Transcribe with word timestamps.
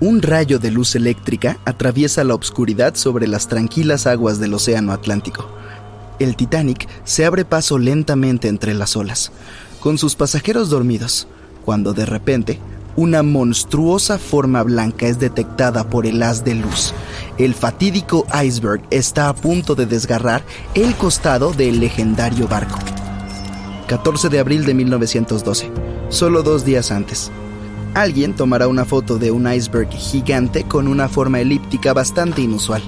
Un 0.00 0.22
rayo 0.22 0.58
de 0.58 0.70
luz 0.70 0.94
eléctrica 0.94 1.58
atraviesa 1.66 2.24
la 2.24 2.34
oscuridad 2.34 2.94
sobre 2.94 3.28
las 3.28 3.48
tranquilas 3.48 4.06
aguas 4.06 4.40
del 4.40 4.54
Océano 4.54 4.92
Atlántico. 4.92 5.46
El 6.18 6.36
Titanic 6.36 6.88
se 7.04 7.26
abre 7.26 7.44
paso 7.44 7.76
lentamente 7.76 8.48
entre 8.48 8.72
las 8.72 8.96
olas, 8.96 9.30
con 9.78 9.98
sus 9.98 10.16
pasajeros 10.16 10.70
dormidos, 10.70 11.28
cuando 11.66 11.92
de 11.92 12.06
repente 12.06 12.58
una 12.96 13.22
monstruosa 13.22 14.18
forma 14.18 14.62
blanca 14.62 15.06
es 15.06 15.18
detectada 15.18 15.90
por 15.90 16.06
el 16.06 16.22
haz 16.22 16.44
de 16.44 16.54
luz. 16.54 16.94
El 17.36 17.52
fatídico 17.52 18.26
iceberg 18.42 18.80
está 18.90 19.28
a 19.28 19.34
punto 19.34 19.74
de 19.74 19.84
desgarrar 19.84 20.42
el 20.74 20.94
costado 20.94 21.52
del 21.52 21.78
legendario 21.78 22.48
barco. 22.48 22.78
14 23.86 24.30
de 24.30 24.38
abril 24.38 24.64
de 24.64 24.72
1912, 24.72 25.70
solo 26.08 26.42
dos 26.42 26.64
días 26.64 26.90
antes. 26.90 27.30
Alguien 27.94 28.34
tomará 28.34 28.68
una 28.68 28.84
foto 28.84 29.18
de 29.18 29.32
un 29.32 29.52
iceberg 29.52 29.90
gigante 29.90 30.62
con 30.62 30.86
una 30.86 31.08
forma 31.08 31.40
elíptica 31.40 31.92
bastante 31.92 32.40
inusual. 32.40 32.82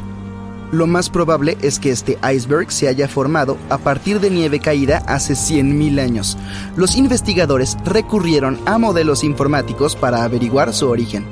Lo 0.70 0.86
más 0.86 1.10
probable 1.10 1.58
es 1.60 1.78
que 1.78 1.90
este 1.90 2.18
iceberg 2.34 2.70
se 2.70 2.88
haya 2.88 3.08
formado 3.08 3.58
a 3.68 3.78
partir 3.78 4.20
de 4.20 4.30
nieve 4.30 4.60
caída 4.60 5.02
hace 5.06 5.34
100.000 5.34 6.00
años. 6.00 6.38
Los 6.77 6.96
investigadores 6.96 7.77
recurrieron 7.84 8.58
a 8.64 8.78
modelos 8.78 9.24
informáticos 9.24 9.96
para 9.96 10.22
averiguar 10.22 10.72
su 10.72 10.88
origen. 10.88 11.27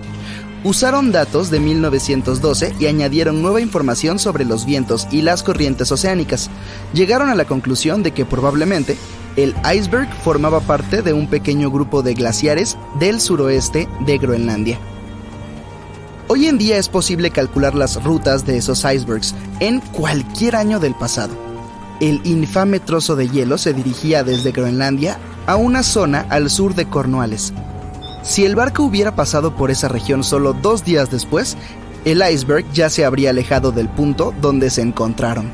Usaron 0.62 1.10
datos 1.10 1.50
de 1.50 1.58
1912 1.58 2.74
y 2.78 2.86
añadieron 2.86 3.40
nueva 3.40 3.62
información 3.62 4.18
sobre 4.18 4.44
los 4.44 4.66
vientos 4.66 5.08
y 5.10 5.22
las 5.22 5.42
corrientes 5.42 5.90
oceánicas. 5.90 6.50
Llegaron 6.92 7.30
a 7.30 7.34
la 7.34 7.46
conclusión 7.46 8.02
de 8.02 8.10
que 8.10 8.26
probablemente 8.26 8.98
el 9.36 9.54
iceberg 9.74 10.08
formaba 10.22 10.60
parte 10.60 11.02
de 11.02 11.12
un 11.12 11.26
pequeño 11.26 11.70
grupo 11.70 12.02
de 12.02 12.14
glaciares 12.14 12.76
del 12.98 13.20
suroeste 13.20 13.88
de 14.06 14.18
Groenlandia. 14.18 14.78
Hoy 16.28 16.46
en 16.46 16.58
día 16.58 16.78
es 16.78 16.88
posible 16.88 17.30
calcular 17.30 17.74
las 17.74 18.02
rutas 18.04 18.46
de 18.46 18.56
esos 18.56 18.84
icebergs 18.84 19.34
en 19.58 19.80
cualquier 19.80 20.56
año 20.56 20.78
del 20.78 20.94
pasado. 20.94 21.34
El 22.00 22.20
infame 22.24 22.80
trozo 22.80 23.16
de 23.16 23.28
hielo 23.28 23.58
se 23.58 23.72
dirigía 23.72 24.22
desde 24.22 24.52
Groenlandia 24.52 25.18
a 25.46 25.56
una 25.56 25.82
zona 25.82 26.26
al 26.28 26.48
sur 26.48 26.74
de 26.74 26.86
Cornualles. 26.86 27.52
Si 28.22 28.44
el 28.44 28.54
barco 28.54 28.84
hubiera 28.84 29.16
pasado 29.16 29.56
por 29.56 29.70
esa 29.70 29.88
región 29.88 30.22
solo 30.22 30.52
dos 30.52 30.84
días 30.84 31.10
después, 31.10 31.56
el 32.04 32.22
iceberg 32.22 32.64
ya 32.72 32.90
se 32.90 33.04
habría 33.04 33.30
alejado 33.30 33.72
del 33.72 33.88
punto 33.88 34.32
donde 34.40 34.70
se 34.70 34.82
encontraron. 34.82 35.50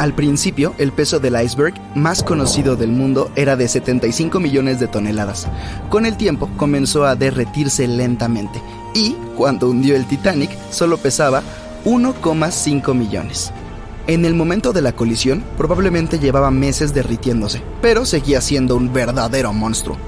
Al 0.00 0.14
principio, 0.14 0.74
el 0.78 0.92
peso 0.92 1.20
del 1.20 1.38
iceberg 1.38 1.74
más 1.94 2.22
conocido 2.22 2.74
del 2.74 2.90
mundo 2.90 3.30
era 3.36 3.54
de 3.54 3.68
75 3.68 4.40
millones 4.40 4.80
de 4.80 4.88
toneladas. 4.88 5.46
Con 5.90 6.06
el 6.06 6.16
tiempo 6.16 6.48
comenzó 6.56 7.04
a 7.04 7.16
derretirse 7.16 7.86
lentamente 7.86 8.62
y, 8.94 9.12
cuando 9.36 9.68
hundió 9.68 9.94
el 9.96 10.06
Titanic, 10.06 10.50
solo 10.70 10.96
pesaba 10.96 11.42
1,5 11.84 12.94
millones. 12.94 13.52
En 14.06 14.24
el 14.24 14.34
momento 14.34 14.72
de 14.72 14.80
la 14.80 14.92
colisión, 14.92 15.44
probablemente 15.58 16.18
llevaba 16.18 16.50
meses 16.50 16.94
derritiéndose, 16.94 17.60
pero 17.82 18.06
seguía 18.06 18.40
siendo 18.40 18.76
un 18.76 18.94
verdadero 18.94 19.52
monstruo. 19.52 19.98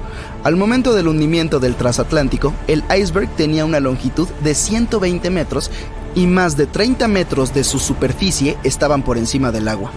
Al 0.42 0.56
momento 0.56 0.94
del 0.94 1.06
hundimiento 1.06 1.60
del 1.60 1.76
transatlántico, 1.76 2.54
el 2.66 2.82
iceberg 2.98 3.28
tenía 3.36 3.66
una 3.66 3.78
longitud 3.78 4.26
de 4.42 4.54
120 4.54 5.28
metros 5.28 5.70
y 6.14 6.26
más 6.26 6.56
de 6.56 6.66
30 6.66 7.08
metros 7.08 7.54
de 7.54 7.64
su 7.64 7.78
superficie 7.78 8.56
estaban 8.64 9.02
por 9.02 9.18
encima 9.18 9.50
del 9.52 9.68
agua. 9.68 9.92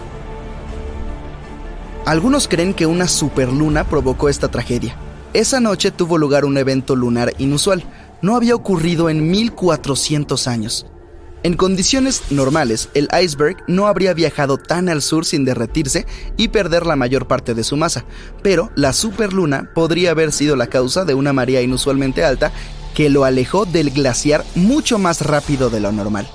Algunos 2.05 2.47
creen 2.47 2.73
que 2.73 2.85
una 2.85 3.07
superluna 3.07 3.85
provocó 3.85 4.29
esta 4.29 4.49
tragedia. 4.49 4.95
Esa 5.33 5.59
noche 5.59 5.91
tuvo 5.91 6.17
lugar 6.17 6.45
un 6.45 6.57
evento 6.57 6.95
lunar 6.95 7.33
inusual. 7.39 7.83
No 8.21 8.35
había 8.35 8.55
ocurrido 8.55 9.09
en 9.09 9.29
1400 9.31 10.47
años. 10.47 10.85
En 11.45 11.55
condiciones 11.55 12.23
normales, 12.31 12.89
el 12.95 13.07
iceberg 13.21 13.57
no 13.67 13.85
habría 13.85 14.15
viajado 14.15 14.57
tan 14.57 14.89
al 14.89 15.03
sur 15.03 15.25
sin 15.25 15.45
derretirse 15.45 16.07
y 16.37 16.47
perder 16.47 16.87
la 16.87 16.95
mayor 16.95 17.27
parte 17.27 17.53
de 17.53 17.63
su 17.63 17.77
masa, 17.77 18.03
pero 18.41 18.71
la 18.75 18.93
superluna 18.93 19.69
podría 19.75 20.09
haber 20.09 20.31
sido 20.31 20.55
la 20.55 20.65
causa 20.67 21.05
de 21.05 21.13
una 21.13 21.33
marea 21.33 21.61
inusualmente 21.61 22.23
alta 22.23 22.51
que 22.95 23.09
lo 23.11 23.25
alejó 23.25 23.65
del 23.65 23.91
glaciar 23.91 24.43
mucho 24.55 24.97
más 24.97 25.21
rápido 25.21 25.69
de 25.69 25.81
lo 25.81 25.91
normal. 25.91 26.27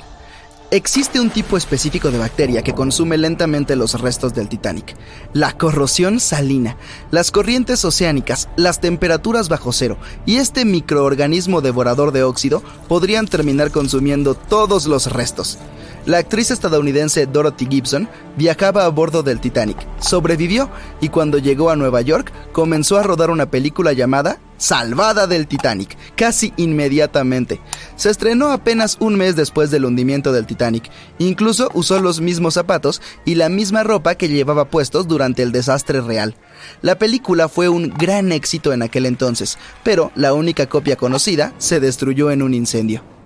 Existe 0.72 1.18
un 1.18 1.30
tipo 1.30 1.56
específico 1.56 2.12
de 2.12 2.18
bacteria 2.18 2.62
que 2.62 2.74
consume 2.74 3.18
lentamente 3.18 3.74
los 3.74 4.00
restos 4.00 4.34
del 4.34 4.48
Titanic. 4.48 4.94
La 5.32 5.58
corrosión 5.58 6.20
salina, 6.20 6.76
las 7.10 7.32
corrientes 7.32 7.84
oceánicas, 7.84 8.48
las 8.54 8.78
temperaturas 8.78 9.48
bajo 9.48 9.72
cero 9.72 9.96
y 10.26 10.36
este 10.36 10.64
microorganismo 10.64 11.60
devorador 11.60 12.12
de 12.12 12.22
óxido 12.22 12.62
podrían 12.86 13.26
terminar 13.26 13.72
consumiendo 13.72 14.36
todos 14.36 14.86
los 14.86 15.10
restos. 15.10 15.58
La 16.06 16.16
actriz 16.16 16.50
estadounidense 16.50 17.26
Dorothy 17.26 17.66
Gibson 17.70 18.08
viajaba 18.36 18.86
a 18.86 18.88
bordo 18.88 19.22
del 19.22 19.38
Titanic, 19.38 19.76
sobrevivió 20.00 20.70
y 21.02 21.10
cuando 21.10 21.36
llegó 21.36 21.68
a 21.68 21.76
Nueva 21.76 22.00
York 22.00 22.32
comenzó 22.52 22.96
a 22.96 23.02
rodar 23.02 23.28
una 23.28 23.50
película 23.50 23.92
llamada 23.92 24.38
Salvada 24.56 25.26
del 25.26 25.46
Titanic, 25.46 25.96
casi 26.16 26.54
inmediatamente. 26.56 27.60
Se 27.96 28.08
estrenó 28.08 28.50
apenas 28.50 28.96
un 29.00 29.16
mes 29.16 29.36
después 29.36 29.70
del 29.70 29.84
hundimiento 29.84 30.32
del 30.32 30.46
Titanic. 30.46 30.90
Incluso 31.18 31.70
usó 31.74 32.00
los 32.00 32.20
mismos 32.20 32.54
zapatos 32.54 33.02
y 33.26 33.34
la 33.34 33.48
misma 33.48 33.82
ropa 33.82 34.14
que 34.14 34.28
llevaba 34.28 34.66
puestos 34.70 35.06
durante 35.06 35.42
el 35.42 35.52
desastre 35.52 36.00
real. 36.00 36.34
La 36.80 36.98
película 36.98 37.48
fue 37.48 37.68
un 37.68 37.88
gran 37.90 38.32
éxito 38.32 38.72
en 38.72 38.82
aquel 38.82 39.06
entonces, 39.06 39.58
pero 39.82 40.12
la 40.14 40.32
única 40.32 40.66
copia 40.66 40.96
conocida 40.96 41.52
se 41.58 41.80
destruyó 41.80 42.30
en 42.30 42.42
un 42.42 42.54
incendio. 42.54 43.19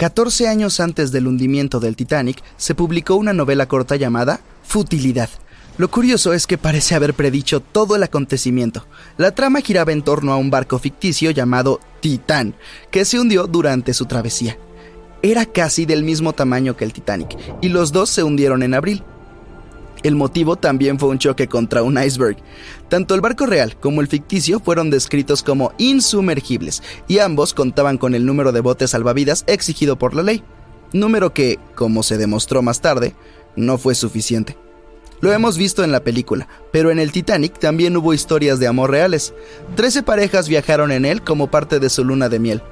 14 0.00 0.48
años 0.48 0.80
antes 0.80 1.12
del 1.12 1.26
hundimiento 1.26 1.78
del 1.78 1.94
Titanic, 1.94 2.42
se 2.56 2.74
publicó 2.74 3.16
una 3.16 3.34
novela 3.34 3.68
corta 3.68 3.96
llamada 3.96 4.40
Futilidad 4.62 5.28
lo 5.76 5.90
curioso 5.90 6.34
es 6.34 6.46
que 6.46 6.58
parece 6.58 6.94
haber 6.94 7.14
predicho 7.14 7.60
todo 7.60 7.96
el 7.96 8.02
acontecimiento. 8.02 8.86
La 9.16 9.34
trama 9.34 9.62
giraba 9.62 9.92
en 9.92 10.02
torno 10.02 10.30
a 10.30 10.36
un 10.36 10.50
barco 10.50 10.78
ficticio 10.78 11.30
llamado 11.30 11.80
Titán, 12.00 12.54
que 12.90 13.06
se 13.06 13.18
hundió 13.18 13.46
durante 13.46 13.94
su 13.94 14.04
travesía. 14.04 14.58
Era 15.22 15.46
casi 15.46 15.86
del 15.86 16.04
mismo 16.04 16.34
tamaño 16.34 16.76
que 16.76 16.84
el 16.84 16.92
Titanic, 16.92 17.34
y 17.62 17.70
los 17.70 17.92
dos 17.92 18.10
se 18.10 18.22
hundieron 18.22 18.62
en 18.62 18.74
abril. 18.74 19.02
El 20.02 20.16
motivo 20.16 20.56
también 20.56 20.98
fue 20.98 21.10
un 21.10 21.18
choque 21.18 21.46
contra 21.46 21.82
un 21.82 22.02
iceberg. 22.02 22.38
Tanto 22.88 23.14
el 23.14 23.20
barco 23.20 23.46
real 23.46 23.76
como 23.78 24.00
el 24.00 24.08
ficticio 24.08 24.60
fueron 24.60 24.90
descritos 24.90 25.42
como 25.42 25.72
insumergibles, 25.78 26.82
y 27.06 27.18
ambos 27.18 27.54
contaban 27.54 27.98
con 27.98 28.14
el 28.14 28.24
número 28.24 28.52
de 28.52 28.60
botes 28.60 28.90
salvavidas 28.90 29.44
exigido 29.46 29.96
por 29.96 30.14
la 30.14 30.22
ley, 30.22 30.42
número 30.92 31.34
que, 31.34 31.58
como 31.74 32.02
se 32.02 32.18
demostró 32.18 32.62
más 32.62 32.80
tarde, 32.80 33.14
no 33.56 33.78
fue 33.78 33.94
suficiente. 33.94 34.56
Lo 35.20 35.32
hemos 35.32 35.58
visto 35.58 35.84
en 35.84 35.92
la 35.92 36.02
película, 36.02 36.48
pero 36.72 36.90
en 36.90 36.98
el 36.98 37.12
Titanic 37.12 37.58
también 37.58 37.94
hubo 37.96 38.14
historias 38.14 38.58
de 38.58 38.66
amor 38.66 38.90
reales. 38.90 39.34
Trece 39.74 40.02
parejas 40.02 40.48
viajaron 40.48 40.92
en 40.92 41.04
él 41.04 41.20
como 41.20 41.50
parte 41.50 41.78
de 41.78 41.90
su 41.90 42.04
luna 42.04 42.30
de 42.30 42.38
miel. 42.38 42.62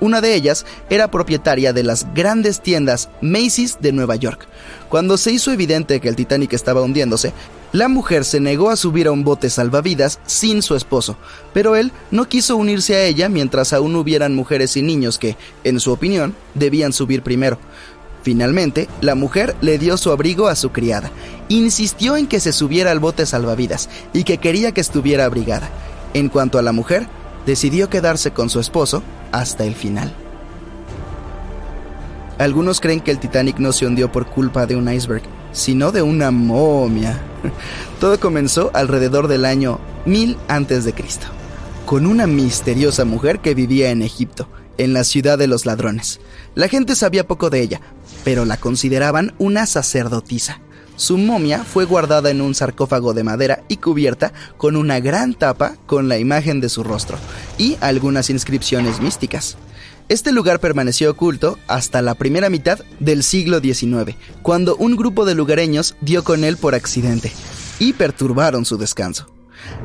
Una 0.00 0.20
de 0.20 0.34
ellas 0.34 0.66
era 0.90 1.10
propietaria 1.10 1.72
de 1.72 1.82
las 1.82 2.12
grandes 2.14 2.60
tiendas 2.60 3.08
Macy's 3.20 3.78
de 3.80 3.92
Nueva 3.92 4.16
York. 4.16 4.46
Cuando 4.88 5.16
se 5.16 5.32
hizo 5.32 5.50
evidente 5.52 6.00
que 6.00 6.08
el 6.08 6.16
Titanic 6.16 6.52
estaba 6.52 6.82
hundiéndose, 6.82 7.32
la 7.72 7.88
mujer 7.88 8.24
se 8.24 8.38
negó 8.38 8.70
a 8.70 8.76
subir 8.76 9.08
a 9.08 9.12
un 9.12 9.24
bote 9.24 9.50
salvavidas 9.50 10.20
sin 10.26 10.62
su 10.62 10.76
esposo, 10.76 11.16
pero 11.52 11.74
él 11.74 11.90
no 12.12 12.28
quiso 12.28 12.56
unirse 12.56 12.94
a 12.94 13.04
ella 13.04 13.28
mientras 13.28 13.72
aún 13.72 13.96
hubieran 13.96 14.34
mujeres 14.34 14.76
y 14.76 14.82
niños 14.82 15.18
que, 15.18 15.36
en 15.64 15.80
su 15.80 15.90
opinión, 15.90 16.36
debían 16.54 16.92
subir 16.92 17.22
primero. 17.22 17.58
Finalmente, 18.22 18.88
la 19.00 19.16
mujer 19.16 19.56
le 19.60 19.78
dio 19.78 19.96
su 19.96 20.12
abrigo 20.12 20.46
a 20.46 20.54
su 20.54 20.70
criada, 20.70 21.10
insistió 21.48 22.16
en 22.16 22.28
que 22.28 22.40
se 22.40 22.52
subiera 22.52 22.92
al 22.92 23.00
bote 23.00 23.26
salvavidas 23.26 23.88
y 24.12 24.22
que 24.22 24.38
quería 24.38 24.72
que 24.72 24.80
estuviera 24.80 25.24
abrigada. 25.24 25.68
En 26.14 26.28
cuanto 26.28 26.58
a 26.58 26.62
la 26.62 26.70
mujer, 26.70 27.08
decidió 27.44 27.90
quedarse 27.90 28.30
con 28.30 28.50
su 28.50 28.60
esposo 28.60 29.02
hasta 29.34 29.64
el 29.64 29.74
final. 29.74 30.14
Algunos 32.38 32.80
creen 32.80 33.00
que 33.00 33.10
el 33.10 33.18
Titanic 33.18 33.58
no 33.58 33.72
se 33.72 33.86
hundió 33.86 34.10
por 34.10 34.26
culpa 34.26 34.66
de 34.66 34.76
un 34.76 34.92
iceberg, 34.92 35.22
sino 35.52 35.92
de 35.92 36.02
una 36.02 36.30
momia. 36.30 37.20
Todo 38.00 38.18
comenzó 38.18 38.70
alrededor 38.74 39.28
del 39.28 39.44
año 39.44 39.80
1000 40.06 40.36
a.C., 40.48 40.94
con 41.84 42.06
una 42.06 42.26
misteriosa 42.26 43.04
mujer 43.04 43.40
que 43.40 43.54
vivía 43.54 43.90
en 43.90 44.02
Egipto, 44.02 44.48
en 44.78 44.92
la 44.92 45.04
ciudad 45.04 45.36
de 45.36 45.48
los 45.48 45.66
ladrones. 45.66 46.20
La 46.54 46.68
gente 46.68 46.96
sabía 46.96 47.26
poco 47.26 47.50
de 47.50 47.60
ella, 47.60 47.80
pero 48.24 48.44
la 48.44 48.56
consideraban 48.56 49.34
una 49.38 49.66
sacerdotisa. 49.66 50.60
Su 50.96 51.18
momia 51.18 51.64
fue 51.64 51.84
guardada 51.84 52.30
en 52.30 52.40
un 52.40 52.54
sarcófago 52.54 53.14
de 53.14 53.24
madera 53.24 53.64
y 53.68 53.78
cubierta 53.78 54.32
con 54.56 54.76
una 54.76 55.00
gran 55.00 55.34
tapa 55.34 55.76
con 55.86 56.08
la 56.08 56.18
imagen 56.18 56.60
de 56.60 56.68
su 56.68 56.84
rostro 56.84 57.18
y 57.58 57.76
algunas 57.80 58.30
inscripciones 58.30 59.00
místicas. 59.00 59.56
Este 60.08 60.32
lugar 60.32 60.60
permaneció 60.60 61.10
oculto 61.10 61.58
hasta 61.66 62.02
la 62.02 62.14
primera 62.14 62.50
mitad 62.50 62.78
del 63.00 63.22
siglo 63.22 63.60
XIX, 63.60 64.16
cuando 64.42 64.76
un 64.76 64.96
grupo 64.96 65.24
de 65.24 65.34
lugareños 65.34 65.96
dio 66.00 66.22
con 66.22 66.44
él 66.44 66.58
por 66.58 66.74
accidente 66.74 67.32
y 67.78 67.94
perturbaron 67.94 68.64
su 68.64 68.76
descanso. 68.76 69.26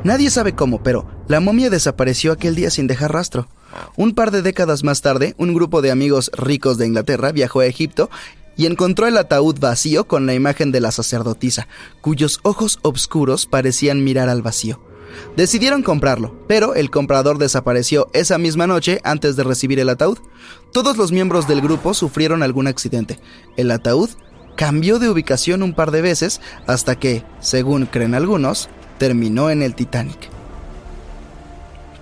Nadie 0.04 0.30
sabe 0.30 0.54
cómo, 0.54 0.82
pero 0.82 1.08
la 1.26 1.40
momia 1.40 1.70
desapareció 1.70 2.32
aquel 2.32 2.54
día 2.54 2.70
sin 2.70 2.86
dejar 2.86 3.12
rastro. 3.12 3.48
Un 3.96 4.14
par 4.14 4.30
de 4.30 4.42
décadas 4.42 4.84
más 4.84 5.00
tarde, 5.00 5.34
un 5.38 5.54
grupo 5.54 5.80
de 5.80 5.90
amigos 5.90 6.30
ricos 6.34 6.76
de 6.76 6.86
Inglaterra 6.86 7.32
viajó 7.32 7.60
a 7.60 7.66
Egipto 7.66 8.10
y 8.60 8.66
encontró 8.66 9.06
el 9.06 9.16
ataúd 9.16 9.58
vacío 9.58 10.06
con 10.06 10.26
la 10.26 10.34
imagen 10.34 10.70
de 10.70 10.80
la 10.80 10.92
sacerdotisa, 10.92 11.66
cuyos 12.02 12.40
ojos 12.42 12.78
oscuros 12.82 13.46
parecían 13.46 14.04
mirar 14.04 14.28
al 14.28 14.42
vacío. 14.42 14.82
Decidieron 15.34 15.82
comprarlo, 15.82 16.36
pero 16.46 16.74
el 16.74 16.90
comprador 16.90 17.38
desapareció 17.38 18.10
esa 18.12 18.36
misma 18.36 18.66
noche 18.66 19.00
antes 19.02 19.34
de 19.34 19.44
recibir 19.44 19.80
el 19.80 19.88
ataúd. 19.88 20.18
Todos 20.74 20.98
los 20.98 21.10
miembros 21.10 21.48
del 21.48 21.62
grupo 21.62 21.94
sufrieron 21.94 22.42
algún 22.42 22.66
accidente. 22.66 23.18
El 23.56 23.70
ataúd 23.70 24.10
cambió 24.58 24.98
de 24.98 25.08
ubicación 25.08 25.62
un 25.62 25.72
par 25.72 25.90
de 25.90 26.02
veces 26.02 26.42
hasta 26.66 26.96
que, 26.96 27.24
según 27.40 27.86
creen 27.86 28.14
algunos, 28.14 28.68
terminó 28.98 29.48
en 29.48 29.62
el 29.62 29.74
Titanic. 29.74 30.29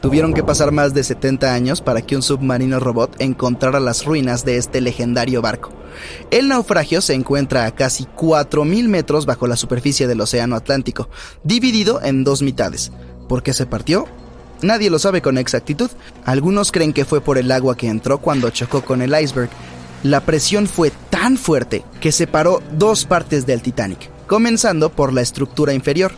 Tuvieron 0.08 0.32
que 0.32 0.42
pasar 0.42 0.72
más 0.72 0.94
de 0.94 1.04
70 1.04 1.52
años 1.52 1.82
para 1.82 2.00
que 2.00 2.16
un 2.16 2.22
submarino 2.22 2.80
robot 2.80 3.16
encontrara 3.18 3.78
las 3.78 4.06
ruinas 4.06 4.42
de 4.42 4.56
este 4.56 4.80
legendario 4.80 5.42
barco. 5.42 5.70
El 6.30 6.48
naufragio 6.48 7.02
se 7.02 7.12
encuentra 7.12 7.66
a 7.66 7.74
casi 7.74 8.06
4.000 8.16 8.88
metros 8.88 9.26
bajo 9.26 9.46
la 9.46 9.54
superficie 9.54 10.06
del 10.06 10.22
Océano 10.22 10.56
Atlántico, 10.56 11.10
dividido 11.44 12.00
en 12.02 12.24
dos 12.24 12.40
mitades. 12.40 12.90
¿Por 13.28 13.42
qué 13.42 13.52
se 13.52 13.66
partió? 13.66 14.06
Nadie 14.62 14.88
lo 14.88 14.98
sabe 14.98 15.20
con 15.20 15.36
exactitud. 15.36 15.90
Algunos 16.24 16.72
creen 16.72 16.94
que 16.94 17.04
fue 17.04 17.20
por 17.20 17.36
el 17.36 17.52
agua 17.52 17.76
que 17.76 17.88
entró 17.88 18.16
cuando 18.16 18.48
chocó 18.48 18.80
con 18.80 19.02
el 19.02 19.14
iceberg. 19.14 19.50
La 20.04 20.20
presión 20.20 20.68
fue 20.68 20.90
tan 21.10 21.36
fuerte 21.36 21.84
que 22.00 22.12
separó 22.12 22.62
dos 22.72 23.04
partes 23.04 23.44
del 23.44 23.60
Titanic, 23.60 24.08
comenzando 24.26 24.88
por 24.88 25.12
la 25.12 25.20
estructura 25.20 25.74
inferior. 25.74 26.12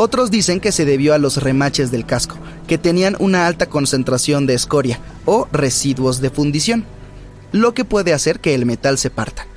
Otros 0.00 0.30
dicen 0.30 0.60
que 0.60 0.70
se 0.70 0.84
debió 0.84 1.12
a 1.12 1.18
los 1.18 1.42
remaches 1.42 1.90
del 1.90 2.06
casco, 2.06 2.36
que 2.68 2.78
tenían 2.78 3.16
una 3.18 3.48
alta 3.48 3.66
concentración 3.66 4.46
de 4.46 4.54
escoria 4.54 5.00
o 5.24 5.48
residuos 5.50 6.20
de 6.20 6.30
fundición, 6.30 6.84
lo 7.50 7.74
que 7.74 7.84
puede 7.84 8.12
hacer 8.12 8.38
que 8.38 8.54
el 8.54 8.64
metal 8.64 8.96
se 8.96 9.10
parta. 9.10 9.48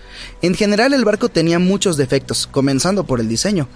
En 0.41 0.55
general 0.55 0.93
el 0.93 1.05
barco 1.05 1.29
tenía 1.29 1.59
muchos 1.59 1.95
defectos, 1.95 2.47
comenzando 2.47 3.03
por 3.03 3.19
el 3.19 3.29
diseño. 3.29 3.67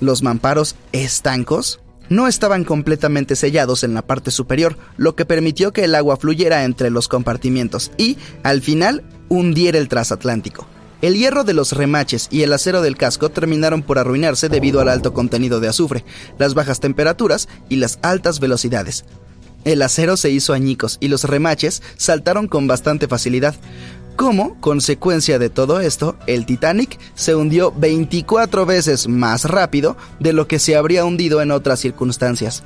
Los 0.00 0.22
mamparos 0.22 0.76
estancos 0.92 1.80
no 2.10 2.28
estaban 2.28 2.64
completamente 2.64 3.34
sellados 3.34 3.82
en 3.82 3.94
la 3.94 4.02
parte 4.02 4.30
superior, 4.30 4.76
lo 4.98 5.16
que 5.16 5.24
permitió 5.24 5.72
que 5.72 5.84
el 5.84 5.94
agua 5.94 6.18
fluyera 6.18 6.64
entre 6.64 6.90
los 6.90 7.08
compartimientos 7.08 7.90
y, 7.96 8.18
al 8.42 8.60
final, 8.60 9.02
hundiera 9.30 9.78
el 9.78 9.88
transatlántico. 9.88 10.66
El 11.02 11.16
hierro 11.16 11.42
de 11.42 11.52
los 11.52 11.72
remaches 11.72 12.28
y 12.30 12.42
el 12.42 12.52
acero 12.52 12.80
del 12.80 12.96
casco 12.96 13.28
terminaron 13.28 13.82
por 13.82 13.98
arruinarse 13.98 14.48
debido 14.48 14.80
al 14.80 14.88
alto 14.88 15.12
contenido 15.12 15.58
de 15.58 15.66
azufre, 15.66 16.04
las 16.38 16.54
bajas 16.54 16.78
temperaturas 16.78 17.48
y 17.68 17.76
las 17.76 17.98
altas 18.02 18.38
velocidades. 18.38 19.04
El 19.64 19.82
acero 19.82 20.16
se 20.16 20.30
hizo 20.30 20.52
añicos 20.52 20.98
y 21.00 21.08
los 21.08 21.24
remaches 21.24 21.82
saltaron 21.96 22.46
con 22.46 22.68
bastante 22.68 23.08
facilidad. 23.08 23.56
Como 24.14 24.60
consecuencia 24.60 25.40
de 25.40 25.50
todo 25.50 25.80
esto, 25.80 26.16
el 26.28 26.46
Titanic 26.46 26.96
se 27.16 27.34
hundió 27.34 27.72
24 27.72 28.64
veces 28.64 29.08
más 29.08 29.46
rápido 29.46 29.96
de 30.20 30.32
lo 30.32 30.46
que 30.46 30.60
se 30.60 30.76
habría 30.76 31.04
hundido 31.04 31.42
en 31.42 31.50
otras 31.50 31.80
circunstancias. 31.80 32.62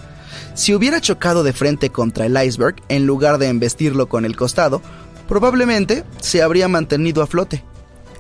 Si 0.53 0.75
hubiera 0.75 1.01
chocado 1.01 1.43
de 1.43 1.55
frente 1.55 1.89
contra 1.89 2.27
el 2.27 2.37
iceberg 2.37 2.77
en 2.91 3.07
lugar 3.07 3.39
de 3.39 3.49
embestirlo 3.49 4.11
con 4.11 4.27
el 4.27 4.37
costado, 4.37 4.83
probablemente 5.27 6.05
se 6.21 6.43
habría 6.43 6.69
mantenido 6.69 7.23
a 7.23 7.27
flote. 7.27 7.65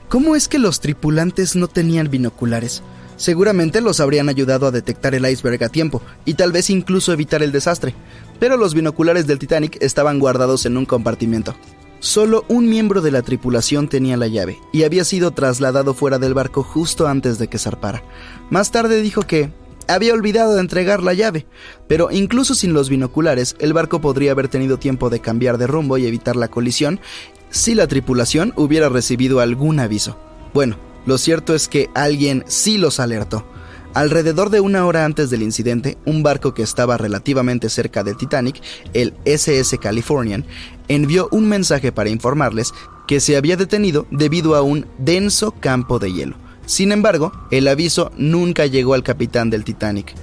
¿Cómo 0.08 0.36
es 0.36 0.46
que 0.46 0.60
los 0.60 0.78
tripulantes 0.78 1.56
no 1.56 1.66
tenían 1.66 2.10
binoculares? 2.10 2.82
Seguramente 3.16 3.80
los 3.80 3.98
habrían 3.98 4.28
ayudado 4.28 4.66
a 4.66 4.70
detectar 4.70 5.16
el 5.16 5.28
iceberg 5.28 5.64
a 5.64 5.68
tiempo 5.68 6.00
y 6.24 6.34
tal 6.34 6.52
vez 6.52 6.70
incluso 6.70 7.12
evitar 7.12 7.42
el 7.42 7.50
desastre, 7.50 7.94
pero 8.38 8.56
los 8.56 8.72
binoculares 8.72 9.26
del 9.26 9.40
Titanic 9.40 9.78
estaban 9.80 10.20
guardados 10.20 10.64
en 10.64 10.76
un 10.76 10.86
compartimento. 10.86 11.56
Solo 11.98 12.44
un 12.46 12.68
miembro 12.68 13.00
de 13.00 13.10
la 13.10 13.22
tripulación 13.22 13.88
tenía 13.88 14.16
la 14.16 14.28
llave 14.28 14.58
y 14.72 14.84
había 14.84 15.04
sido 15.04 15.32
trasladado 15.32 15.92
fuera 15.92 16.18
del 16.18 16.34
barco 16.34 16.62
justo 16.62 17.08
antes 17.08 17.38
de 17.38 17.48
que 17.48 17.58
zarpara. 17.58 18.04
Más 18.48 18.70
tarde 18.70 19.02
dijo 19.02 19.22
que 19.22 19.50
había 19.88 20.14
olvidado 20.14 20.54
de 20.54 20.60
entregar 20.60 21.02
la 21.02 21.14
llave, 21.14 21.46
pero 21.88 22.10
incluso 22.10 22.54
sin 22.54 22.72
los 22.72 22.88
binoculares, 22.88 23.56
el 23.58 23.72
barco 23.72 24.00
podría 24.00 24.32
haber 24.32 24.48
tenido 24.48 24.78
tiempo 24.78 25.10
de 25.10 25.20
cambiar 25.20 25.58
de 25.58 25.66
rumbo 25.66 25.98
y 25.98 26.06
evitar 26.06 26.36
la 26.36 26.48
colisión 26.48 27.00
si 27.50 27.74
la 27.74 27.86
tripulación 27.86 28.52
hubiera 28.56 28.88
recibido 28.88 29.40
algún 29.40 29.80
aviso. 29.80 30.18
Bueno, 30.52 30.76
lo 31.06 31.18
cierto 31.18 31.54
es 31.54 31.68
que 31.68 31.88
alguien 31.94 32.44
sí 32.46 32.78
los 32.78 33.00
alertó. 33.00 33.46
Alrededor 33.94 34.50
de 34.50 34.60
una 34.60 34.84
hora 34.84 35.06
antes 35.06 35.30
del 35.30 35.42
incidente, 35.42 35.96
un 36.04 36.22
barco 36.22 36.52
que 36.52 36.62
estaba 36.62 36.98
relativamente 36.98 37.70
cerca 37.70 38.04
del 38.04 38.18
Titanic, 38.18 38.60
el 38.92 39.14
SS 39.24 39.78
Californian, 39.78 40.44
envió 40.88 41.28
un 41.30 41.48
mensaje 41.48 41.92
para 41.92 42.10
informarles 42.10 42.74
que 43.06 43.20
se 43.20 43.36
había 43.36 43.56
detenido 43.56 44.06
debido 44.10 44.54
a 44.54 44.62
un 44.62 44.86
denso 44.98 45.52
campo 45.52 45.98
de 45.98 46.12
hielo. 46.12 46.45
Sin 46.66 46.92
embargo, 46.92 47.32
el 47.50 47.68
aviso 47.68 48.10
nunca 48.16 48.66
llegó 48.66 48.94
al 48.94 49.02
capitán 49.02 49.50
del 49.50 49.64
Titanic. 49.64 50.14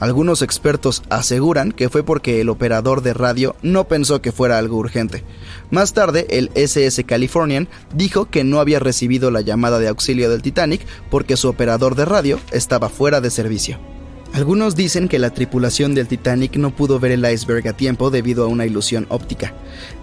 Algunos 0.00 0.42
expertos 0.42 1.02
aseguran 1.08 1.72
que 1.72 1.88
fue 1.88 2.02
porque 2.02 2.40
el 2.40 2.48
operador 2.48 3.00
de 3.00 3.14
radio 3.14 3.54
no 3.62 3.84
pensó 3.84 4.20
que 4.20 4.32
fuera 4.32 4.58
algo 4.58 4.76
urgente. 4.76 5.22
Más 5.70 5.92
tarde, 5.92 6.26
el 6.30 6.50
SS 6.54 7.04
Californian 7.04 7.68
dijo 7.94 8.26
que 8.26 8.44
no 8.44 8.58
había 8.60 8.80
recibido 8.80 9.30
la 9.30 9.40
llamada 9.40 9.78
de 9.78 9.88
auxilio 9.88 10.28
del 10.28 10.42
Titanic 10.42 10.84
porque 11.10 11.36
su 11.36 11.48
operador 11.48 11.94
de 11.94 12.04
radio 12.04 12.40
estaba 12.50 12.88
fuera 12.88 13.20
de 13.20 13.30
servicio. 13.30 13.78
Algunos 14.34 14.74
dicen 14.74 15.06
que 15.06 15.20
la 15.20 15.30
tripulación 15.30 15.94
del 15.94 16.08
Titanic 16.08 16.56
no 16.56 16.74
pudo 16.74 16.98
ver 16.98 17.12
el 17.12 17.24
iceberg 17.24 17.68
a 17.68 17.72
tiempo 17.72 18.10
debido 18.10 18.44
a 18.44 18.48
una 18.48 18.66
ilusión 18.66 19.06
óptica. 19.10 19.54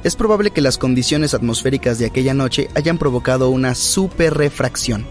Es 0.05 0.15
probable 0.15 0.51
que 0.51 0.61
las 0.61 0.77
condiciones 0.77 1.33
atmosféricas 1.33 1.99
de 1.99 2.05
aquella 2.05 2.33
noche 2.33 2.69
hayan 2.75 2.97
provocado 2.97 3.49
una 3.49 3.75
superrefracción, 3.75 5.05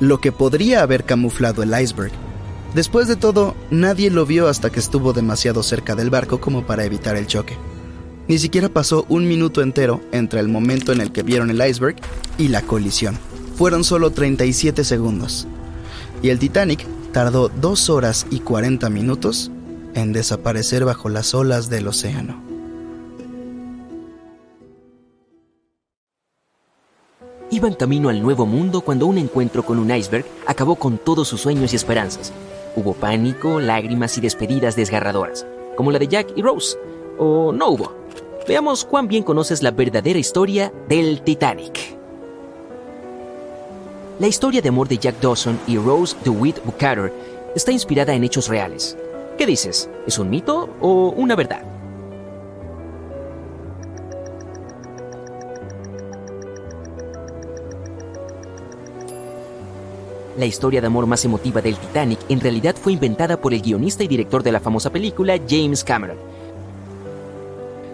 lo 0.00 0.20
que 0.20 0.32
podría 0.32 0.82
haber 0.82 1.04
camuflado 1.04 1.62
el 1.62 1.78
iceberg. 1.80 2.12
Después 2.74 3.08
de 3.08 3.16
todo, 3.16 3.54
nadie 3.70 4.10
lo 4.10 4.26
vio 4.26 4.48
hasta 4.48 4.70
que 4.70 4.80
estuvo 4.80 5.12
demasiado 5.12 5.62
cerca 5.62 5.94
del 5.94 6.10
barco 6.10 6.40
como 6.40 6.66
para 6.66 6.84
evitar 6.84 7.16
el 7.16 7.26
choque. 7.26 7.56
Ni 8.28 8.38
siquiera 8.38 8.68
pasó 8.68 9.06
un 9.08 9.26
minuto 9.26 9.62
entero 9.62 10.02
entre 10.12 10.40
el 10.40 10.48
momento 10.48 10.92
en 10.92 11.00
el 11.00 11.12
que 11.12 11.22
vieron 11.22 11.50
el 11.50 11.66
iceberg 11.66 11.96
y 12.36 12.48
la 12.48 12.60
colisión. 12.60 13.18
Fueron 13.56 13.84
solo 13.84 14.10
37 14.10 14.84
segundos. 14.84 15.48
Y 16.22 16.28
el 16.28 16.38
Titanic 16.38 16.86
tardó 17.12 17.48
2 17.48 17.90
horas 17.90 18.26
y 18.30 18.40
40 18.40 18.90
minutos 18.90 19.50
en 19.94 20.12
desaparecer 20.12 20.84
bajo 20.84 21.08
las 21.08 21.34
olas 21.34 21.70
del 21.70 21.88
océano. 21.88 22.47
Iban 27.50 27.72
camino 27.72 28.10
al 28.10 28.20
nuevo 28.20 28.44
mundo 28.44 28.82
cuando 28.82 29.06
un 29.06 29.16
encuentro 29.16 29.64
con 29.64 29.78
un 29.78 29.90
iceberg 29.90 30.26
acabó 30.46 30.76
con 30.76 30.98
todos 30.98 31.28
sus 31.28 31.40
sueños 31.40 31.72
y 31.72 31.76
esperanzas. 31.76 32.30
Hubo 32.76 32.92
pánico, 32.92 33.58
lágrimas 33.58 34.18
y 34.18 34.20
despedidas 34.20 34.76
desgarradoras, 34.76 35.46
como 35.74 35.90
la 35.90 35.98
de 35.98 36.08
Jack 36.08 36.28
y 36.36 36.42
Rose. 36.42 36.76
¿O 37.16 37.50
no 37.52 37.70
hubo? 37.70 37.94
Veamos 38.46 38.84
cuán 38.84 39.08
bien 39.08 39.22
conoces 39.22 39.62
la 39.62 39.70
verdadera 39.70 40.18
historia 40.18 40.70
del 40.88 41.22
Titanic. 41.22 41.96
La 44.18 44.26
historia 44.26 44.60
de 44.60 44.68
amor 44.68 44.88
de 44.88 44.98
Jack 44.98 45.18
Dawson 45.18 45.58
y 45.66 45.78
Rose 45.78 46.16
DeWitt 46.24 46.62
Bucater 46.66 47.12
está 47.54 47.72
inspirada 47.72 48.12
en 48.12 48.24
hechos 48.24 48.48
reales. 48.48 48.96
¿Qué 49.38 49.46
dices? 49.46 49.88
¿Es 50.06 50.18
un 50.18 50.28
mito 50.28 50.68
o 50.82 51.14
una 51.16 51.34
verdad? 51.34 51.77
La 60.38 60.46
historia 60.46 60.80
de 60.80 60.86
amor 60.86 61.04
más 61.06 61.24
emotiva 61.24 61.60
del 61.60 61.76
Titanic 61.76 62.20
en 62.28 62.38
realidad 62.38 62.76
fue 62.80 62.92
inventada 62.92 63.40
por 63.40 63.52
el 63.52 63.60
guionista 63.60 64.04
y 64.04 64.06
director 64.06 64.40
de 64.44 64.52
la 64.52 64.60
famosa 64.60 64.88
película 64.88 65.36
James 65.48 65.82
Cameron. 65.82 66.16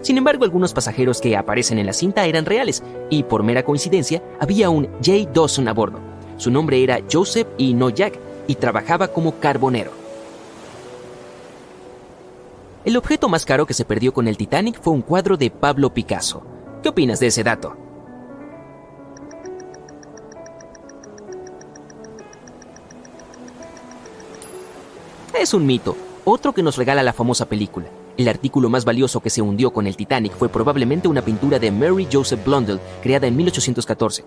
Sin 0.03 0.19
embargo, 0.19 0.43
algunos 0.43 0.71
pasajeros 0.71 1.19
que 1.21 1.35
aparecen 1.35 1.79
en 1.79 1.87
la 1.87 1.93
cinta 1.93 2.23
eran 2.27 2.45
reales, 2.45 2.83
y 3.09 3.23
por 3.23 3.41
mera 3.41 3.63
coincidencia, 3.63 4.21
había 4.39 4.69
un 4.69 4.87
Jay 5.03 5.27
Dawson 5.33 5.67
a 5.67 5.73
bordo. 5.73 5.97
Su 6.37 6.51
nombre 6.51 6.83
era 6.83 6.99
Joseph 7.11 7.47
y 7.57 7.73
no 7.73 7.89
Jack, 7.89 8.19
y 8.45 8.53
trabajaba 8.53 9.07
como 9.07 9.39
carbonero. 9.39 9.89
El 12.83 12.95
objeto 12.95 13.27
más 13.27 13.43
caro 13.43 13.65
que 13.65 13.73
se 13.73 13.85
perdió 13.85 14.13
con 14.13 14.27
el 14.27 14.37
Titanic 14.37 14.79
fue 14.79 14.93
un 14.93 15.01
cuadro 15.01 15.35
de 15.35 15.49
Pablo 15.49 15.95
Picasso. 15.95 16.43
¿Qué 16.83 16.89
opinas 16.89 17.19
de 17.19 17.25
ese 17.25 17.43
dato? 17.43 17.84
Es 25.37 25.53
un 25.53 25.65
mito, 25.65 25.97
otro 26.23 26.53
que 26.53 26.63
nos 26.63 26.77
regala 26.77 27.03
la 27.03 27.11
famosa 27.11 27.45
película. 27.45 27.87
El 28.17 28.29
artículo 28.29 28.69
más 28.69 28.85
valioso 28.85 29.19
que 29.19 29.29
se 29.29 29.41
hundió 29.41 29.71
con 29.73 29.85
el 29.85 29.97
Titanic 29.97 30.33
fue 30.33 30.47
probablemente 30.47 31.09
una 31.09 31.21
pintura 31.21 31.59
de 31.59 31.71
Mary 31.71 32.07
Joseph 32.11 32.43
Blundell, 32.45 32.79
creada 33.03 33.27
en 33.27 33.35
1814. 33.35 34.23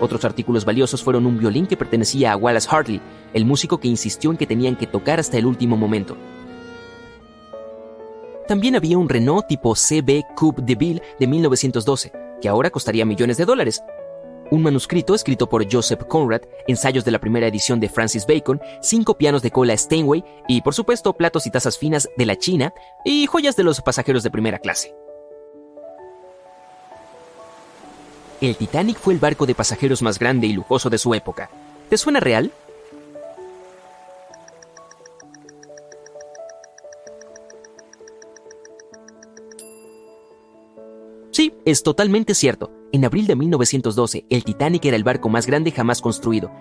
Otros 0.00 0.24
artículos 0.26 0.66
valiosos 0.66 1.02
fueron 1.02 1.24
un 1.24 1.38
violín 1.38 1.66
que 1.66 1.78
pertenecía 1.78 2.32
a 2.32 2.36
Wallace 2.36 2.68
Hartley, 2.70 3.00
el 3.32 3.46
músico 3.46 3.80
que 3.80 3.88
insistió 3.88 4.30
en 4.30 4.36
que 4.36 4.46
tenían 4.46 4.76
que 4.76 4.86
tocar 4.86 5.18
hasta 5.18 5.38
el 5.38 5.46
último 5.46 5.76
momento. 5.78 6.16
También 8.46 8.76
había 8.76 8.98
un 8.98 9.08
Renault 9.08 9.46
tipo 9.46 9.74
CB 9.74 10.34
Coupe 10.36 10.60
de 10.60 10.74
Ville 10.74 11.02
de 11.18 11.26
1912, 11.26 12.12
que 12.42 12.48
ahora 12.48 12.68
costaría 12.68 13.06
millones 13.06 13.38
de 13.38 13.46
dólares. 13.46 13.82
Un 14.52 14.62
manuscrito 14.62 15.14
escrito 15.14 15.48
por 15.48 15.66
Joseph 15.72 16.02
Conrad, 16.06 16.42
ensayos 16.66 17.06
de 17.06 17.10
la 17.10 17.18
primera 17.18 17.46
edición 17.46 17.80
de 17.80 17.88
Francis 17.88 18.26
Bacon, 18.26 18.60
cinco 18.82 19.16
pianos 19.16 19.40
de 19.40 19.50
cola 19.50 19.74
Steinway 19.74 20.22
y, 20.46 20.60
por 20.60 20.74
supuesto, 20.74 21.14
platos 21.14 21.46
y 21.46 21.50
tazas 21.50 21.78
finas 21.78 22.06
de 22.18 22.26
la 22.26 22.36
China 22.36 22.74
y 23.02 23.24
joyas 23.24 23.56
de 23.56 23.62
los 23.62 23.80
pasajeros 23.80 24.22
de 24.22 24.30
primera 24.30 24.58
clase. 24.58 24.94
El 28.42 28.54
Titanic 28.56 28.98
fue 28.98 29.14
el 29.14 29.20
barco 29.20 29.46
de 29.46 29.54
pasajeros 29.54 30.02
más 30.02 30.18
grande 30.18 30.48
y 30.48 30.52
lujoso 30.52 30.90
de 30.90 30.98
su 30.98 31.14
época. 31.14 31.48
¿Te 31.88 31.96
suena 31.96 32.20
real? 32.20 32.52
Sí, 41.30 41.54
es 41.64 41.82
totalmente 41.82 42.34
cierto. 42.34 42.81
En 42.92 43.06
abril 43.06 43.26
de 43.26 43.34
1912, 43.36 44.26
el 44.28 44.44
Titanic 44.44 44.84
era 44.84 44.96
el 44.96 45.02
barco 45.02 45.30
más 45.30 45.46
grande 45.46 45.70
jamás 45.70 46.02
construido. 46.02 46.52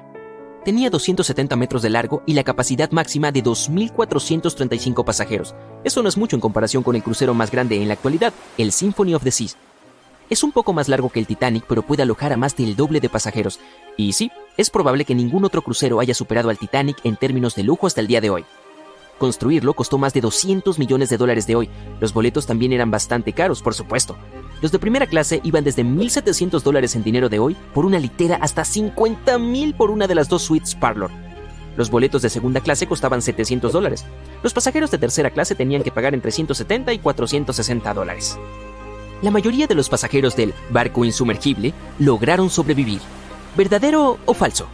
Tenía 0.63 0.89
270 0.89 1.57
metros 1.57 1.81
de 1.81 1.89
largo 1.89 2.23
y 2.25 2.35
la 2.35 2.45
capacidad 2.45 2.89
máxima 2.91 3.33
de 3.33 3.43
2.435 3.43 5.03
pasajeros. 5.03 5.53
Eso 5.83 6.01
no 6.01 6.07
es 6.07 6.15
mucho 6.15 6.37
en 6.37 6.39
comparación 6.39 6.83
con 6.83 6.95
el 6.95 7.03
crucero 7.03 7.33
más 7.33 7.51
grande 7.51 7.81
en 7.81 7.89
la 7.89 7.95
actualidad, 7.95 8.31
el 8.57 8.71
Symphony 8.71 9.13
of 9.13 9.25
the 9.25 9.31
Seas. 9.31 9.57
Es 10.29 10.41
un 10.41 10.53
poco 10.53 10.71
más 10.71 10.87
largo 10.87 11.09
que 11.09 11.19
el 11.19 11.27
Titanic, 11.27 11.65
pero 11.67 11.81
puede 11.81 12.03
alojar 12.03 12.31
a 12.31 12.37
más 12.37 12.55
del 12.55 12.77
doble 12.77 13.01
de 13.01 13.09
pasajeros. 13.09 13.59
Y 13.97 14.13
sí, 14.13 14.31
es 14.55 14.69
probable 14.69 15.03
que 15.03 15.15
ningún 15.15 15.43
otro 15.43 15.61
crucero 15.61 15.99
haya 15.99 16.13
superado 16.13 16.49
al 16.49 16.57
Titanic 16.57 16.97
en 17.03 17.17
términos 17.17 17.55
de 17.55 17.63
lujo 17.63 17.87
hasta 17.87 17.99
el 17.99 18.07
día 18.07 18.21
de 18.21 18.29
hoy. 18.29 18.45
Construirlo 19.17 19.73
costó 19.73 19.97
más 19.97 20.13
de 20.13 20.21
200 20.21 20.79
millones 20.79 21.09
de 21.09 21.17
dólares 21.17 21.45
de 21.45 21.55
hoy. 21.57 21.69
Los 21.99 22.13
boletos 22.13 22.47
también 22.47 22.71
eran 22.71 22.89
bastante 22.89 23.33
caros, 23.33 23.61
por 23.61 23.73
supuesto. 23.73 24.17
Los 24.61 24.71
de 24.71 24.79
primera 24.79 25.07
clase 25.07 25.41
iban 25.43 25.63
desde 25.63 25.83
1.700 25.83 26.61
dólares 26.61 26.95
en 26.95 27.03
dinero 27.03 27.29
de 27.29 27.39
hoy 27.39 27.57
por 27.73 27.85
una 27.85 27.97
litera 27.97 28.35
hasta 28.41 28.61
50.000 28.61 29.75
por 29.75 29.89
una 29.89 30.05
de 30.05 30.15
las 30.15 30.29
dos 30.29 30.43
suites 30.43 30.75
Parlor. 30.75 31.09
Los 31.77 31.89
boletos 31.89 32.21
de 32.21 32.29
segunda 32.29 32.59
clase 32.59 32.85
costaban 32.85 33.21
700 33.21 33.73
dólares. 33.73 34.05
Los 34.43 34.53
pasajeros 34.53 34.91
de 34.91 34.99
tercera 34.99 35.31
clase 35.31 35.55
tenían 35.55 35.83
que 35.83 35.91
pagar 35.91 36.13
entre 36.13 36.31
170 36.31 36.93
y 36.93 36.99
460 36.99 37.93
dólares. 37.93 38.37
La 39.21 39.31
mayoría 39.31 39.67
de 39.67 39.75
los 39.75 39.89
pasajeros 39.89 40.35
del 40.35 40.53
barco 40.69 41.05
insumergible 41.05 41.73
lograron 41.97 42.49
sobrevivir. 42.49 43.01
¿Verdadero 43.55 44.19
o 44.25 44.33
falso? 44.33 44.67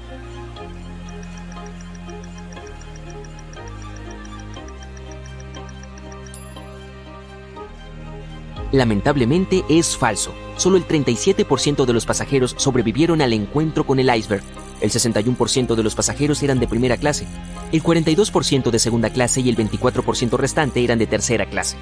Lamentablemente 8.71 9.63
es 9.69 9.95
falso. 9.95 10.33
Solo 10.57 10.77
el 10.77 10.87
37% 10.87 11.85
de 11.85 11.93
los 11.93 12.05
pasajeros 12.05 12.55
sobrevivieron 12.57 13.21
al 13.21 13.33
encuentro 13.33 13.85
con 13.85 13.99
el 13.99 14.13
iceberg. 14.13 14.43
El 14.81 14.91
61% 14.91 15.75
de 15.75 15.83
los 15.83 15.95
pasajeros 15.95 16.43
eran 16.43 16.59
de 16.59 16.67
primera 16.67 16.97
clase, 16.97 17.25
el 17.71 17.81
42% 17.81 18.69
de 18.69 18.79
segunda 18.79 19.09
clase 19.09 19.41
y 19.41 19.49
el 19.49 19.57
24% 19.57 20.37
restante 20.37 20.83
eran 20.83 20.99
de 20.99 21.07
tercera 21.07 21.47
clase. 21.47 21.77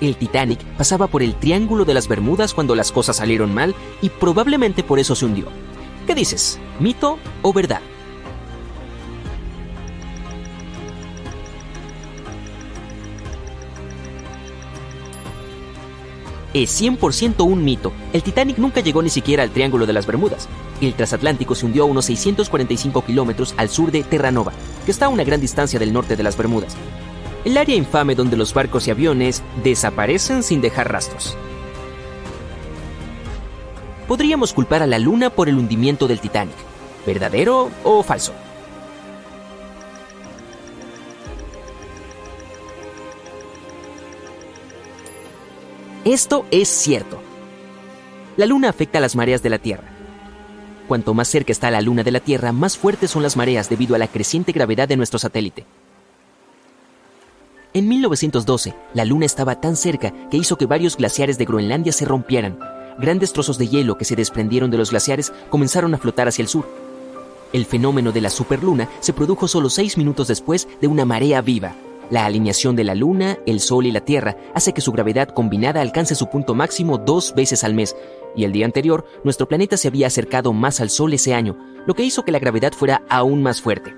El 0.00 0.16
Titanic 0.16 0.62
pasaba 0.76 1.06
por 1.06 1.22
el 1.22 1.34
Triángulo 1.34 1.84
de 1.84 1.94
las 1.94 2.08
Bermudas 2.08 2.52
cuando 2.52 2.74
las 2.74 2.92
cosas 2.92 3.16
salieron 3.16 3.54
mal 3.54 3.74
y 4.02 4.10
probablemente 4.10 4.82
por 4.82 4.98
eso 4.98 5.14
se 5.14 5.24
hundió. 5.24 5.46
¿Qué 6.06 6.14
dices? 6.14 6.58
¿Mito 6.80 7.18
o 7.42 7.52
verdad? 7.52 7.80
Es 16.54 16.80
100% 16.80 17.44
un 17.44 17.64
mito. 17.64 17.92
El 18.12 18.22
Titanic 18.22 18.58
nunca 18.58 18.80
llegó 18.80 19.02
ni 19.02 19.10
siquiera 19.10 19.42
al 19.42 19.50
Triángulo 19.50 19.86
de 19.86 19.92
las 19.92 20.06
Bermudas. 20.06 20.48
El 20.80 20.94
transatlántico 20.94 21.54
se 21.54 21.66
hundió 21.66 21.82
a 21.82 21.86
unos 21.86 22.06
645 22.06 23.04
kilómetros 23.04 23.54
al 23.56 23.68
sur 23.68 23.90
de 23.90 24.02
Terranova, 24.02 24.52
que 24.84 24.90
está 24.90 25.06
a 25.06 25.10
una 25.10 25.24
gran 25.24 25.40
distancia 25.40 25.78
del 25.78 25.92
norte 25.92 26.16
de 26.16 26.22
las 26.22 26.36
Bermudas. 26.36 26.76
El 27.44 27.56
área 27.56 27.76
infame 27.76 28.14
donde 28.14 28.36
los 28.36 28.52
barcos 28.52 28.88
y 28.88 28.90
aviones 28.90 29.42
desaparecen 29.62 30.42
sin 30.42 30.60
dejar 30.60 30.90
rastros. 30.90 31.36
Podríamos 34.08 34.52
culpar 34.52 34.82
a 34.82 34.86
la 34.86 34.98
Luna 34.98 35.30
por 35.30 35.48
el 35.48 35.58
hundimiento 35.58 36.08
del 36.08 36.20
Titanic. 36.20 36.56
¿Verdadero 37.06 37.70
o 37.84 38.02
falso? 38.02 38.32
Esto 46.06 46.46
es 46.52 46.68
cierto. 46.68 47.18
La 48.36 48.46
Luna 48.46 48.68
afecta 48.68 48.98
a 48.98 49.00
las 49.00 49.16
mareas 49.16 49.42
de 49.42 49.50
la 49.50 49.58
Tierra. 49.58 49.88
Cuanto 50.86 51.14
más 51.14 51.26
cerca 51.26 51.50
está 51.50 51.68
la 51.68 51.80
Luna 51.80 52.04
de 52.04 52.12
la 52.12 52.20
Tierra, 52.20 52.52
más 52.52 52.78
fuertes 52.78 53.10
son 53.10 53.24
las 53.24 53.36
mareas 53.36 53.68
debido 53.68 53.96
a 53.96 53.98
la 53.98 54.06
creciente 54.06 54.52
gravedad 54.52 54.86
de 54.86 54.96
nuestro 54.96 55.18
satélite. 55.18 55.66
En 57.74 57.88
1912, 57.88 58.72
la 58.94 59.04
Luna 59.04 59.26
estaba 59.26 59.60
tan 59.60 59.74
cerca 59.74 60.14
que 60.30 60.36
hizo 60.36 60.56
que 60.56 60.66
varios 60.66 60.96
glaciares 60.96 61.38
de 61.38 61.44
Groenlandia 61.44 61.92
se 61.92 62.04
rompieran. 62.04 62.56
Grandes 63.00 63.32
trozos 63.32 63.58
de 63.58 63.66
hielo 63.66 63.98
que 63.98 64.04
se 64.04 64.14
desprendieron 64.14 64.70
de 64.70 64.78
los 64.78 64.90
glaciares 64.90 65.32
comenzaron 65.50 65.92
a 65.92 65.98
flotar 65.98 66.28
hacia 66.28 66.42
el 66.44 66.48
sur. 66.48 66.68
El 67.52 67.66
fenómeno 67.66 68.12
de 68.12 68.20
la 68.20 68.30
superluna 68.30 68.88
se 69.00 69.12
produjo 69.12 69.48
solo 69.48 69.70
seis 69.70 69.98
minutos 69.98 70.28
después 70.28 70.68
de 70.80 70.86
una 70.86 71.04
marea 71.04 71.40
viva, 71.40 71.74
la 72.10 72.24
alineación 72.24 72.76
de 72.76 72.84
la 72.84 72.94
Luna, 72.94 73.38
el 73.46 73.60
Sol 73.60 73.86
y 73.86 73.92
la 73.92 74.00
Tierra 74.00 74.36
hace 74.54 74.72
que 74.72 74.80
su 74.80 74.92
gravedad 74.92 75.28
combinada 75.28 75.80
alcance 75.80 76.14
su 76.14 76.28
punto 76.28 76.54
máximo 76.54 76.98
dos 76.98 77.34
veces 77.34 77.64
al 77.64 77.74
mes, 77.74 77.96
y 78.36 78.44
el 78.44 78.52
día 78.52 78.66
anterior 78.66 79.04
nuestro 79.24 79.48
planeta 79.48 79.76
se 79.76 79.88
había 79.88 80.06
acercado 80.06 80.52
más 80.52 80.80
al 80.80 80.90
Sol 80.90 81.12
ese 81.14 81.34
año, 81.34 81.56
lo 81.86 81.94
que 81.94 82.04
hizo 82.04 82.24
que 82.24 82.32
la 82.32 82.38
gravedad 82.38 82.72
fuera 82.72 83.02
aún 83.08 83.42
más 83.42 83.60
fuerte. 83.60 83.94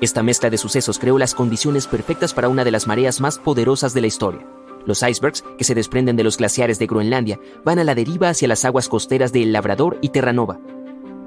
Esta 0.00 0.22
mezcla 0.22 0.50
de 0.50 0.58
sucesos 0.58 0.98
creó 0.98 1.18
las 1.18 1.34
condiciones 1.34 1.86
perfectas 1.86 2.32
para 2.34 2.48
una 2.48 2.64
de 2.64 2.70
las 2.70 2.86
mareas 2.86 3.20
más 3.20 3.38
poderosas 3.38 3.94
de 3.94 4.00
la 4.00 4.06
historia. 4.06 4.46
Los 4.86 5.02
icebergs, 5.02 5.44
que 5.58 5.64
se 5.64 5.74
desprenden 5.74 6.16
de 6.16 6.24
los 6.24 6.36
glaciares 6.36 6.78
de 6.78 6.86
Groenlandia, 6.86 7.40
van 7.64 7.78
a 7.78 7.84
la 7.84 7.94
deriva 7.94 8.28
hacia 8.28 8.48
las 8.48 8.64
aguas 8.64 8.88
costeras 8.88 9.32
de 9.32 9.42
El 9.42 9.52
Labrador 9.52 9.98
y 10.00 10.10
Terranova, 10.10 10.60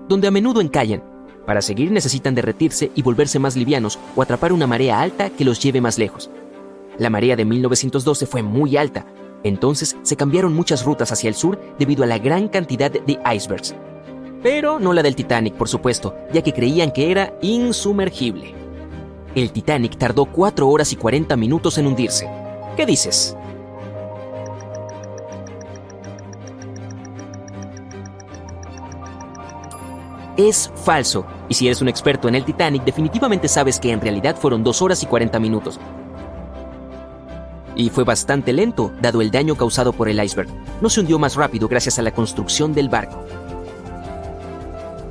donde 0.07 0.27
a 0.27 0.31
menudo 0.31 0.61
encallan, 0.61 1.03
para 1.45 1.61
seguir 1.61 1.91
necesitan 1.91 2.35
derretirse 2.35 2.91
y 2.95 3.01
volverse 3.01 3.39
más 3.39 3.55
livianos 3.55 3.99
o 4.15 4.21
atrapar 4.21 4.53
una 4.53 4.67
marea 4.67 5.01
alta 5.01 5.29
que 5.29 5.45
los 5.45 5.59
lleve 5.59 5.81
más 5.81 5.97
lejos. 5.97 6.29
La 6.97 7.09
marea 7.09 7.35
de 7.35 7.45
1912 7.45 8.25
fue 8.25 8.43
muy 8.43 8.77
alta, 8.77 9.05
entonces 9.43 9.97
se 10.03 10.15
cambiaron 10.15 10.53
muchas 10.53 10.85
rutas 10.85 11.11
hacia 11.11 11.27
el 11.27 11.35
sur 11.35 11.59
debido 11.79 12.03
a 12.03 12.07
la 12.07 12.19
gran 12.19 12.47
cantidad 12.47 12.91
de 12.91 13.19
icebergs. 13.33 13.75
Pero 14.43 14.79
no 14.79 14.93
la 14.93 15.03
del 15.03 15.15
Titanic, 15.15 15.53
por 15.55 15.69
supuesto, 15.69 16.15
ya 16.33 16.41
que 16.41 16.53
creían 16.53 16.91
que 16.91 17.11
era 17.11 17.33
insumergible. 17.41 18.55
El 19.35 19.51
Titanic 19.51 19.97
tardó 19.97 20.25
4 20.25 20.67
horas 20.67 20.91
y 20.91 20.95
40 20.95 21.35
minutos 21.37 21.77
en 21.77 21.87
hundirse. 21.87 22.27
¿Qué 22.75 22.85
dices? 22.85 23.35
Es 30.37 30.71
falso. 30.75 31.25
Y 31.49 31.53
si 31.53 31.67
eres 31.67 31.81
un 31.81 31.87
experto 31.87 32.27
en 32.27 32.35
el 32.35 32.45
Titanic, 32.45 32.83
definitivamente 32.83 33.47
sabes 33.47 33.79
que 33.79 33.91
en 33.91 34.01
realidad 34.01 34.35
fueron 34.35 34.63
2 34.63 34.81
horas 34.81 35.03
y 35.03 35.05
40 35.05 35.39
minutos. 35.39 35.79
Y 37.75 37.89
fue 37.89 38.03
bastante 38.03 38.53
lento, 38.53 38.91
dado 39.01 39.21
el 39.21 39.31
daño 39.31 39.55
causado 39.55 39.93
por 39.93 40.09
el 40.09 40.21
iceberg. 40.21 40.49
No 40.81 40.89
se 40.89 40.99
hundió 40.99 41.17
más 41.19 41.35
rápido 41.35 41.67
gracias 41.67 41.99
a 41.99 42.01
la 42.01 42.11
construcción 42.11 42.73
del 42.73 42.89
barco. 42.89 43.23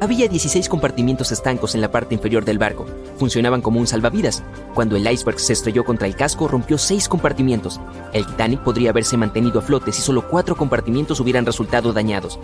Había 0.02 0.28
16 0.28 0.68
compartimientos 0.70 1.30
estancos 1.30 1.74
en 1.74 1.82
la 1.82 1.90
parte 1.90 2.14
inferior 2.14 2.42
del 2.44 2.58
barco. 2.58 2.86
Funcionaban 3.18 3.60
como 3.60 3.80
un 3.80 3.86
salvavidas. 3.86 4.42
Cuando 4.74 4.96
el 4.96 5.06
iceberg 5.06 5.38
se 5.38 5.52
estrelló 5.52 5.84
contra 5.84 6.06
el 6.06 6.16
casco, 6.16 6.48
rompió 6.48 6.78
6 6.78 7.06
compartimientos. 7.06 7.80
El 8.14 8.24
Titanic 8.24 8.60
podría 8.60 8.90
haberse 8.90 9.18
mantenido 9.18 9.58
a 9.58 9.62
flote 9.62 9.92
si 9.92 10.00
solo 10.00 10.26
4 10.26 10.56
compartimientos 10.56 11.20
hubieran 11.20 11.44
resultado 11.44 11.92
dañados. 11.92 12.38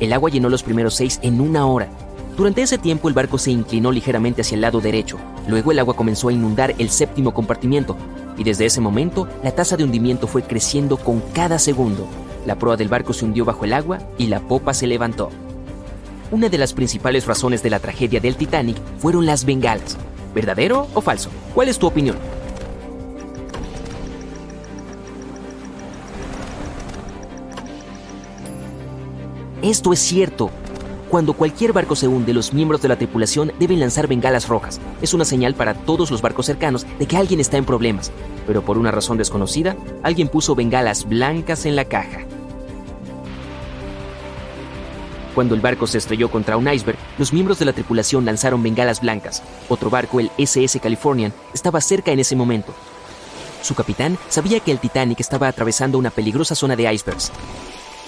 El 0.00 0.14
agua 0.14 0.30
llenó 0.30 0.48
los 0.48 0.62
primeros 0.62 0.94
6 0.94 1.20
en 1.22 1.42
una 1.42 1.66
hora. 1.66 1.90
Durante 2.36 2.62
ese 2.62 2.78
tiempo 2.78 3.08
el 3.08 3.14
barco 3.14 3.36
se 3.36 3.50
inclinó 3.50 3.92
ligeramente 3.92 4.40
hacia 4.40 4.54
el 4.54 4.62
lado 4.62 4.80
derecho, 4.80 5.18
luego 5.48 5.70
el 5.70 5.78
agua 5.78 5.94
comenzó 5.94 6.28
a 6.28 6.32
inundar 6.32 6.74
el 6.78 6.88
séptimo 6.88 7.34
compartimiento, 7.34 7.96
y 8.38 8.44
desde 8.44 8.64
ese 8.64 8.80
momento 8.80 9.28
la 9.42 9.52
tasa 9.52 9.76
de 9.76 9.84
hundimiento 9.84 10.26
fue 10.26 10.42
creciendo 10.42 10.96
con 10.96 11.20
cada 11.34 11.58
segundo. 11.58 12.06
La 12.46 12.56
proa 12.56 12.76
del 12.76 12.88
barco 12.88 13.12
se 13.12 13.26
hundió 13.26 13.44
bajo 13.44 13.64
el 13.64 13.74
agua 13.74 13.98
y 14.16 14.26
la 14.28 14.40
popa 14.40 14.72
se 14.72 14.86
levantó. 14.86 15.30
Una 16.30 16.48
de 16.48 16.56
las 16.56 16.72
principales 16.72 17.26
razones 17.26 17.62
de 17.62 17.68
la 17.68 17.78
tragedia 17.78 18.18
del 18.18 18.36
Titanic 18.36 18.78
fueron 18.98 19.26
las 19.26 19.44
bengalas. 19.44 19.98
¿Verdadero 20.34 20.88
o 20.94 21.02
falso? 21.02 21.28
¿Cuál 21.54 21.68
es 21.68 21.78
tu 21.78 21.86
opinión? 21.86 22.16
Esto 29.60 29.92
es 29.92 30.00
cierto, 30.00 30.50
Cuando 31.12 31.34
cualquier 31.34 31.74
barco 31.74 31.94
se 31.94 32.08
hunde, 32.08 32.32
los 32.32 32.54
miembros 32.54 32.80
de 32.80 32.88
la 32.88 32.96
tripulación 32.96 33.52
deben 33.58 33.80
lanzar 33.80 34.08
bengalas 34.08 34.48
rojas. 34.48 34.80
Es 35.02 35.12
una 35.12 35.26
señal 35.26 35.54
para 35.54 35.74
todos 35.74 36.10
los 36.10 36.22
barcos 36.22 36.46
cercanos 36.46 36.86
de 36.98 37.04
que 37.04 37.18
alguien 37.18 37.38
está 37.38 37.58
en 37.58 37.66
problemas. 37.66 38.10
Pero 38.46 38.62
por 38.62 38.78
una 38.78 38.90
razón 38.90 39.18
desconocida, 39.18 39.76
alguien 40.02 40.28
puso 40.28 40.54
bengalas 40.54 41.06
blancas 41.06 41.66
en 41.66 41.76
la 41.76 41.84
caja. 41.84 42.20
Cuando 45.34 45.54
el 45.54 45.60
barco 45.60 45.86
se 45.86 45.98
estrelló 45.98 46.30
contra 46.30 46.56
un 46.56 46.66
iceberg, 46.72 46.96
los 47.18 47.34
miembros 47.34 47.58
de 47.58 47.66
la 47.66 47.74
tripulación 47.74 48.24
lanzaron 48.24 48.62
bengalas 48.62 49.02
blancas. 49.02 49.42
Otro 49.68 49.90
barco, 49.90 50.18
el 50.18 50.30
SS 50.38 50.80
Californian, 50.80 51.34
estaba 51.52 51.82
cerca 51.82 52.10
en 52.10 52.20
ese 52.20 52.36
momento. 52.36 52.72
Su 53.60 53.74
capitán 53.74 54.16
sabía 54.30 54.60
que 54.60 54.72
el 54.72 54.78
Titanic 54.78 55.20
estaba 55.20 55.48
atravesando 55.48 55.98
una 55.98 56.08
peligrosa 56.08 56.54
zona 56.54 56.74
de 56.74 56.90
icebergs. 56.90 57.30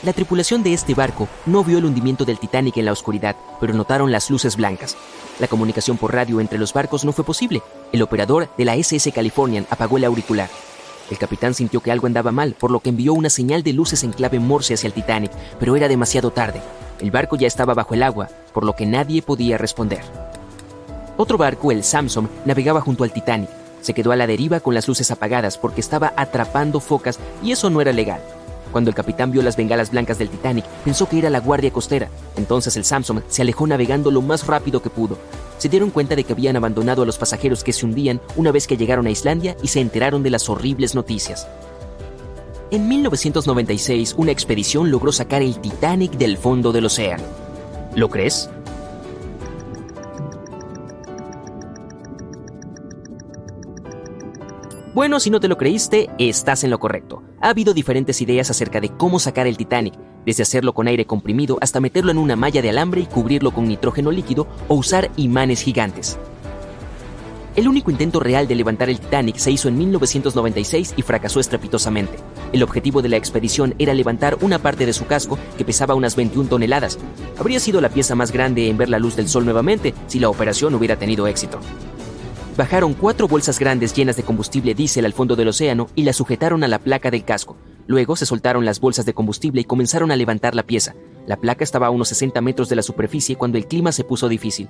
La 0.05 0.13
tripulación 0.13 0.63
de 0.63 0.75
este 0.75 0.93
barco 0.93 1.29
no 1.47 1.65
vio 1.65 1.79
el 1.79 1.87
hundimiento 1.87 2.27
del 2.27 2.39
Titanic 2.39 2.77
en 2.77 2.85
la 2.85 2.93
oscuridad, 2.93 3.37
pero 3.59 3.73
notaron 3.73 4.13
las 4.13 4.29
luces 4.29 4.55
blancas. 4.55 4.99
La 5.41 5.49
comunicación 5.49 5.97
por 5.97 6.13
radio 6.13 6.41
entre 6.41 6.59
los 6.59 6.75
barcos 6.75 7.07
no 7.07 7.13
fue 7.13 7.25
posible. 7.25 7.63
El 7.91 8.03
operador 8.03 8.51
de 8.59 8.67
la 8.67 8.77
SS 8.77 9.13
Californian 9.13 9.67
apagó 9.71 9.97
el 9.97 10.05
auricular. 10.05 10.51
El 11.11 11.17
capitán 11.17 11.55
sintió 11.55 11.81
que 11.81 11.91
algo 11.91 12.07
andaba 12.07 12.33
mal, 12.33 12.53
por 12.53 12.71
lo 12.71 12.81
que 12.81 12.91
envió 12.91 13.15
una 13.15 13.31
señal 13.31 13.63
de 13.63 13.73
luces 13.73 14.05
en 14.05 14.13
clave 14.13 14.39
Morse 14.41 14.75
hacia 14.75 14.89
el 14.89 14.93
Titanic, 14.93 15.33
pero 15.59 15.75
era 15.75 15.89
demasiado 15.89 16.31
tarde. 16.31 16.61
El 17.01 17.11
barco 17.11 17.37
ya 17.37 17.47
estaba 17.47 17.73
bajo 17.73 17.95
el 17.95 18.03
agua, 18.03 18.29
por 18.53 18.65
lo 18.65 18.75
que 18.75 18.85
nadie 18.85 19.23
podía 19.23 19.57
responder. 19.57 20.03
Otro 21.17 21.39
barco, 21.39 21.73
el 21.73 21.83
Samson, 21.83 22.29
navegaba 22.45 22.83
junto 22.83 23.05
al 23.05 23.13
Titanic. 23.13 23.49
Se 23.81 23.95
quedó 23.95 24.13
a 24.13 24.17
la 24.17 24.27
deriva 24.27 24.61
con 24.61 24.75
las 24.75 24.87
luces 24.87 25.11
apagadas 25.11 25.57
porque 25.57 25.81
estaba 25.81 26.13
atrapando 26.15 26.81
focas 26.81 27.19
y 27.43 27.53
eso 27.53 27.71
no 27.71 27.81
era 27.81 27.93
legal. 27.93 28.21
Cuando 28.75 28.91
el 28.91 28.97
capitán 28.97 29.31
vio 29.31 29.41
las 29.41 29.57
bengalas 29.57 29.93
blancas 29.93 30.19
del 30.19 30.29
Titanic, 30.29 30.65
pensó 30.85 31.09
que 31.09 31.17
era 31.17 31.31
la 31.31 31.39
guardia 31.39 31.71
costera. 31.71 32.09
Entonces 32.37 32.77
el 32.77 32.85
Samson 32.85 33.23
se 33.29 33.43
alejó 33.43 33.69
navegando 33.69 34.11
lo 34.11 34.21
más 34.21 34.49
rápido 34.49 34.83
que 34.83 34.91
pudo. 34.91 35.17
Se 35.59 35.69
dieron 35.69 35.91
cuenta 35.91 36.17
de 36.17 36.25
que 36.25 36.33
habían 36.33 36.57
abandonado 36.57 37.05
a 37.05 37.07
los 37.07 37.17
pasajeros 37.17 37.63
que 37.63 37.73
se 37.73 37.87
hundían 37.87 38.21
una 38.35 38.51
vez 38.51 38.67
que 38.67 38.77
llegaron 38.77 39.07
a 39.07 39.13
Islandia 39.13 39.57
y 39.63 39.69
se 39.69 39.79
enteraron 39.79 40.25
de 40.25 40.31
las 40.31 40.49
horribles 40.49 40.97
noticias. 40.97 41.47
En 42.73 42.89
1996, 42.89 44.17
una 44.19 44.33
expedición 44.33 44.91
logró 44.91 45.13
sacar 45.13 45.41
el 45.41 45.61
Titanic 45.61 46.11
del 46.15 46.37
fondo 46.37 46.73
del 46.73 46.87
océano. 46.87 47.23
¿Lo 47.95 48.11
crees? 48.11 48.51
Bueno, 54.95 55.19
si 55.19 55.29
no 55.29 55.41
te 55.41 55.49
lo 55.49 55.59
creíste, 55.59 56.09
estás 56.19 56.63
en 56.63 56.71
lo 56.71 56.79
correcto. 56.79 57.25
Ha 57.41 57.49
habido 57.49 57.75
diferentes 57.75 58.23
ideas 58.23 58.49
acerca 58.51 58.81
de 58.81 58.91
cómo 58.91 59.19
sacar 59.19 59.49
el 59.49 59.57
Titanic, 59.57 59.95
desde 60.25 60.45
hacerlo 60.45 60.73
con 60.73 60.87
aire 60.87 61.05
comprimido 61.05 61.59
hasta 61.61 61.81
meterlo 61.81 62.13
en 62.13 62.19
una 62.19 62.37
malla 62.37 62.63
de 62.63 62.71
alambre 62.71 63.01
y 63.01 63.07
cubrirlo 63.07 63.51
con 63.51 63.67
nitrógeno 63.67 64.13
líquido 64.13 64.47
o 64.69 64.77
usar 64.77 65.11
imanes 65.17 65.63
gigantes. 65.63 66.17
El 67.57 67.67
único 67.67 67.91
intento 67.91 68.21
real 68.21 68.47
de 68.47 68.55
levantar 68.55 68.89
el 68.89 69.01
Titanic 69.01 69.37
se 69.39 69.51
hizo 69.51 69.67
en 69.67 69.79
1996 69.79 70.95
y 70.97 71.03
fracasó 71.03 71.41
estrepitosamente. 71.41 72.15
El 72.53 72.63
objetivo 72.63 73.03
de 73.03 73.09
la 73.09 73.17
expedición 73.17 73.75
era 73.81 73.95
levantar 73.95 74.39
una 74.43 74.61
parte 74.61 74.87
de 74.87 74.93
su 74.93 75.07
casco 75.07 75.41
que 75.59 75.65
pesaba 75.65 75.97
unas 75.97 76.15
21 76.15 76.49
toneladas. 76.49 77.01
Habría 77.37 77.59
sido 77.59 77.81
la 77.81 77.89
pieza 77.89 78.15
más 78.15 78.31
grande 78.31 78.69
en 78.69 78.77
ver 78.77 78.91
la 78.91 79.01
luz 79.01 79.17
del 79.17 79.29
sol 79.29 79.45
nuevamente 79.45 79.93
si 80.07 80.21
la 80.21 80.29
operación 80.29 80.73
hubiera 80.73 80.97
tenido 80.97 81.27
éxito 81.27 81.59
bajaron 82.57 82.95
cuatro 82.95 83.29
bolsas 83.29 83.59
grandes 83.59 83.95
llenas 83.95 84.17
de 84.17 84.23
combustible 84.23 84.75
diésel 84.75 85.05
al 85.05 85.13
fondo 85.13 85.37
del 85.37 85.49
océano 85.49 85.89
y 85.95 86.03
las 86.05 86.17
sujetaron 86.17 86.65
a 86.65 86.69
la 86.69 86.79
placa 86.79 87.11
del 87.11 87.25
casco. 87.25 87.57
Luego 87.87 88.17
se 88.17 88.27
soltaron 88.27 88.65
las 88.65 88.81
bolsas 88.81 89.07
de 89.07 89.15
combustible 89.15 89.61
y 89.61 89.65
comenzaron 89.65 90.11
a 90.11 90.17
levantar 90.17 90.55
la 90.55 90.63
pieza. 90.63 90.95
La 91.27 91.37
placa 91.37 91.65
estaba 91.65 91.89
a 91.89 91.91
unos 91.91 92.09
60 92.09 92.41
metros 92.41 92.69
de 92.69 92.77
la 92.77 92.83
superficie 92.83 93.37
cuando 93.37 93.59
el 93.59 93.67
clima 93.67 93.93
se 93.93 94.05
puso 94.05 94.29
difícil. 94.29 94.69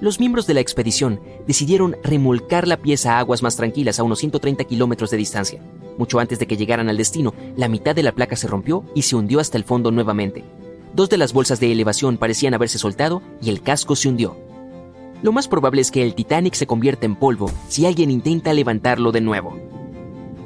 Los 0.00 0.18
miembros 0.18 0.46
de 0.46 0.54
la 0.54 0.60
expedición 0.60 1.20
decidieron 1.46 1.96
remolcar 2.02 2.66
la 2.66 2.78
pieza 2.78 3.14
a 3.14 3.18
aguas 3.18 3.42
más 3.42 3.56
tranquilas 3.56 3.98
a 3.98 4.02
unos 4.02 4.18
130 4.20 4.64
kilómetros 4.64 5.10
de 5.10 5.16
distancia. 5.16 5.60
Mucho 5.98 6.20
antes 6.20 6.38
de 6.38 6.46
que 6.46 6.56
llegaran 6.56 6.88
al 6.88 6.96
destino, 6.96 7.34
la 7.56 7.68
mitad 7.68 7.94
de 7.94 8.02
la 8.02 8.12
placa 8.12 8.36
se 8.36 8.48
rompió 8.48 8.84
y 8.94 9.02
se 9.02 9.16
hundió 9.16 9.40
hasta 9.40 9.58
el 9.58 9.64
fondo 9.64 9.90
nuevamente. 9.90 10.42
Dos 10.94 11.10
de 11.10 11.18
las 11.18 11.32
bolsas 11.32 11.60
de 11.60 11.70
elevación 11.70 12.16
parecían 12.16 12.54
haberse 12.54 12.78
soltado 12.78 13.20
y 13.42 13.50
el 13.50 13.60
casco 13.60 13.94
se 13.94 14.08
hundió. 14.08 14.49
Lo 15.22 15.32
más 15.32 15.48
probable 15.48 15.82
es 15.82 15.90
que 15.90 16.02
el 16.02 16.14
Titanic 16.14 16.54
se 16.54 16.66
convierta 16.66 17.04
en 17.04 17.14
polvo 17.14 17.50
si 17.68 17.84
alguien 17.84 18.10
intenta 18.10 18.54
levantarlo 18.54 19.12
de 19.12 19.20
nuevo. 19.20 19.58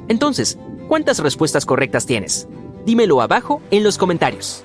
Entonces, 0.07 0.57
¿cuántas 0.87 1.19
respuestas 1.19 1.65
correctas 1.65 2.05
tienes? 2.05 2.47
Dímelo 2.85 3.21
abajo 3.21 3.61
en 3.71 3.83
los 3.83 3.97
comentarios. 3.97 4.63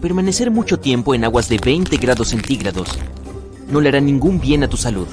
Permanecer 0.00 0.50
mucho 0.50 0.78
tiempo 0.78 1.14
en 1.14 1.24
aguas 1.24 1.48
de 1.48 1.58
20 1.58 1.96
grados 1.98 2.28
centígrados 2.28 2.88
no 3.70 3.80
le 3.80 3.88
hará 3.88 4.00
ningún 4.00 4.40
bien 4.40 4.62
a 4.62 4.68
tu 4.68 4.76
salud. 4.76 5.06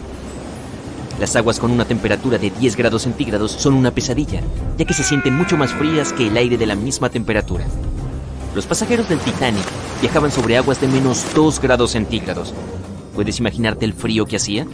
Las 1.20 1.36
aguas 1.36 1.60
con 1.60 1.72
una 1.72 1.86
temperatura 1.86 2.38
de 2.38 2.50
10 2.50 2.76
grados 2.76 3.04
centígrados 3.04 3.52
son 3.52 3.74
una 3.74 3.92
pesadilla, 3.92 4.42
ya 4.78 4.86
que 4.86 4.94
se 4.94 5.04
sienten 5.04 5.36
mucho 5.36 5.56
más 5.56 5.72
frías 5.72 6.14
que 6.14 6.28
el 6.28 6.38
aire 6.38 6.58
de 6.58 6.66
la 6.66 6.76
misma 6.76 7.10
temperatura. 7.10 7.66
Los 8.54 8.66
pasajeros 8.66 9.08
del 9.08 9.20
Titanic 9.20 9.64
viajaban 10.02 10.32
sobre 10.32 10.58
aguas 10.58 10.82
de 10.82 10.88
menos 10.88 11.26
2 11.34 11.62
grados 11.62 11.92
centígrados. 11.92 12.54
¿Puedes 13.16 13.40
imaginarte 13.40 13.86
el 13.86 13.94
frío 13.94 14.26
que 14.26 14.36
hacía? 14.36 14.68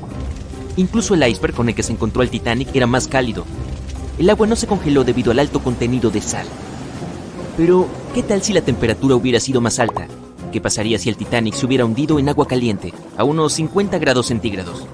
Incluso 0.77 1.13
el 1.13 1.27
iceberg 1.27 1.53
con 1.53 1.69
el 1.69 1.75
que 1.75 1.83
se 1.83 1.91
encontró 1.91 2.23
el 2.23 2.29
Titanic 2.29 2.75
era 2.75 2.87
más 2.87 3.07
cálido. 3.07 3.45
El 4.17 4.29
agua 4.31 4.47
no 4.47 4.55
se 4.55 4.65
congeló 4.65 5.03
debido 5.03 5.31
al 5.31 5.39
alto 5.39 5.61
contenido 5.61 6.09
de 6.09 6.21
sal. 6.21 6.47
Pero, 7.55 7.87
¿qué 8.15 8.23
tal 8.23 8.41
si 8.41 8.53
la 8.53 8.61
temperatura 8.61 9.15
hubiera 9.15 9.39
sido 9.39 9.61
más 9.61 9.77
alta? 9.79 10.07
¿Qué 10.51 10.59
pasaría 10.59 10.97
si 10.97 11.09
el 11.09 11.17
Titanic 11.17 11.53
se 11.53 11.65
hubiera 11.65 11.85
hundido 11.85 12.17
en 12.17 12.29
agua 12.29 12.47
caliente, 12.47 12.93
a 13.15 13.23
unos 13.23 13.53
50 13.53 13.99
grados 13.99 14.27
centígrados? 14.27 14.85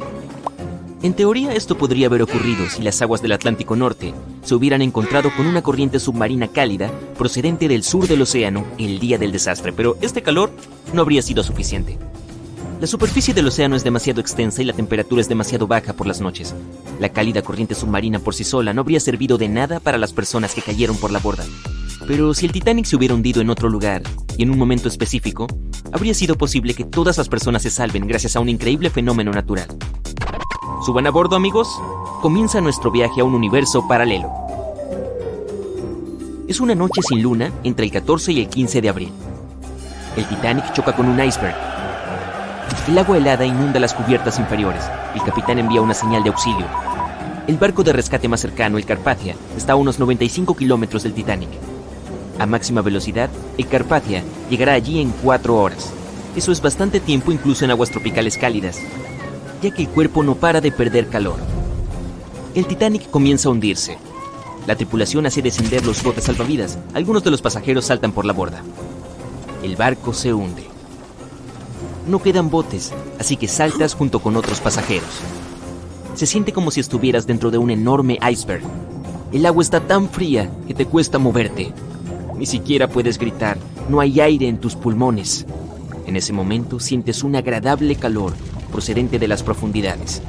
En 1.04 1.14
teoría 1.14 1.54
esto 1.54 1.78
podría 1.78 2.08
haber 2.08 2.22
ocurrido 2.22 2.70
si 2.70 2.82
las 2.82 3.02
aguas 3.02 3.22
del 3.22 3.34
Atlántico 3.34 3.76
Norte 3.76 4.14
se 4.42 4.56
hubieran 4.56 4.82
encontrado 4.82 5.30
con 5.36 5.48
una 5.48 5.62
corriente 5.62 6.00
submarina 6.00 6.48
cálida 6.48 6.90
procedente 7.18 7.68
del 7.68 7.84
sur 7.84 8.08
del 8.08 8.22
océano 8.22 8.66
el 8.78 9.00
día 9.00 9.18
del 9.18 9.34
desastre, 9.34 9.74
pero 9.74 9.98
este 10.00 10.22
calor 10.22 10.50
no 10.94 11.02
habría 11.02 11.22
sido 11.22 11.44
suficiente. 11.44 12.00
La 12.80 12.88
superficie 12.88 13.34
del 13.34 13.48
océano 13.48 13.76
es 13.76 13.84
demasiado 13.84 14.22
extensa 14.22 14.62
y 14.62 14.66
la 14.66 14.72
temperatura 14.72 15.20
es 15.20 15.28
demasiado 15.28 15.68
baja 15.68 15.92
por 15.92 16.08
las 16.08 16.22
noches. 16.22 16.56
La 17.02 17.10
cálida 17.10 17.42
corriente 17.42 17.76
submarina 17.76 18.20
por 18.20 18.34
sí 18.34 18.46
sola 18.46 18.74
no 18.74 18.80
habría 18.80 19.02
servido 19.02 19.38
de 19.38 19.50
nada 19.50 19.82
para 19.82 19.98
las 19.98 20.14
personas 20.14 20.56
que 20.56 20.62
cayeron 20.62 20.96
por 20.96 21.12
la 21.12 21.20
borda. 21.20 21.44
Pero 22.08 22.34
si 22.34 22.46
el 22.46 22.54
Titanic 22.54 22.86
se 22.86 22.96
hubiera 22.96 23.14
hundido 23.14 23.42
en 23.42 23.50
otro 23.50 23.68
lugar 23.68 24.04
y 24.38 24.44
en 24.44 24.52
un 24.52 24.58
momento 24.58 24.88
específico, 24.88 25.48
habría 25.92 26.14
sido 26.14 26.36
posible 26.36 26.74
que 26.74 26.86
todas 26.86 27.18
las 27.18 27.28
personas 27.28 27.64
se 27.64 27.72
salven 27.72 28.08
gracias 28.08 28.38
a 28.38 28.40
un 28.40 28.48
increíble 28.48 28.90
fenómeno 28.90 29.32
natural. 29.32 29.68
Suban 30.86 31.08
a 31.08 31.12
bordo 31.12 31.38
amigos, 31.38 31.82
comienza 32.22 32.60
nuestro 32.60 32.92
viaje 32.92 33.22
a 33.22 33.24
un 33.24 33.36
universo 33.36 33.88
paralelo. 33.88 34.30
Es 36.50 36.60
una 36.60 36.76
noche 36.76 37.02
sin 37.08 37.22
luna 37.22 37.54
entre 37.64 37.86
el 37.86 37.92
14 37.94 38.34
y 38.34 38.42
el 38.42 38.50
15 38.50 38.82
de 38.82 38.90
abril. 38.90 39.12
El 40.18 40.28
Titanic 40.28 40.74
choca 40.74 40.94
con 40.94 41.08
un 41.08 41.24
iceberg. 41.24 41.56
El 42.90 42.98
agua 42.98 43.16
helada 43.16 43.46
inunda 43.46 43.80
las 43.80 43.94
cubiertas 43.94 44.40
inferiores. 44.40 44.84
El 45.16 45.24
capitán 45.24 45.58
envía 45.58 45.82
una 45.82 45.94
señal 45.94 46.22
de 46.22 46.32
auxilio. 46.32 46.66
El 47.48 47.58
barco 47.58 47.84
de 47.84 47.94
rescate 47.94 48.28
más 48.28 48.42
cercano, 48.42 48.78
el 48.78 48.86
Carpathia, 48.86 49.38
está 49.56 49.74
a 49.74 49.78
unos 49.78 50.00
95 50.00 50.54
kilómetros 50.54 51.04
del 51.04 51.14
Titanic. 51.14 51.50
A 52.40 52.46
máxima 52.46 52.82
velocidad, 52.82 53.30
el 53.58 53.68
Carpathia 53.68 54.22
llegará 54.50 54.74
allí 54.74 55.00
en 55.00 55.12
4 55.24 55.56
horas. 55.56 55.94
Eso 56.36 56.52
es 56.52 56.62
bastante 56.62 57.00
tiempo 57.00 57.32
incluso 57.32 57.64
en 57.64 57.72
aguas 57.72 57.90
tropicales 57.90 58.38
cálidas, 58.38 58.82
ya 59.64 59.72
que 59.72 59.84
el 59.84 59.90
cuerpo 59.90 60.24
no 60.24 60.36
para 60.36 60.60
de 60.60 60.74
perder 60.74 61.08
calor. 61.08 61.38
El 62.54 62.68
Titanic 62.68 63.10
comienza 63.10 63.48
a 63.48 63.54
hundirse. 63.54 63.98
La 64.68 64.76
tripulación 64.76 65.26
hace 65.26 65.42
descender 65.42 65.86
los 65.86 66.04
botes 66.04 66.26
salvavidas. 66.26 66.78
Algunos 66.94 67.24
de 67.24 67.32
los 67.32 67.42
pasajeros 67.42 67.86
saltan 67.86 68.12
por 68.12 68.26
la 68.26 68.34
borda. 68.34 68.62
El 69.64 69.78
barco 69.78 70.14
se 70.14 70.34
hunde. 70.34 70.66
No 72.08 72.22
quedan 72.22 72.50
botes, 72.50 72.92
así 73.20 73.38
que 73.38 73.48
saltas 73.48 73.96
junto 73.96 74.20
con 74.20 74.36
otros 74.36 74.60
pasajeros. 74.60 75.22
Se 76.14 76.26
siente 76.26 76.52
como 76.52 76.70
si 76.70 76.82
estuvieras 76.82 77.26
dentro 77.26 77.50
de 77.50 77.58
un 77.58 77.72
enorme 77.72 78.20
iceberg. 78.30 78.64
El 79.32 79.46
agua 79.46 79.64
está 79.64 79.80
tan 79.80 80.10
fría 80.10 80.50
que 80.68 80.74
te 80.74 80.86
cuesta 80.86 81.20
moverte. 81.20 81.72
Ni 82.38 82.46
siquiera 82.46 82.90
puedes 82.90 83.18
gritar. 83.18 83.58
No 83.88 84.02
hay 84.02 84.20
aire 84.20 84.50
en 84.50 84.58
tus 84.58 84.76
pulmones. 84.76 85.46
En 86.06 86.18
ese 86.18 86.34
momento 86.34 86.82
sientes 86.82 87.24
un 87.24 87.38
agradable 87.38 87.96
calor 87.96 88.34
procedente 88.74 89.20
de 89.20 89.28
las 89.28 89.44
profundidades. 89.44 90.24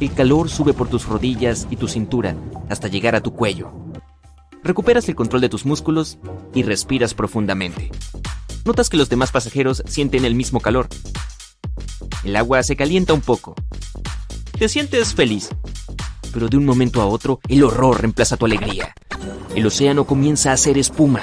El 0.00 0.12
calor 0.12 0.50
sube 0.50 0.74
por 0.74 0.88
tus 0.88 1.06
rodillas 1.06 1.68
y 1.70 1.76
tu 1.76 1.86
cintura 1.86 2.34
hasta 2.68 2.88
llegar 2.88 3.14
a 3.14 3.20
tu 3.20 3.32
cuello. 3.32 3.70
Recuperas 4.64 5.08
el 5.08 5.14
control 5.14 5.40
de 5.40 5.48
tus 5.48 5.64
músculos 5.64 6.18
y 6.54 6.64
respiras 6.64 7.14
profundamente. 7.14 7.90
Notas 8.64 8.90
que 8.90 8.96
los 8.96 9.08
demás 9.08 9.30
pasajeros 9.30 9.84
sienten 9.86 10.24
el 10.24 10.34
mismo 10.34 10.58
calor. 10.60 10.88
El 12.24 12.34
agua 12.34 12.62
se 12.64 12.74
calienta 12.74 13.14
un 13.14 13.20
poco. 13.20 13.54
Te 14.58 14.68
sientes 14.68 15.14
feliz, 15.14 15.48
pero 16.32 16.48
de 16.48 16.56
un 16.56 16.64
momento 16.64 17.00
a 17.00 17.06
otro 17.06 17.38
el 17.48 17.62
horror 17.62 18.00
reemplaza 18.00 18.36
tu 18.36 18.44
alegría. 18.44 18.92
El 19.54 19.64
océano 19.66 20.04
comienza 20.04 20.50
a 20.50 20.54
hacer 20.54 20.78
espuma, 20.78 21.20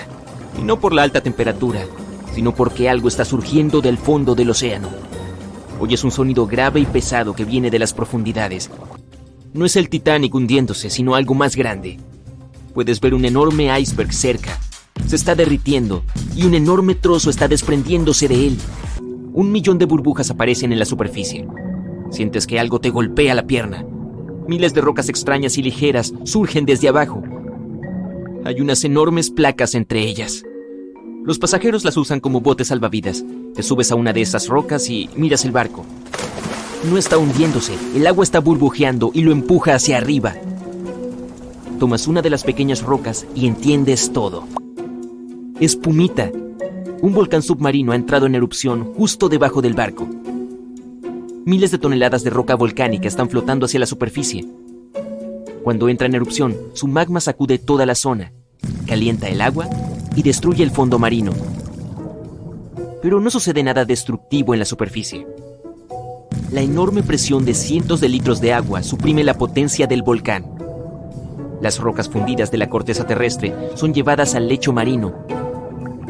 y 0.58 0.64
no 0.64 0.80
por 0.80 0.94
la 0.94 1.04
alta 1.04 1.22
temperatura, 1.22 1.86
sino 2.34 2.56
porque 2.56 2.90
algo 2.90 3.10
está 3.10 3.26
surgiendo 3.26 3.82
del 3.82 3.98
fondo 3.98 4.36
del 4.36 4.52
océano. 4.52 4.90
Oyes 5.86 6.04
un 6.04 6.10
sonido 6.10 6.48
grave 6.48 6.80
y 6.80 6.86
pesado 6.88 7.36
que 7.36 7.46
viene 7.46 7.70
de 7.70 7.78
las 7.78 7.94
profundidades. 7.94 8.72
No 9.54 9.66
es 9.66 9.76
el 9.76 9.88
Titanic 9.88 10.34
hundiéndose, 10.34 10.90
sino 10.90 11.14
algo 11.14 11.36
más 11.36 11.56
grande. 11.56 12.00
Puedes 12.74 13.00
ver 13.00 13.14
un 13.14 13.24
enorme 13.24 13.70
iceberg 13.80 14.12
cerca. 14.12 14.60
Se 15.06 15.16
está 15.16 15.36
derritiendo 15.36 16.04
y 16.36 16.46
un 16.46 16.56
enorme 16.56 16.96
trozo 16.96 17.30
está 17.30 17.48
desprendiéndose 17.48 18.28
de 18.28 18.48
él. 18.48 18.58
Un 19.32 19.52
millón 19.52 19.78
de 19.78 19.86
burbujas 19.86 20.32
aparecen 20.32 20.74
en 20.74 20.80
la 20.80 20.86
superficie. 20.86 21.48
Sientes 22.10 22.48
que 22.48 22.60
algo 22.60 22.80
te 22.80 22.90
golpea 22.90 23.36
la 23.36 23.46
pierna. 23.46 23.86
Miles 24.48 24.74
de 24.74 24.82
rocas 24.82 25.08
extrañas 25.08 25.60
y 25.60 25.62
ligeras 25.62 26.16
surgen 26.24 26.66
desde 26.66 26.88
abajo. 26.88 27.22
Hay 28.44 28.60
unas 28.60 28.84
enormes 28.86 29.30
placas 29.30 29.76
entre 29.76 30.02
ellas. 30.02 30.44
Los 31.26 31.40
pasajeros 31.40 31.84
las 31.84 31.98
usan 31.98 32.20
como 32.20 32.40
botes 32.40 32.68
salvavidas. 32.68 33.26
Te 33.56 33.64
subes 33.64 33.92
a 33.92 33.96
una 33.96 34.14
de 34.14 34.22
esas 34.22 34.48
rocas 34.48 34.92
y 34.92 35.10
miras 35.16 35.44
el 35.44 35.52
barco. 35.52 35.84
No 36.88 37.00
está 37.00 37.18
hundiéndose, 37.18 37.74
el 37.96 38.06
agua 38.06 38.24
está 38.24 38.40
burbujeando 38.40 39.10
y 39.12 39.24
lo 39.24 39.32
empuja 39.32 39.74
hacia 39.74 39.98
arriba. 39.98 40.36
Tomas 41.80 42.06
una 42.06 42.22
de 42.22 42.30
las 42.30 42.44
pequeñas 42.44 42.84
rocas 42.84 43.26
y 43.34 43.48
entiendes 43.48 44.14
todo. 44.14 44.48
Es 45.60 45.76
Pumita. 45.76 46.32
Un 47.02 47.14
volcán 47.14 47.42
submarino 47.42 47.92
ha 47.92 47.96
entrado 47.96 48.28
en 48.28 48.36
erupción 48.36 48.94
justo 48.94 49.28
debajo 49.28 49.64
del 49.64 49.74
barco. 49.74 50.08
Miles 51.44 51.72
de 51.72 51.80
toneladas 51.80 52.24
de 52.24 52.30
roca 52.30 52.54
volcánica 52.54 53.08
están 53.08 53.32
flotando 53.32 53.66
hacia 53.66 53.80
la 53.80 53.88
superficie. 53.88 54.46
Cuando 55.64 55.90
entra 55.90 56.06
en 56.06 56.14
erupción, 56.14 56.56
su 56.74 56.88
magma 56.88 57.20
sacude 57.20 57.58
toda 57.58 57.88
la 57.88 57.96
zona, 57.96 58.32
calienta 58.86 59.28
el 59.28 59.42
agua 59.42 59.68
y 60.16 60.24
destruye 60.24 60.64
el 60.64 60.72
fondo 60.72 61.00
marino. 61.00 61.32
Pero 63.02 63.20
no 63.20 63.30
sucede 63.30 63.62
nada 63.64 63.86
destructivo 63.86 64.54
en 64.54 64.60
la 64.60 64.66
superficie. 64.66 65.28
La 66.52 66.62
enorme 66.62 67.04
presión 67.04 67.46
de 67.46 67.54
cientos 67.54 68.00
de 68.02 68.10
litros 68.10 68.40
de 68.42 68.54
agua 68.54 68.82
suprime 68.82 69.24
la 69.24 69.34
potencia 69.34 69.88
del 69.88 70.04
volcán. 70.04 70.46
Las 71.62 71.80
rocas 71.80 72.10
fundidas 72.10 72.52
de 72.52 72.58
la 72.58 72.70
corteza 72.70 73.06
terrestre 73.06 73.54
son 73.76 73.94
llevadas 73.94 74.36
al 74.36 74.48
lecho 74.48 74.72
marino 74.72 75.14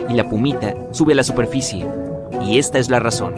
y 0.10 0.14
la 0.14 0.30
pumita 0.30 0.76
sube 0.92 1.14
a 1.14 1.16
la 1.16 1.24
superficie. 1.24 1.86
Y 2.46 2.58
esta 2.58 2.80
es 2.80 2.90
la 2.90 3.00
razón. 3.00 3.34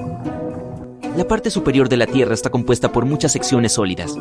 La 1.15 1.27
parte 1.27 1.49
superior 1.49 1.89
de 1.89 1.97
la 1.97 2.07
Tierra 2.07 2.33
está 2.33 2.49
compuesta 2.49 2.91
por 2.91 3.05
muchas 3.05 3.31
secciones 3.31 3.73
sólidas, 3.73 4.17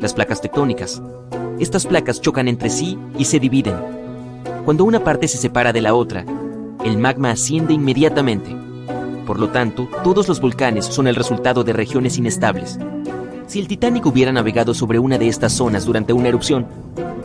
las 0.00 0.14
placas 0.14 0.40
tectónicas. 0.40 1.02
Estas 1.58 1.86
placas 1.86 2.20
chocan 2.20 2.48
entre 2.48 2.70
sí 2.70 2.98
y 3.18 3.26
se 3.26 3.38
dividen, 3.38 3.74
cuando 4.70 4.84
una 4.84 5.02
parte 5.02 5.26
se 5.26 5.36
separa 5.36 5.72
de 5.72 5.80
la 5.80 5.94
otra, 5.94 6.24
el 6.84 6.96
magma 6.96 7.32
asciende 7.32 7.74
inmediatamente. 7.74 8.54
Por 9.26 9.40
lo 9.40 9.48
tanto, 9.48 9.88
todos 10.04 10.28
los 10.28 10.40
volcanes 10.40 10.84
son 10.86 11.08
el 11.08 11.16
resultado 11.16 11.64
de 11.64 11.72
regiones 11.72 12.18
inestables. 12.18 12.78
Si 13.48 13.58
el 13.58 13.66
Titanic 13.66 14.06
hubiera 14.06 14.30
navegado 14.30 14.72
sobre 14.72 15.00
una 15.00 15.18
de 15.18 15.26
estas 15.26 15.54
zonas 15.54 15.86
durante 15.86 16.12
una 16.12 16.28
erupción, 16.28 16.68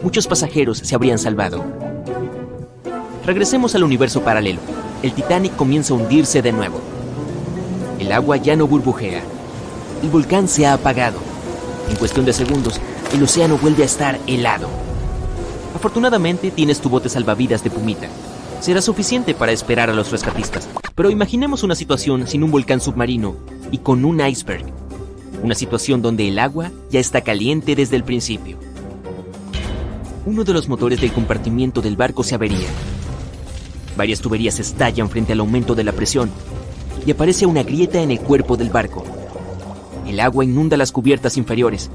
muchos 0.02 0.26
pasajeros 0.26 0.80
se 0.80 0.96
habrían 0.96 1.20
salvado. 1.20 1.64
Regresemos 3.28 3.76
al 3.76 3.84
universo 3.84 4.24
paralelo. 4.24 4.62
El 5.04 5.14
Titanic 5.14 5.56
comienza 5.56 5.94
a 5.94 5.98
hundirse 5.98 6.42
de 6.42 6.52
nuevo. 6.52 6.82
El 8.00 8.12
agua 8.12 8.38
ya 8.38 8.56
no 8.56 8.66
burbujea. 8.66 9.22
El 10.02 10.10
volcán 10.10 10.48
se 10.48 10.66
ha 10.66 10.74
apagado. 10.74 11.20
En 11.92 11.96
cuestión 11.98 12.26
de 12.26 12.34
segundos, 12.34 12.82
el 13.14 13.22
océano 13.22 13.60
vuelve 13.60 13.84
a 13.84 13.86
estar 13.86 14.18
helado. 14.26 14.85
Afortunadamente 15.76 16.52
tienes 16.52 16.80
tu 16.80 16.88
bote 16.90 17.10
salvavidas 17.10 17.62
de 17.62 17.70
pumita. 17.70 18.08
Será 18.62 18.82
suficiente 18.82 19.36
para 19.36 19.52
esperar 19.52 19.90
a 19.90 19.94
los 19.94 20.10
rescatistas. 20.10 20.70
Pero 20.96 21.10
imaginemos 21.10 21.64
una 21.64 21.76
situación 21.76 22.28
sin 22.28 22.44
un 22.44 22.52
volcán 22.52 22.80
submarino 22.80 23.36
y 23.72 23.80
con 23.80 24.06
un 24.06 24.26
iceberg. 24.26 24.66
Una 25.44 25.54
situación 25.54 26.02
donde 26.02 26.30
el 26.30 26.40
agua 26.40 26.72
ya 26.90 27.02
está 27.02 27.22
caliente 27.22 27.76
desde 27.76 27.98
el 27.98 28.06
principio. 28.06 28.58
Uno 30.26 30.46
de 30.46 30.54
los 30.54 30.70
motores 30.70 31.02
del 31.02 31.12
compartimiento 31.12 31.82
del 31.82 31.98
barco 31.98 32.24
se 32.24 32.36
avería. 32.36 32.70
Varias 33.98 34.22
tuberías 34.22 34.60
estallan 34.60 35.10
frente 35.10 35.34
al 35.34 35.42
aumento 35.42 35.76
de 35.76 35.84
la 35.84 35.92
presión 35.92 36.32
y 37.06 37.12
aparece 37.12 37.46
una 37.46 37.64
grieta 37.64 38.02
en 38.02 38.12
el 38.12 38.22
cuerpo 38.22 38.56
del 38.56 38.70
barco. 38.70 39.04
El 40.08 40.22
agua 40.22 40.46
inunda 40.46 40.78
las 40.78 40.94
cubiertas 40.94 41.36
inferiores. 41.36 41.92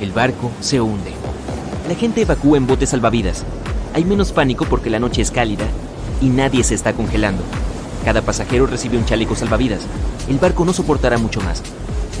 El 0.00 0.12
barco 0.12 0.50
se 0.60 0.80
hunde. 0.80 1.12
La 1.88 1.96
gente 1.96 2.22
evacúa 2.22 2.56
en 2.56 2.66
botes 2.66 2.90
salvavidas. 2.90 3.44
Hay 3.92 4.04
menos 4.04 4.32
pánico 4.32 4.64
porque 4.66 4.88
la 4.88 5.00
noche 5.00 5.20
es 5.20 5.30
cálida 5.30 5.64
y 6.20 6.28
nadie 6.28 6.62
se 6.62 6.74
está 6.74 6.92
congelando. 6.92 7.42
Cada 8.04 8.22
pasajero 8.22 8.66
recibe 8.66 8.96
un 8.96 9.04
chaleco 9.04 9.34
salvavidas. 9.34 9.82
El 10.28 10.38
barco 10.38 10.64
no 10.64 10.72
soportará 10.72 11.18
mucho 11.18 11.40
más. 11.40 11.62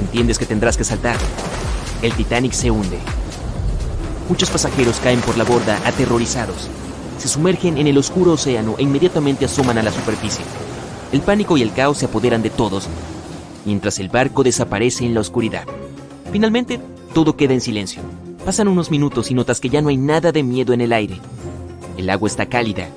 Entiendes 0.00 0.38
que 0.38 0.46
tendrás 0.46 0.76
que 0.76 0.84
saltar. 0.84 1.16
El 2.02 2.12
Titanic 2.12 2.52
se 2.52 2.70
hunde. 2.70 2.98
Muchos 4.28 4.50
pasajeros 4.50 4.98
caen 4.98 5.20
por 5.20 5.38
la 5.38 5.44
borda 5.44 5.80
aterrorizados. 5.86 6.68
Se 7.18 7.28
sumergen 7.28 7.78
en 7.78 7.86
el 7.86 7.98
oscuro 7.98 8.32
océano 8.32 8.74
e 8.78 8.82
inmediatamente 8.82 9.44
asoman 9.44 9.78
a 9.78 9.82
la 9.82 9.92
superficie. 9.92 10.44
El 11.12 11.20
pánico 11.20 11.56
y 11.56 11.62
el 11.62 11.72
caos 11.72 11.98
se 11.98 12.06
apoderan 12.06 12.42
de 12.42 12.50
todos, 12.50 12.88
mientras 13.64 14.00
el 14.00 14.08
barco 14.08 14.42
desaparece 14.42 15.04
en 15.04 15.14
la 15.14 15.20
oscuridad. 15.20 15.64
Finalmente, 16.32 16.80
todo 17.14 17.36
queda 17.36 17.54
en 17.54 17.60
silencio. 17.60 18.02
Pasan 18.44 18.66
unos 18.66 18.90
minutos 18.90 19.30
y 19.30 19.34
notas 19.34 19.60
que 19.60 19.68
ya 19.68 19.82
no 19.82 19.88
hay 19.88 19.96
nada 19.96 20.32
de 20.32 20.42
miedo 20.42 20.72
en 20.72 20.80
el 20.80 20.92
aire. 20.92 21.20
El 21.96 22.10
agua 22.10 22.28
está 22.28 22.46
cálida. 22.46 22.88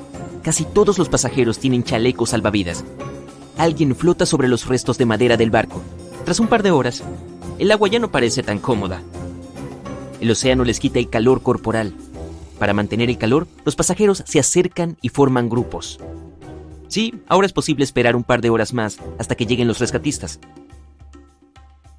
Casi 0.41 0.65
todos 0.65 0.97
los 0.97 1.07
pasajeros 1.07 1.59
tienen 1.59 1.83
chalecos 1.83 2.31
salvavidas. 2.31 2.83
Alguien 3.55 3.95
flota 3.95 4.25
sobre 4.25 4.47
los 4.47 4.67
restos 4.67 4.97
de 4.97 5.05
madera 5.05 5.37
del 5.37 5.51
barco. 5.51 5.83
Tras 6.23 6.39
un 6.39 6.47
par 6.47 6.63
de 6.63 6.71
horas, 6.71 7.03
el 7.59 7.71
agua 7.71 7.87
ya 7.87 7.99
no 7.99 8.09
parece 8.09 8.41
tan 8.41 8.57
cómoda. 8.57 9.03
El 10.19 10.31
océano 10.31 10.63
les 10.63 10.79
quita 10.79 10.97
el 10.97 11.09
calor 11.09 11.43
corporal. 11.43 11.93
Para 12.57 12.73
mantener 12.73 13.11
el 13.11 13.19
calor, 13.19 13.47
los 13.65 13.75
pasajeros 13.75 14.23
se 14.25 14.39
acercan 14.39 14.97
y 15.01 15.09
forman 15.09 15.47
grupos. 15.47 15.99
Sí, 16.87 17.13
ahora 17.27 17.45
es 17.45 17.53
posible 17.53 17.83
esperar 17.83 18.15
un 18.15 18.23
par 18.23 18.41
de 18.41 18.49
horas 18.49 18.73
más 18.73 18.97
hasta 19.19 19.35
que 19.35 19.45
lleguen 19.45 19.67
los 19.67 19.79
rescatistas. 19.79 20.39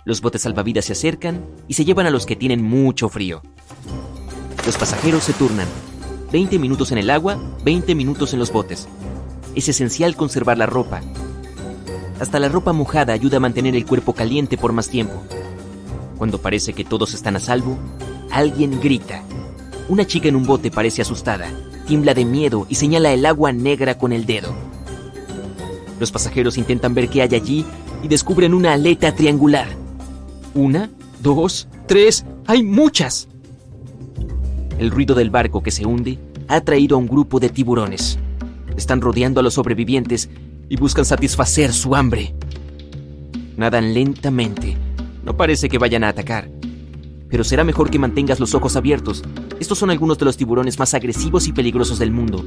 Los 0.07 0.21
botes 0.21 0.43
salvavidas 0.43 0.85
se 0.85 0.93
acercan 0.93 1.45
y 1.67 1.75
se 1.75 1.85
llevan 1.85 2.07
a 2.07 2.11
los 2.11 2.27
que 2.27 2.37
tienen 2.37 2.63
mucho 2.63 3.09
frío. 3.09 3.43
Los 4.65 4.77
pasajeros 4.77 5.25
se 5.25 5.33
turnan. 5.33 5.67
20 6.31 6.61
minutos 6.61 6.93
en 6.93 6.99
el 6.99 7.11
agua, 7.11 7.37
20 7.65 7.93
minutos 7.97 8.33
en 8.33 8.39
los 8.39 8.53
botes. 8.53 8.87
Es 9.57 9.69
esencial 9.69 10.15
conservar 10.15 10.59
la 10.59 10.67
ropa. 10.67 11.01
Hasta 12.21 12.39
la 12.39 12.49
ropa 12.49 12.73
mojada 12.73 13.15
ayuda 13.15 13.39
a 13.39 13.41
mantener 13.41 13.75
el 13.75 13.85
cuerpo 13.85 14.13
caliente 14.13 14.57
por 14.57 14.73
más 14.73 14.89
tiempo. 14.89 15.25
Cuando 16.19 16.41
parece 16.41 16.73
que 16.73 16.85
todos 16.85 17.13
están 17.13 17.35
a 17.35 17.41
salvo, 17.41 17.77
alguien 18.31 18.81
grita. 18.81 19.25
Una 19.89 20.07
chica 20.07 20.29
en 20.29 20.37
un 20.37 20.47
bote 20.47 20.71
parece 20.71 21.03
asustada, 21.03 21.51
tiembla 21.89 22.15
de 22.15 22.25
miedo 22.25 22.65
y 22.69 22.77
señala 22.77 23.13
el 23.13 23.27
agua 23.27 23.53
negra 23.53 23.99
con 23.99 24.13
el 24.13 24.25
dedo. 24.25 24.55
Los 25.99 26.13
pasajeros 26.13 26.59
intentan 26.59 26.95
ver 26.95 27.09
qué 27.09 27.23
hay 27.23 27.35
allí 27.35 27.67
y 28.05 28.07
descubren 28.07 28.55
una 28.55 28.75
aleta 28.75 29.13
triangular. 29.13 29.86
Una, 30.57 30.89
dos, 31.23 31.69
tres, 31.87 32.25
hay 32.47 32.63
muchas. 32.63 33.29
El 34.79 34.91
ruido 34.91 35.15
del 35.15 35.29
barco 35.29 35.63
que 35.63 35.71
se 35.71 35.85
hunde 35.85 36.19
ha 36.49 36.63
traído 36.63 36.97
a 36.97 36.99
un 36.99 37.07
grupo 37.07 37.39
de 37.39 37.51
tiburones. 37.51 38.19
Están 38.75 39.03
rodeando 39.03 39.39
a 39.39 39.43
los 39.43 39.53
sobrevivientes 39.53 40.31
y 40.71 40.77
buscan 40.79 41.05
satisfacer 41.05 41.75
su 41.75 41.95
hambre. 41.95 42.35
Nadan 43.59 43.93
lentamente. 43.93 44.79
No 45.25 45.37
parece 45.37 45.69
que 45.69 45.77
vayan 45.77 46.05
a 46.05 46.09
atacar. 46.09 46.49
Pero 47.29 47.45
será 47.45 47.63
mejor 47.63 47.91
que 47.91 47.99
mantengas 47.99 48.41
los 48.41 48.55
ojos 48.55 48.77
abiertos. 48.77 49.23
Estos 49.61 49.77
son 49.77 49.91
algunos 49.91 50.17
de 50.17 50.25
los 50.25 50.39
tiburones 50.39 50.79
más 50.79 50.95
agresivos 50.95 51.49
y 51.49 51.53
peligrosos 51.53 51.99
del 51.99 52.13
mundo. 52.13 52.43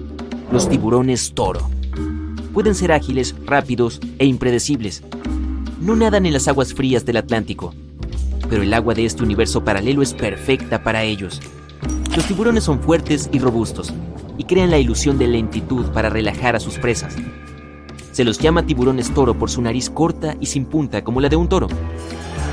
Los 0.51 0.67
tiburones 0.67 1.35
toro. 1.35 1.69
Pueden 2.55 2.73
ser 2.73 2.91
ágiles, 2.91 3.35
rápidos 3.45 4.01
e 4.17 4.25
impredecibles. 4.25 5.03
No 5.79 5.95
nadan 5.95 6.25
en 6.25 6.33
las 6.33 6.47
aguas 6.47 6.73
frías 6.73 7.05
del 7.05 7.17
Atlántico 7.17 7.75
pero 8.49 8.63
el 8.63 8.73
agua 8.73 8.93
de 8.93 9.05
este 9.05 9.23
universo 9.23 9.63
paralelo 9.63 10.01
es 10.01 10.13
perfecta 10.13 10.83
para 10.83 11.03
ellos. 11.03 11.39
Los 12.15 12.25
tiburones 12.25 12.63
son 12.63 12.79
fuertes 12.79 13.29
y 13.31 13.39
robustos, 13.39 13.93
y 14.37 14.45
crean 14.45 14.71
la 14.71 14.79
ilusión 14.79 15.17
de 15.17 15.27
lentitud 15.27 15.85
para 15.87 16.09
relajar 16.09 16.55
a 16.55 16.59
sus 16.59 16.77
presas. 16.79 17.15
Se 18.11 18.23
los 18.23 18.39
llama 18.39 18.65
tiburones 18.65 19.13
toro 19.13 19.33
por 19.33 19.49
su 19.49 19.61
nariz 19.61 19.89
corta 19.89 20.35
y 20.39 20.47
sin 20.47 20.65
punta 20.65 21.03
como 21.03 21.21
la 21.21 21.29
de 21.29 21.35
un 21.35 21.47
toro. 21.47 21.67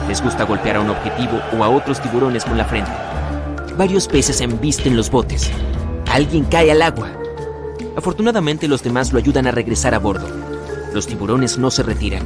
Les 0.08 0.22
gusta 0.22 0.44
golpear 0.44 0.76
a 0.76 0.80
un 0.80 0.90
objetivo 0.90 1.40
o 1.58 1.64
a 1.64 1.68
otros 1.68 2.00
tiburones 2.00 2.44
con 2.44 2.58
la 2.58 2.64
frente. 2.64 2.90
Varios 3.76 4.06
peces 4.06 4.40
embisten 4.40 4.96
los 4.96 5.10
botes. 5.10 5.50
Alguien 6.10 6.44
cae 6.44 6.70
al 6.70 6.82
agua. 6.82 7.10
Afortunadamente 7.96 8.68
los 8.68 8.82
demás 8.82 9.12
lo 9.12 9.18
ayudan 9.18 9.46
a 9.46 9.50
regresar 9.50 9.94
a 9.94 9.98
bordo. 9.98 10.28
Los 10.94 11.06
tiburones 11.06 11.58
no 11.58 11.70
se 11.70 11.82
retiran. 11.82 12.22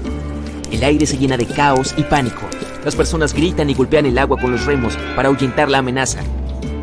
El 0.70 0.84
aire 0.84 1.04
se 1.06 1.18
llena 1.18 1.36
de 1.36 1.46
caos 1.46 1.94
y 1.96 2.02
pánico. 2.04 2.48
Las 2.84 2.94
personas 2.94 3.34
gritan 3.34 3.68
y 3.70 3.74
golpean 3.74 4.06
el 4.06 4.18
agua 4.18 4.38
con 4.38 4.52
los 4.52 4.66
remos 4.66 4.96
para 5.16 5.28
ahuyentar 5.28 5.68
la 5.68 5.78
amenaza. 5.78 6.20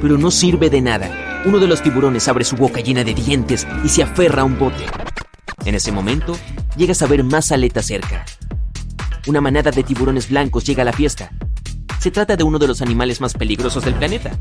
Pero 0.02 0.18
no 0.18 0.30
sirve 0.30 0.70
de 0.70 0.82
nada. 0.82 1.10
uno 1.46 1.60
de 1.60 1.68
los 1.68 1.82
tiburones 1.82 2.28
abre 2.28 2.44
su 2.44 2.58
boca 2.58 2.82
llena 2.82 3.04
de 3.04 3.14
dientes 3.14 3.66
y 3.84 3.90
se 3.90 4.04
aferra 4.04 4.42
a 4.42 4.46
un 4.46 4.60
bote. 4.60 4.86
En 5.66 5.76
ese 5.76 5.92
momento, 5.92 6.36
llegas 6.76 7.02
a 7.02 7.08
ver 7.08 7.24
más 7.24 7.52
aletas 7.52 7.86
cerca. 7.86 8.26
Una 9.28 9.42
manada 9.42 9.72
de 9.72 9.84
tiburones 9.84 10.30
blancos 10.30 10.66
llega 10.66 10.82
a 10.82 10.86
la 10.86 10.94
fiesta. 10.94 11.32
Se 12.00 12.12
trata 12.12 12.36
de 12.36 12.44
uno 12.44 12.60
de 12.60 12.68
los 12.68 12.82
animales 12.82 13.22
más 13.22 13.34
peligrosos 13.34 13.86
del 13.86 13.96
planeta. 13.96 14.38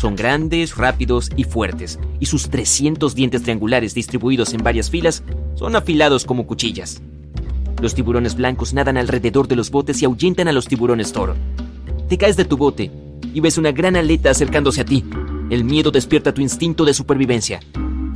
Son 0.00 0.16
grandes, 0.16 0.76
rápidos 0.76 1.30
y 1.36 1.44
fuertes, 1.44 1.98
y 2.20 2.26
sus 2.26 2.48
300 2.50 3.14
dientes 3.14 3.42
triangulares 3.42 3.94
distribuidos 3.94 4.54
en 4.54 4.62
varias 4.62 4.90
filas 4.90 5.22
son 5.54 5.76
afilados 5.76 6.24
como 6.24 6.46
cuchillas. 6.46 7.02
Los 7.80 7.94
tiburones 7.94 8.34
blancos 8.34 8.74
nadan 8.74 8.98
alrededor 8.98 9.48
de 9.48 9.56
los 9.56 9.70
botes 9.70 10.02
y 10.02 10.04
ahuyentan 10.04 10.48
a 10.48 10.52
los 10.52 10.66
tiburones 10.66 11.12
toro. 11.12 11.34
Te 12.08 12.18
caes 12.18 12.36
de 12.36 12.44
tu 12.44 12.58
bote 12.58 12.90
y 13.32 13.40
ves 13.40 13.56
una 13.56 13.72
gran 13.72 13.96
aleta 13.96 14.30
acercándose 14.30 14.82
a 14.82 14.84
ti. 14.84 15.04
El 15.48 15.64
miedo 15.64 15.90
despierta 15.90 16.34
tu 16.34 16.42
instinto 16.42 16.84
de 16.84 16.92
supervivencia. 16.92 17.60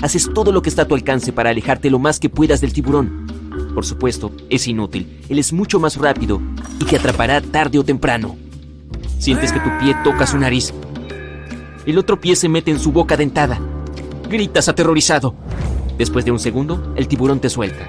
Haces 0.02 0.30
todo 0.34 0.52
lo 0.52 0.60
que 0.60 0.68
está 0.68 0.82
a 0.82 0.84
tu 0.88 0.94
alcance 0.94 1.32
para 1.32 1.48
alejarte 1.48 1.88
lo 1.88 1.98
más 1.98 2.20
que 2.20 2.28
puedas 2.28 2.60
del 2.60 2.74
tiburón. 2.74 3.26
Por 3.74 3.86
supuesto, 3.86 4.32
es 4.50 4.68
inútil. 4.68 5.20
Él 5.30 5.38
es 5.38 5.52
mucho 5.52 5.80
más 5.80 5.96
rápido 5.96 6.42
y 6.78 6.84
te 6.84 6.96
atrapará 6.96 7.40
tarde 7.40 7.78
o 7.78 7.84
temprano. 7.84 8.36
Sientes 9.18 9.50
que 9.50 9.60
tu 9.60 9.70
pie 9.80 9.96
toca 10.04 10.26
su 10.26 10.36
nariz. 10.36 10.74
El 11.86 11.96
otro 11.96 12.20
pie 12.20 12.36
se 12.36 12.50
mete 12.50 12.70
en 12.70 12.78
su 12.78 12.92
boca 12.92 13.16
dentada. 13.16 13.58
Gritas 14.28 14.68
aterrorizado. 14.68 15.34
Después 15.96 16.26
de 16.26 16.32
un 16.32 16.38
segundo, 16.38 16.92
el 16.96 17.08
tiburón 17.08 17.40
te 17.40 17.48
suelta. 17.48 17.88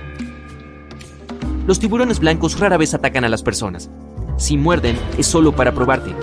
Los 1.68 1.80
tiburones 1.80 2.20
blancos 2.20 2.60
rara 2.60 2.78
vez 2.78 2.94
atacan 2.94 3.24
a 3.24 3.30
las 3.30 3.42
personas. 3.42 3.90
Si 4.38 4.56
muerden, 4.56 5.00
es 5.18 5.26
solo 5.26 5.56
para 5.56 5.74
probarte. 5.74 6.14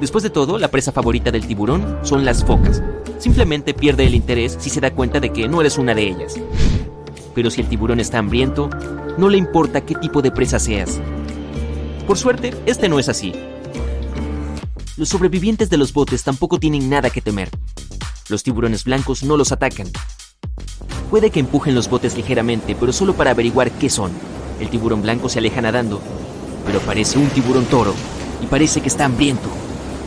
Después 0.00 0.24
de 0.24 0.30
todo, 0.30 0.58
la 0.58 0.68
presa 0.68 0.90
favorita 0.90 1.30
del 1.30 1.46
tiburón 1.46 2.00
son 2.02 2.24
las 2.24 2.44
focas. 2.44 2.82
Simplemente 3.18 3.74
pierde 3.74 4.06
el 4.06 4.14
interés 4.16 4.56
si 4.58 4.68
se 4.68 4.80
da 4.80 4.90
cuenta 4.90 5.20
de 5.20 5.30
que 5.30 5.48
no 5.48 5.60
eres 5.60 5.78
una 5.78 5.94
de 5.94 6.08
ellas. 6.08 6.34
Pero 7.32 7.48
si 7.50 7.60
el 7.60 7.68
tiburón 7.68 8.00
está 8.00 8.18
hambriento, 8.18 8.68
no 9.16 9.28
le 9.28 9.38
importa 9.38 9.82
qué 9.82 9.94
tipo 9.94 10.20
de 10.20 10.32
presa 10.32 10.58
seas. 10.58 10.98
Por 12.08 12.18
suerte, 12.18 12.52
este 12.66 12.88
no 12.88 12.98
es 12.98 13.08
así. 13.08 13.34
Los 14.96 15.10
sobrevivientes 15.10 15.70
de 15.70 15.76
los 15.76 15.92
botes 15.92 16.24
tampoco 16.24 16.58
tienen 16.58 16.90
nada 16.90 17.10
que 17.10 17.20
temer. 17.20 17.50
Los 18.28 18.42
tiburones 18.42 18.82
blancos 18.82 19.22
no 19.22 19.36
los 19.36 19.52
atacan. 19.52 19.86
Puede 21.08 21.30
que 21.30 21.38
empujen 21.38 21.76
los 21.76 21.88
botes 21.88 22.16
ligeramente, 22.16 22.74
pero 22.74 22.92
solo 22.92 23.14
para 23.14 23.30
averiguar 23.30 23.70
qué 23.70 23.88
son. 23.88 24.10
El 24.60 24.70
tiburón 24.70 25.02
blanco 25.02 25.28
se 25.28 25.38
aleja 25.38 25.60
nadando, 25.60 26.00
pero 26.64 26.80
parece 26.80 27.18
un 27.18 27.28
tiburón 27.28 27.64
toro 27.66 27.94
y 28.42 28.46
parece 28.46 28.80
que 28.80 28.88
está 28.88 29.04
hambriento. 29.04 29.48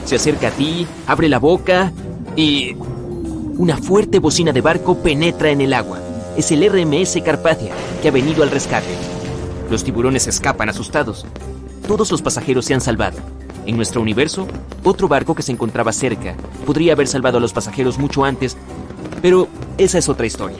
Se 0.05 0.15
acerca 0.15 0.49
a 0.49 0.51
ti, 0.51 0.88
abre 1.07 1.29
la 1.29 1.39
boca 1.39 1.91
y... 2.35 2.75
Una 3.57 3.75
fuerte 3.75 4.19
bocina 4.19 4.53
de 4.53 4.62
barco 4.62 4.99
penetra 4.99 5.49
en 5.49 5.59
el 5.59 5.73
agua. 5.73 5.99
Es 6.38 6.49
el 6.53 6.65
RMS 6.65 7.21
Carpathia, 7.25 7.73
que 8.01 8.07
ha 8.07 8.12
venido 8.12 8.41
al 8.41 8.51
rescate. 8.51 8.95
Los 9.69 9.83
tiburones 9.83 10.27
escapan 10.27 10.69
asustados. 10.69 11.25
Todos 11.85 12.09
los 12.09 12.21
pasajeros 12.21 12.63
se 12.63 12.73
han 12.73 12.79
salvado. 12.79 13.17
En 13.65 13.75
nuestro 13.75 14.01
universo, 14.01 14.47
otro 14.85 15.09
barco 15.09 15.35
que 15.35 15.43
se 15.43 15.51
encontraba 15.51 15.91
cerca 15.91 16.35
podría 16.65 16.93
haber 16.93 17.07
salvado 17.07 17.38
a 17.38 17.41
los 17.41 17.51
pasajeros 17.51 17.99
mucho 17.99 18.23
antes, 18.23 18.55
pero 19.21 19.49
esa 19.77 19.97
es 19.97 20.07
otra 20.07 20.25
historia. 20.25 20.59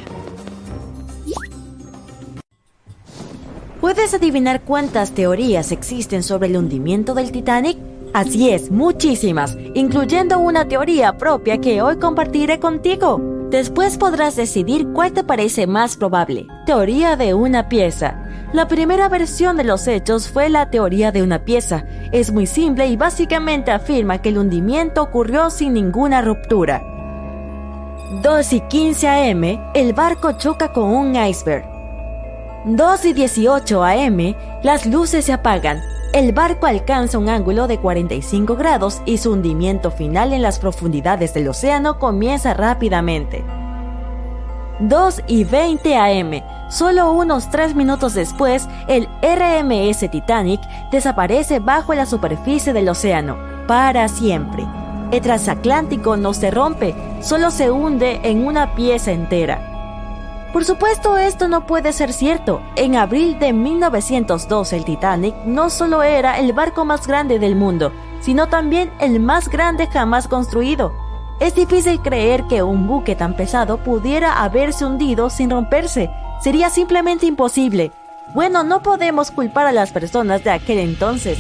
¿Puedes 3.82 4.13
adivinar 4.13 4.62
cuántas 4.65 5.12
teorías 5.12 5.72
existen 5.72 6.22
sobre 6.22 6.50
el 6.50 6.58
hundimiento 6.58 7.13
del 7.13 7.32
Titanic? 7.32 7.78
Así 8.13 8.50
es, 8.50 8.70
muchísimas, 8.72 9.58
incluyendo 9.74 10.38
una 10.38 10.68
teoría 10.68 11.18
propia 11.18 11.60
que 11.60 11.82
hoy 11.82 11.98
compartiré 11.98 12.60
contigo. 12.60 13.22
Después 13.50 13.98
podrás 13.98 14.36
decidir 14.36 14.89
cuál 14.94 15.13
te 15.13 15.24
parece 15.24 15.65
más 15.65 15.96
probable. 15.96 16.46
Teoría 16.65 17.15
de 17.15 17.34
una 17.34 17.70
pieza. 17.70 18.22
La 18.52 18.68
primera 18.68 19.08
versión 19.08 19.56
de 19.56 19.63
los 19.63 19.88
hechos 19.88 20.28
fue 20.28 20.50
la 20.50 20.70
teoría 20.70 21.13
de 21.13 21.24
una 21.24 21.46
pieza. 21.46 21.86
Es 22.12 22.34
muy 22.34 22.48
simple 22.48 22.88
y 22.88 22.98
básicamente 22.98 23.72
afirma 23.72 24.22
que 24.22 24.30
el 24.30 24.39
hundimiento 24.39 25.02
ocurrió 25.02 25.50
sin 25.50 25.74
ninguna 25.74 26.22
ruptura. 26.22 26.84
2 28.24 28.54
y 28.54 28.60
15 28.60 29.08
am, 29.08 29.44
el 29.74 29.94
barco 29.94 30.34
choca 30.34 30.74
con 30.74 30.84
un 30.84 31.15
iceberg. 31.15 31.79
2 32.65 33.06
y 33.06 33.13
18 33.13 33.84
am, 33.84 34.36
las 34.63 34.86
luces 34.86 35.26
se 35.26 35.34
apagan. 35.34 35.82
El 36.12 36.34
barco 36.34 36.65
alcanza 36.65 37.17
un 37.17 37.30
ángulo 37.30 37.67
de 37.67 37.78
45 37.78 38.58
grados 38.58 39.02
y 39.06 39.17
su 39.17 39.32
hundimiento 39.32 39.91
final 39.91 40.34
en 40.34 40.41
las 40.41 40.60
profundidades 40.60 41.34
del 41.34 41.48
océano 41.48 42.00
comienza 42.00 42.54
rápidamente. 42.54 43.45
2 44.80 45.22
y 45.28 45.45
20 45.45 45.98
am, 45.98 46.32
solo 46.69 47.13
unos 47.13 47.50
3 47.50 47.76
minutos 47.76 48.13
después, 48.13 48.67
el 48.88 49.08
RMS 49.22 50.12
Titanic 50.12 50.60
desaparece 50.91 51.60
bajo 51.60 51.93
la 51.93 52.06
superficie 52.06 52.74
del 52.74 52.89
océano, 52.89 53.38
para 53.67 54.10
siempre. 54.10 54.65
El 55.12 55.22
transatlántico 55.22 56.17
no 56.17 56.34
se 56.34 56.52
rompe, 56.52 56.93
solo 57.22 57.52
se 57.52 57.72
hunde 57.72 58.19
en 58.24 58.45
una 58.45 58.76
pieza 58.76 59.12
entera. 59.12 59.69
Por 60.54 60.66
supuesto, 60.66 61.18
esto 61.18 61.48
no 61.48 61.68
puede 61.68 61.94
ser 61.94 62.12
cierto. 62.12 62.62
En 62.76 62.96
abril 62.96 63.38
de 63.38 63.54
1902, 63.54 64.74
el 64.74 64.84
Titanic 64.84 65.36
no 65.46 65.70
solo 65.70 66.02
era 66.02 66.40
el 66.40 66.54
barco 66.54 66.86
más 66.86 67.06
grande 67.06 67.38
del 67.38 67.56
mundo, 67.56 67.92
sino 68.20 68.48
también 68.48 68.92
el 69.00 69.20
más 69.20 69.48
grande 69.48 69.86
jamás 69.88 70.28
construido. 70.28 70.92
Es 71.40 71.54
difícil 71.54 72.02
creer 72.02 72.46
que 72.50 72.64
un 72.64 72.88
buque 72.88 73.16
tan 73.16 73.36
pesado 73.36 73.78
pudiera 73.78 74.44
haberse 74.44 74.86
hundido 74.86 75.30
sin 75.30 75.52
romperse. 75.52 76.10
Sería 76.42 76.72
simplemente 76.72 77.28
imposible. 77.28 77.92
Bueno, 78.34 78.64
no 78.64 78.82
podemos 78.82 79.30
culpar 79.30 79.68
a 79.68 79.72
las 79.72 79.92
personas 79.92 80.44
de 80.44 80.50
aquel 80.50 80.80
entonces. 80.80 81.38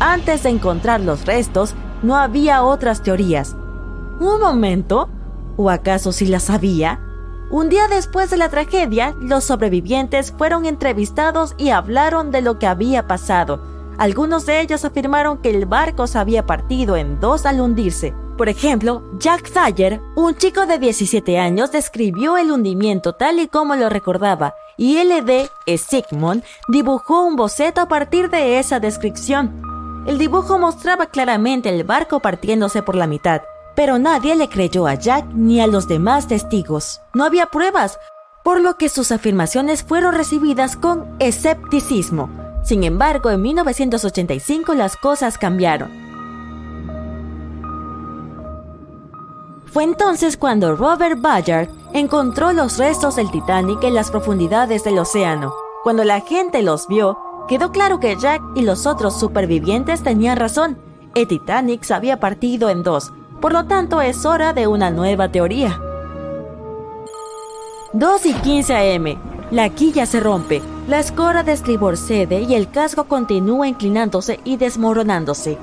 Antes 0.00 0.42
de 0.42 0.48
encontrar 0.48 1.00
los 1.00 1.26
restos, 1.26 1.74
no 2.02 2.16
había 2.16 2.62
otras 2.62 3.02
teorías. 3.02 3.54
¿Un 4.18 4.40
momento? 4.40 5.10
¿O 5.56 5.68
acaso 5.68 6.10
si 6.10 6.26
las 6.26 6.48
había? 6.50 7.00
Un 7.48 7.68
día 7.68 7.86
después 7.86 8.28
de 8.30 8.36
la 8.36 8.48
tragedia, 8.48 9.14
los 9.20 9.44
sobrevivientes 9.44 10.34
fueron 10.36 10.66
entrevistados 10.66 11.54
y 11.56 11.70
hablaron 11.70 12.32
de 12.32 12.42
lo 12.42 12.58
que 12.58 12.66
había 12.66 13.06
pasado. 13.06 13.60
Algunos 13.98 14.46
de 14.46 14.60
ellos 14.60 14.84
afirmaron 14.84 15.38
que 15.38 15.50
el 15.50 15.64
barco 15.64 16.08
se 16.08 16.18
había 16.18 16.44
partido 16.44 16.96
en 16.96 17.20
dos 17.20 17.46
al 17.46 17.60
hundirse. 17.60 18.12
Por 18.36 18.48
ejemplo, 18.48 19.02
Jack 19.18 19.50
Thayer, 19.50 20.00
un 20.16 20.34
chico 20.34 20.66
de 20.66 20.78
17 20.78 21.38
años, 21.38 21.70
describió 21.70 22.36
el 22.36 22.50
hundimiento 22.50 23.14
tal 23.14 23.38
y 23.38 23.46
como 23.46 23.76
lo 23.76 23.88
recordaba, 23.88 24.54
y 24.76 24.98
LD 25.02 25.48
Sigmund 25.78 26.42
dibujó 26.68 27.22
un 27.22 27.36
boceto 27.36 27.80
a 27.80 27.88
partir 27.88 28.28
de 28.28 28.58
esa 28.58 28.80
descripción. 28.80 29.62
El 30.06 30.18
dibujo 30.18 30.58
mostraba 30.58 31.06
claramente 31.06 31.68
el 31.68 31.84
barco 31.84 32.20
partiéndose 32.20 32.82
por 32.82 32.96
la 32.96 33.06
mitad, 33.06 33.40
pero 33.76 33.98
nadie 33.98 34.34
le 34.34 34.48
creyó 34.48 34.86
a 34.86 34.94
Jack 34.94 35.26
ni 35.34 35.60
a 35.60 35.66
los 35.66 35.86
demás 35.86 36.26
testigos. 36.26 37.02
No 37.14 37.24
había 37.24 37.46
pruebas, 37.46 37.98
por 38.42 38.60
lo 38.60 38.78
que 38.78 38.88
sus 38.88 39.12
afirmaciones 39.12 39.84
fueron 39.84 40.14
recibidas 40.14 40.76
con 40.76 41.04
escepticismo. 41.20 42.30
Sin 42.64 42.82
embargo, 42.82 43.30
en 43.30 43.42
1985 43.42 44.74
las 44.74 44.96
cosas 44.96 45.38
cambiaron. 45.38 45.90
Fue 49.66 49.84
entonces 49.84 50.36
cuando 50.38 50.74
Robert 50.74 51.20
Ballard 51.20 51.68
encontró 51.92 52.52
los 52.52 52.78
restos 52.78 53.16
del 53.16 53.30
Titanic 53.30 53.84
en 53.84 53.94
las 53.94 54.10
profundidades 54.10 54.84
del 54.84 54.98
océano. 54.98 55.52
Cuando 55.82 56.02
la 56.02 56.20
gente 56.20 56.62
los 56.62 56.88
vio, 56.88 57.18
quedó 57.46 57.72
claro 57.72 58.00
que 58.00 58.16
Jack 58.16 58.42
y 58.54 58.62
los 58.62 58.86
otros 58.86 59.20
supervivientes 59.20 60.02
tenían 60.02 60.38
razón. 60.38 60.78
El 61.14 61.28
Titanic 61.28 61.82
se 61.82 61.94
había 61.94 62.18
partido 62.20 62.70
en 62.70 62.82
dos, 62.82 63.12
por 63.40 63.52
lo 63.52 63.64
tanto, 63.66 64.00
es 64.00 64.24
hora 64.24 64.52
de 64.52 64.66
una 64.66 64.90
nueva 64.90 65.30
teoría. 65.30 65.80
2 67.92 68.26
y 68.26 68.34
15 68.34 68.94
am. 68.94 69.18
La 69.50 69.68
quilla 69.70 70.06
se 70.06 70.20
rompe, 70.20 70.60
la 70.88 70.98
escora 70.98 71.42
de 71.42 71.52
estribor 71.52 71.96
cede 71.96 72.42
y 72.42 72.54
el 72.54 72.70
casco 72.70 73.04
continúa 73.04 73.68
inclinándose 73.68 74.40
y 74.44 74.56
desmoronándose. 74.56 75.56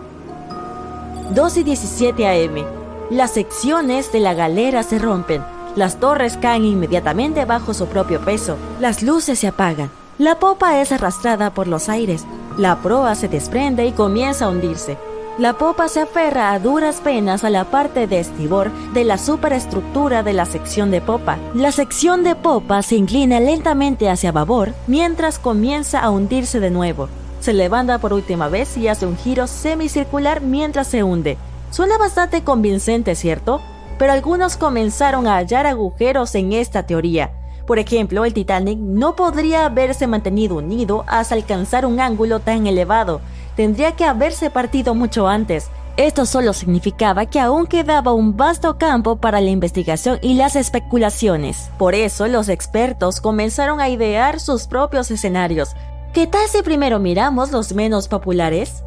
2 1.31 1.57
y 1.57 1.63
17 1.63 2.27
am. 2.27 2.65
Las 3.09 3.31
secciones 3.31 4.11
de 4.11 4.19
la 4.19 4.33
galera 4.33 4.83
se 4.83 4.99
rompen. 4.99 5.43
Las 5.75 5.99
torres 5.99 6.37
caen 6.37 6.65
inmediatamente 6.65 7.45
bajo 7.45 7.73
su 7.73 7.87
propio 7.87 8.21
peso. 8.21 8.57
Las 8.79 9.03
luces 9.03 9.39
se 9.39 9.47
apagan. 9.47 9.89
La 10.17 10.39
popa 10.39 10.79
es 10.79 10.91
arrastrada 10.91 11.53
por 11.53 11.67
los 11.67 11.89
aires. 11.89 12.25
La 12.57 12.77
proa 12.81 13.15
se 13.15 13.27
desprende 13.27 13.85
y 13.85 13.91
comienza 13.91 14.45
a 14.45 14.49
hundirse. 14.49 14.97
La 15.37 15.53
popa 15.53 15.87
se 15.87 16.01
aferra 16.01 16.51
a 16.51 16.59
duras 16.59 17.01
penas 17.01 17.43
a 17.43 17.49
la 17.49 17.65
parte 17.65 18.07
de 18.07 18.19
estribor 18.19 18.71
de 18.93 19.03
la 19.03 19.17
superestructura 19.17 20.23
de 20.23 20.33
la 20.33 20.45
sección 20.45 20.91
de 20.91 21.01
popa. 21.01 21.37
La 21.55 21.71
sección 21.71 22.23
de 22.23 22.35
popa 22.35 22.81
se 22.81 22.95
inclina 22.95 23.39
lentamente 23.39 24.09
hacia 24.09 24.31
babor 24.31 24.73
mientras 24.87 25.39
comienza 25.39 25.99
a 25.99 26.11
hundirse 26.11 26.59
de 26.59 26.69
nuevo. 26.69 27.09
Se 27.39 27.53
levanta 27.53 27.97
por 27.97 28.13
última 28.13 28.47
vez 28.47 28.77
y 28.77 28.87
hace 28.87 29.05
un 29.05 29.17
giro 29.17 29.47
semicircular 29.47 30.41
mientras 30.41 30.87
se 30.87 31.03
hunde. 31.03 31.37
Suena 31.71 31.97
bastante 31.97 32.43
convincente, 32.43 33.15
¿cierto? 33.15 33.61
pero 33.97 34.11
algunos 34.11 34.57
comenzaron 34.57 35.27
a 35.27 35.37
hallar 35.37 35.67
agujeros 35.67 36.35
en 36.35 36.53
esta 36.53 36.83
teoría. 36.83 37.31
Por 37.65 37.79
ejemplo, 37.79 38.25
el 38.25 38.33
Titanic 38.33 38.77
no 38.77 39.15
podría 39.15 39.65
haberse 39.65 40.07
mantenido 40.07 40.57
unido 40.57 41.05
hasta 41.07 41.35
alcanzar 41.35 41.85
un 41.85 42.01
ángulo 42.01 42.41
tan 42.41 42.67
elevado, 42.67 43.21
tendría 43.55 43.93
que 43.93 44.05
haberse 44.05 44.49
partido 44.49 44.95
mucho 44.95 45.27
antes. 45.27 45.69
Esto 45.95 46.25
solo 46.25 46.53
significaba 46.53 47.27
que 47.27 47.39
aún 47.39 47.67
quedaba 47.67 48.13
un 48.13 48.35
vasto 48.35 48.77
campo 48.79 49.17
para 49.17 49.41
la 49.41 49.51
investigación 49.51 50.17
y 50.23 50.33
las 50.33 50.55
especulaciones. 50.55 51.69
Por 51.77 51.93
eso 51.93 52.27
los 52.27 52.49
expertos 52.49 53.21
comenzaron 53.21 53.79
a 53.79 53.89
idear 53.89 54.39
sus 54.39 54.65
propios 54.65 55.11
escenarios. 55.11 55.69
¿Qué 56.13 56.25
tal 56.25 56.47
si 56.47 56.63
primero 56.63 56.99
miramos 56.99 57.51
los 57.51 57.73
menos 57.73 58.07
populares? 58.07 58.83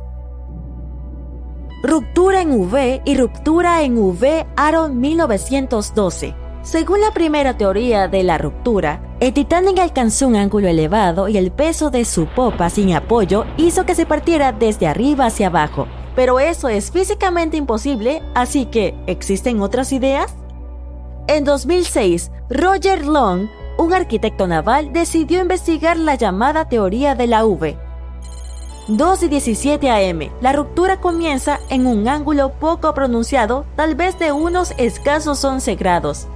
Ruptura 1.82 2.40
en 2.40 2.50
V 2.50 3.02
y 3.04 3.16
ruptura 3.16 3.82
en 3.82 3.98
V 3.98 4.46
Aaron 4.56 5.00
1912. 5.00 6.45
Según 6.66 7.00
la 7.00 7.12
primera 7.12 7.56
teoría 7.56 8.08
de 8.08 8.24
la 8.24 8.38
ruptura, 8.38 9.00
el 9.20 9.32
Titanic 9.32 9.78
alcanzó 9.78 10.26
un 10.26 10.34
ángulo 10.34 10.66
elevado 10.66 11.28
y 11.28 11.36
el 11.36 11.52
peso 11.52 11.90
de 11.90 12.04
su 12.04 12.26
popa 12.26 12.70
sin 12.70 12.92
apoyo 12.92 13.44
hizo 13.56 13.86
que 13.86 13.94
se 13.94 14.04
partiera 14.04 14.50
desde 14.50 14.88
arriba 14.88 15.26
hacia 15.26 15.46
abajo. 15.46 15.86
Pero 16.16 16.40
eso 16.40 16.68
es 16.68 16.90
físicamente 16.90 17.56
imposible, 17.56 18.20
así 18.34 18.66
que 18.66 18.96
¿existen 19.06 19.60
otras 19.60 19.92
ideas? 19.92 20.34
En 21.28 21.44
2006, 21.44 22.32
Roger 22.50 23.06
Long, 23.06 23.46
un 23.78 23.94
arquitecto 23.94 24.48
naval, 24.48 24.92
decidió 24.92 25.40
investigar 25.40 25.96
la 25.96 26.16
llamada 26.16 26.68
teoría 26.68 27.14
de 27.14 27.28
la 27.28 27.46
V. 27.46 27.78
2 28.88 29.22
y 29.22 29.28
17 29.28 29.88
am, 29.88 30.30
la 30.40 30.52
ruptura 30.52 31.00
comienza 31.00 31.60
en 31.70 31.86
un 31.86 32.08
ángulo 32.08 32.50
poco 32.58 32.92
pronunciado, 32.92 33.64
tal 33.76 33.94
vez 33.94 34.18
de 34.18 34.32
unos 34.32 34.74
escasos 34.78 35.44
11 35.44 35.76
grados. 35.76 36.26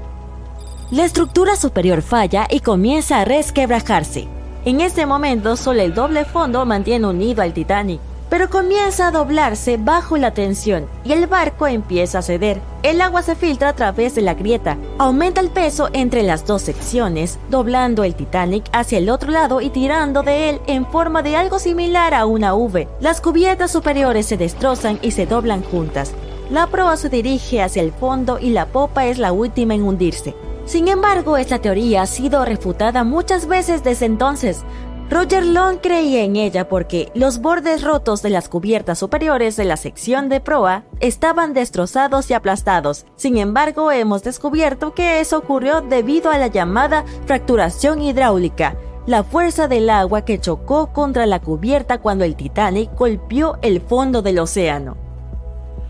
La 0.91 1.05
estructura 1.05 1.57
superior 1.57 2.03
falla 2.03 2.47
y 2.51 2.61
comienza 2.61 3.21
a 3.21 3.25
resquebrajarse. 3.25 4.27
En 4.65 4.81
este 4.81 5.07
momento, 5.07 5.57
solo 5.57 5.83
el 5.83 5.95
doble 5.95 6.25
fondo 6.25 6.67
mantiene 6.67 7.07
unido 7.07 7.43
al 7.43 7.53
Titanic 7.53 8.01
pero 8.31 8.49
comienza 8.49 9.09
a 9.09 9.11
doblarse 9.11 9.77
bajo 9.77 10.17
la 10.17 10.33
tensión 10.33 10.87
y 11.05 11.13
el 11.13 11.27
barco 11.27 11.67
empieza 11.67 12.21
a 12.21 12.23
ceder. 12.23 12.61
El 12.85 13.01
agua 13.01 13.23
se 13.23 13.35
filtra 13.35 13.71
a 13.71 13.73
través 13.75 14.15
de 14.15 14.23
la 14.23 14.35
grieta, 14.35 14.79
aumenta 14.99 15.41
el 15.41 15.51
peso 15.51 15.91
entre 15.93 16.23
las 16.23 16.47
dos 16.47 16.63
secciones, 16.63 17.39
doblando 17.51 18.05
el 18.05 18.15
Titanic 18.15 18.65
hacia 18.73 18.99
el 18.99 19.11
otro 19.11 19.33
lado 19.33 19.61
y 19.61 19.69
tirando 19.69 20.23
de 20.23 20.49
él 20.49 20.61
en 20.69 20.87
forma 20.87 21.23
de 21.23 21.37
algo 21.37 21.59
similar 21.59 22.15
a 22.15 22.25
una 22.25 22.55
V. 22.55 22.89
Las 23.01 23.21
cubiertas 23.21 23.73
superiores 23.73 24.27
se 24.27 24.37
destrozan 24.37 25.01
y 25.03 25.11
se 25.11 25.27
doblan 25.27 25.65
juntas. 25.65 26.13
La 26.51 26.69
proa 26.69 26.97
se 26.97 27.11
dirige 27.11 27.63
hacia 27.63 27.83
el 27.83 27.93
fondo 27.93 28.39
y 28.39 28.51
la 28.51 28.67
popa 28.67 29.07
es 29.07 29.19
la 29.19 29.33
última 29.33 29.75
en 29.75 29.83
hundirse. 29.83 30.35
Sin 30.71 30.87
embargo, 30.87 31.37
esta 31.37 31.59
teoría 31.59 32.03
ha 32.03 32.07
sido 32.07 32.45
refutada 32.45 33.03
muchas 33.03 33.49
veces 33.49 33.83
desde 33.83 34.07
entonces, 34.07 34.63
Roger 35.11 35.45
Long 35.45 35.79
creía 35.79 36.23
en 36.23 36.37
ella 36.37 36.69
porque 36.69 37.11
los 37.13 37.41
bordes 37.41 37.83
rotos 37.83 38.23
de 38.23 38.31
las 38.31 38.49
cubiertas 38.49 38.97
superiores 38.97 39.57
de 39.57 39.65
la 39.65 39.77
sección 39.77 40.29
de 40.29 40.39
proa 40.39 40.85
estaban 41.01 41.55
destrozados 41.55 42.31
y 42.31 42.35
aplastados. 42.35 43.05
Sin 43.17 43.37
embargo, 43.37 43.91
hemos 43.91 44.23
descubierto 44.23 44.95
que 44.95 45.19
eso 45.19 45.39
ocurrió 45.39 45.81
debido 45.81 46.31
a 46.31 46.39
la 46.39 46.47
llamada 46.47 47.05
fracturación 47.27 48.01
hidráulica, 48.01 48.77
la 49.09 49.25
fuerza 49.25 49.67
del 49.67 49.91
agua 49.91 50.25
que 50.25 50.39
chocó 50.39 50.93
contra 50.93 51.27
la 51.27 51.41
cubierta 51.41 51.99
cuando 51.99 52.23
el 52.23 52.37
Titanic 52.37 52.97
golpeó 52.97 53.59
el 53.63 53.81
fondo 53.81 54.23
del 54.23 54.39
océano. 54.39 54.97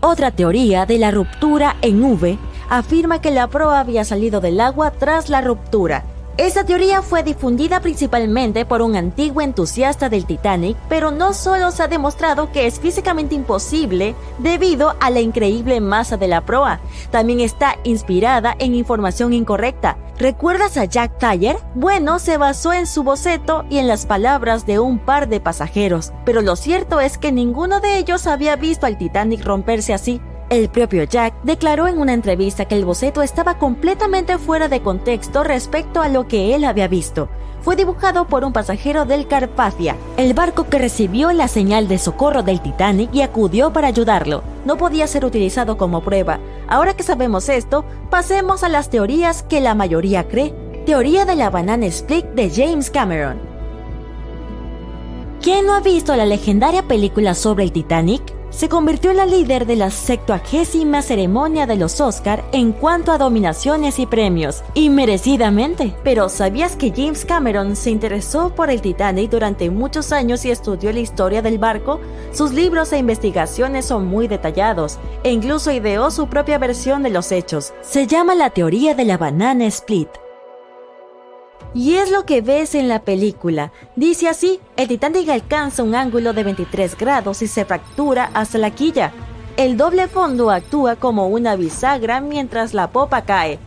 Otra 0.01 0.31
teoría 0.31 0.87
de 0.87 0.97
la 0.97 1.11
ruptura 1.11 1.75
en 1.83 2.03
V 2.03 2.39
afirma 2.71 3.21
que 3.21 3.31
la 3.31 3.47
proa 3.47 3.81
había 3.81 4.05
salido 4.05 4.39
del 4.41 4.59
agua 4.61 4.91
tras 4.91 5.29
la 5.29 5.41
ruptura 5.41 6.03
esta 6.37 6.63
teoría 6.63 7.01
fue 7.01 7.23
difundida 7.23 7.81
principalmente 7.81 8.65
por 8.65 8.81
un 8.81 8.95
antiguo 8.95 9.41
entusiasta 9.41 10.07
del 10.07 10.25
Titanic, 10.25 10.77
pero 10.87 11.11
no 11.11 11.33
solo 11.33 11.71
se 11.71 11.83
ha 11.83 11.87
demostrado 11.87 12.51
que 12.53 12.67
es 12.67 12.79
físicamente 12.79 13.35
imposible 13.35 14.15
debido 14.39 14.95
a 15.01 15.09
la 15.09 15.19
increíble 15.19 15.81
masa 15.81 16.15
de 16.15 16.29
la 16.29 16.45
proa, 16.45 16.79
también 17.11 17.41
está 17.41 17.75
inspirada 17.83 18.55
en 18.57 18.73
información 18.73 19.33
incorrecta. 19.33 19.97
¿Recuerdas 20.17 20.77
a 20.77 20.85
Jack 20.85 21.19
Thayer? 21.19 21.57
Bueno, 21.75 22.17
se 22.17 22.37
basó 22.37 22.71
en 22.71 22.87
su 22.87 23.03
boceto 23.03 23.65
y 23.69 23.79
en 23.79 23.87
las 23.87 24.05
palabras 24.05 24.65
de 24.65 24.79
un 24.79 24.99
par 24.99 25.27
de 25.27 25.41
pasajeros, 25.41 26.13
pero 26.25 26.41
lo 26.41 26.55
cierto 26.55 27.01
es 27.01 27.17
que 27.17 27.31
ninguno 27.33 27.81
de 27.81 27.97
ellos 27.97 28.25
había 28.25 28.55
visto 28.55 28.85
al 28.85 28.97
Titanic 28.97 29.43
romperse 29.43 29.93
así. 29.93 30.21
El 30.51 30.67
propio 30.67 31.05
Jack 31.05 31.33
declaró 31.43 31.87
en 31.87 31.97
una 31.97 32.11
entrevista 32.11 32.65
que 32.65 32.75
el 32.75 32.83
boceto 32.83 33.21
estaba 33.21 33.57
completamente 33.57 34.37
fuera 34.37 34.67
de 34.67 34.81
contexto 34.81 35.45
respecto 35.45 36.01
a 36.01 36.09
lo 36.09 36.27
que 36.27 36.53
él 36.53 36.65
había 36.65 36.89
visto. 36.89 37.29
Fue 37.61 37.77
dibujado 37.77 38.27
por 38.27 38.43
un 38.43 38.51
pasajero 38.51 39.05
del 39.05 39.29
Carpathia, 39.29 39.95
el 40.17 40.33
barco 40.33 40.67
que 40.67 40.77
recibió 40.77 41.31
la 41.31 41.47
señal 41.47 41.87
de 41.87 41.97
socorro 41.97 42.43
del 42.43 42.59
Titanic 42.59 43.15
y 43.15 43.21
acudió 43.21 43.71
para 43.71 43.87
ayudarlo. 43.87 44.43
No 44.65 44.75
podía 44.75 45.07
ser 45.07 45.23
utilizado 45.23 45.77
como 45.77 46.01
prueba. 46.01 46.41
Ahora 46.67 46.95
que 46.95 47.03
sabemos 47.03 47.47
esto, 47.47 47.85
pasemos 48.09 48.65
a 48.65 48.67
las 48.67 48.89
teorías 48.89 49.43
que 49.43 49.61
la 49.61 49.73
mayoría 49.73 50.27
cree. 50.27 50.53
Teoría 50.85 51.23
de 51.23 51.37
la 51.37 51.49
banana 51.49 51.85
split 51.85 52.25
de 52.25 52.49
James 52.49 52.89
Cameron. 52.89 53.39
¿Quién 55.41 55.65
no 55.65 55.75
ha 55.75 55.79
visto 55.79 56.13
la 56.17 56.25
legendaria 56.25 56.83
película 56.83 57.35
sobre 57.35 57.63
el 57.63 57.71
Titanic? 57.71 58.40
Se 58.51 58.69
convirtió 58.69 59.11
en 59.11 59.17
la 59.17 59.25
líder 59.25 59.65
de 59.65 59.75
la 59.75 59.89
70 59.89 61.01
ceremonia 61.01 61.65
de 61.65 61.77
los 61.77 61.99
Oscar 61.99 62.43
en 62.51 62.71
cuanto 62.71 63.11
a 63.11 63.17
dominaciones 63.17 63.97
y 63.97 64.05
premios, 64.05 64.63
y 64.73 64.89
merecidamente. 64.89 65.95
Pero 66.03 66.29
¿sabías 66.29 66.75
que 66.75 66.93
James 66.95 67.25
Cameron 67.25 67.75
se 67.75 67.89
interesó 67.89 68.53
por 68.53 68.69
el 68.69 68.81
Titanic 68.81 69.31
durante 69.31 69.69
muchos 69.69 70.11
años 70.11 70.45
y 70.45 70.51
estudió 70.51 70.91
la 70.93 70.99
historia 70.99 71.41
del 71.41 71.57
barco? 71.57 71.99
Sus 72.31 72.53
libros 72.53 72.93
e 72.93 72.99
investigaciones 72.99 73.85
son 73.85 74.05
muy 74.05 74.27
detallados, 74.27 74.99
e 75.23 75.31
incluso 75.31 75.71
ideó 75.71 76.11
su 76.11 76.27
propia 76.27 76.57
versión 76.57 77.01
de 77.03 77.09
los 77.09 77.31
hechos. 77.31 77.73
Se 77.81 78.05
llama 78.05 78.35
la 78.35 78.51
teoría 78.51 78.93
de 78.93 79.05
la 79.05 79.17
banana 79.17 79.65
split. 79.65 80.09
Y 81.73 81.95
es 81.95 82.11
lo 82.11 82.25
que 82.25 82.41
ves 82.41 82.75
en 82.75 82.89
la 82.89 83.03
película. 83.03 83.71
Dice 83.95 84.27
así, 84.27 84.59
el 84.75 84.89
Titanic 84.89 85.29
alcanza 85.29 85.83
un 85.83 85.95
ángulo 85.95 86.33
de 86.33 86.43
23 86.43 86.97
grados 86.97 87.41
y 87.41 87.47
se 87.47 87.63
fractura 87.63 88.29
hasta 88.33 88.57
la 88.57 88.71
quilla. 88.71 89.13
El 89.55 89.77
doble 89.77 90.07
fondo 90.07 90.51
actúa 90.51 90.97
como 90.97 91.27
una 91.27 91.55
bisagra 91.55 92.19
mientras 92.19 92.73
la 92.73 92.89
popa 92.91 93.21
cae. 93.21 93.57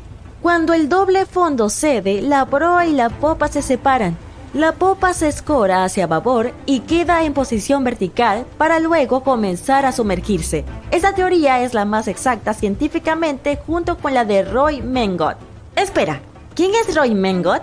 Cuando 0.42 0.74
el 0.74 0.90
doble 0.90 1.24
fondo 1.24 1.70
cede, 1.70 2.20
la 2.20 2.44
proa 2.44 2.86
y 2.86 2.92
la 2.92 3.08
popa 3.08 3.48
se 3.48 3.62
separan. 3.62 4.18
La 4.52 4.72
popa 4.72 5.14
se 5.14 5.28
escora 5.28 5.82
hacia 5.82 6.06
babor 6.06 6.52
y 6.66 6.80
queda 6.80 7.24
en 7.24 7.32
posición 7.32 7.84
vertical 7.84 8.44
para 8.58 8.80
luego 8.80 9.24
comenzar 9.24 9.86
a 9.86 9.92
sumergirse. 9.92 10.64
Esta 10.90 11.14
teoría 11.14 11.62
es 11.62 11.72
la 11.72 11.86
más 11.86 12.06
exacta 12.06 12.52
científicamente 12.52 13.58
junto 13.66 13.96
con 13.96 14.12
la 14.12 14.26
de 14.26 14.44
Roy 14.44 14.82
Mengot. 14.82 15.38
Espera, 15.74 16.20
¿quién 16.54 16.72
es 16.74 16.94
Roy 16.94 17.14
Mengot? 17.14 17.62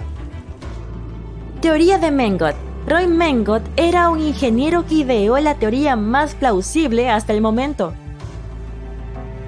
Teoría 1.62 2.00
de 2.00 2.10
Mengot. 2.10 2.56
Roy 2.88 3.06
Mengot 3.06 3.62
era 3.78 4.10
un 4.10 4.20
ingeniero 4.20 4.84
que 4.88 4.96
ideó 4.96 5.38
la 5.38 5.54
teoría 5.54 5.96
más 5.96 6.34
plausible 6.34 7.08
hasta 7.08 7.34
el 7.34 7.42
momento. 7.42 7.94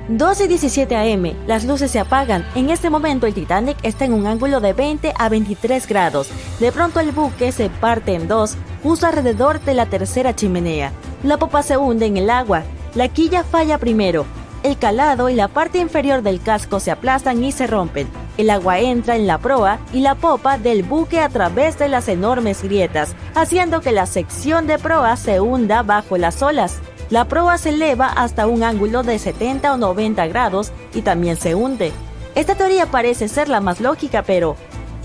12 0.09 0.43
y 0.43 0.47
17 0.47 0.95
am, 0.95 1.33
las 1.47 1.65
luces 1.65 1.89
se 1.89 1.99
apagan. 1.99 2.45
En 2.53 2.69
este 2.69 2.91
momento 2.91 3.25
el 3.25 3.33
Titanic 3.33 3.77
está 3.81 4.05
en 4.05 4.13
un 4.13 4.27
ángulo 4.27 4.61
de 4.61 4.73
20 4.73 5.11
a 5.17 5.27
23 5.27 5.87
grados. 5.87 6.29
De 6.59 6.71
pronto 6.71 6.99
el 6.99 7.13
buque 7.13 7.51
se 7.51 7.71
parte 7.71 8.13
en 8.13 8.27
dos, 8.27 8.57
justo 8.83 9.07
alrededor 9.07 9.59
de 9.61 9.73
la 9.73 9.87
tercera 9.87 10.35
chimenea. 10.35 10.91
La 11.23 11.37
popa 11.37 11.63
se 11.63 11.77
hunde 11.77 12.05
en 12.05 12.17
el 12.17 12.29
agua. 12.29 12.61
La 12.93 13.07
quilla 13.07 13.43
falla 13.43 13.79
primero. 13.79 14.27
El 14.61 14.77
calado 14.77 15.29
y 15.29 15.33
la 15.33 15.47
parte 15.47 15.79
inferior 15.79 16.21
del 16.21 16.41
casco 16.43 16.79
se 16.79 16.91
aplastan 16.91 17.43
y 17.43 17.51
se 17.51 17.65
rompen. 17.65 18.07
El 18.37 18.49
agua 18.49 18.79
entra 18.79 19.15
en 19.15 19.27
la 19.27 19.37
proa 19.37 19.79
y 19.93 19.99
la 19.99 20.15
popa 20.15 20.57
del 20.57 20.81
buque 20.81 21.19
a 21.19 21.29
través 21.29 21.77
de 21.77 21.87
las 21.87 22.07
enormes 22.07 22.63
grietas, 22.63 23.15
haciendo 23.35 23.81
que 23.81 23.91
la 23.91 24.07
sección 24.07 24.65
de 24.65 24.79
proa 24.79 25.15
se 25.17 25.39
hunda 25.39 25.83
bajo 25.83 26.17
las 26.17 26.41
olas. 26.41 26.79
La 27.11 27.25
proa 27.25 27.59
se 27.59 27.69
eleva 27.69 28.07
hasta 28.07 28.47
un 28.47 28.63
ángulo 28.63 29.03
de 29.03 29.19
70 29.19 29.73
o 29.73 29.77
90 29.77 30.25
grados 30.27 30.71
y 30.95 31.01
también 31.01 31.35
se 31.35 31.53
hunde. 31.53 31.91
Esta 32.33 32.55
teoría 32.55 32.87
parece 32.87 33.27
ser 33.27 33.49
la 33.49 33.61
más 33.61 33.79
lógica, 33.79 34.23
pero 34.23 34.55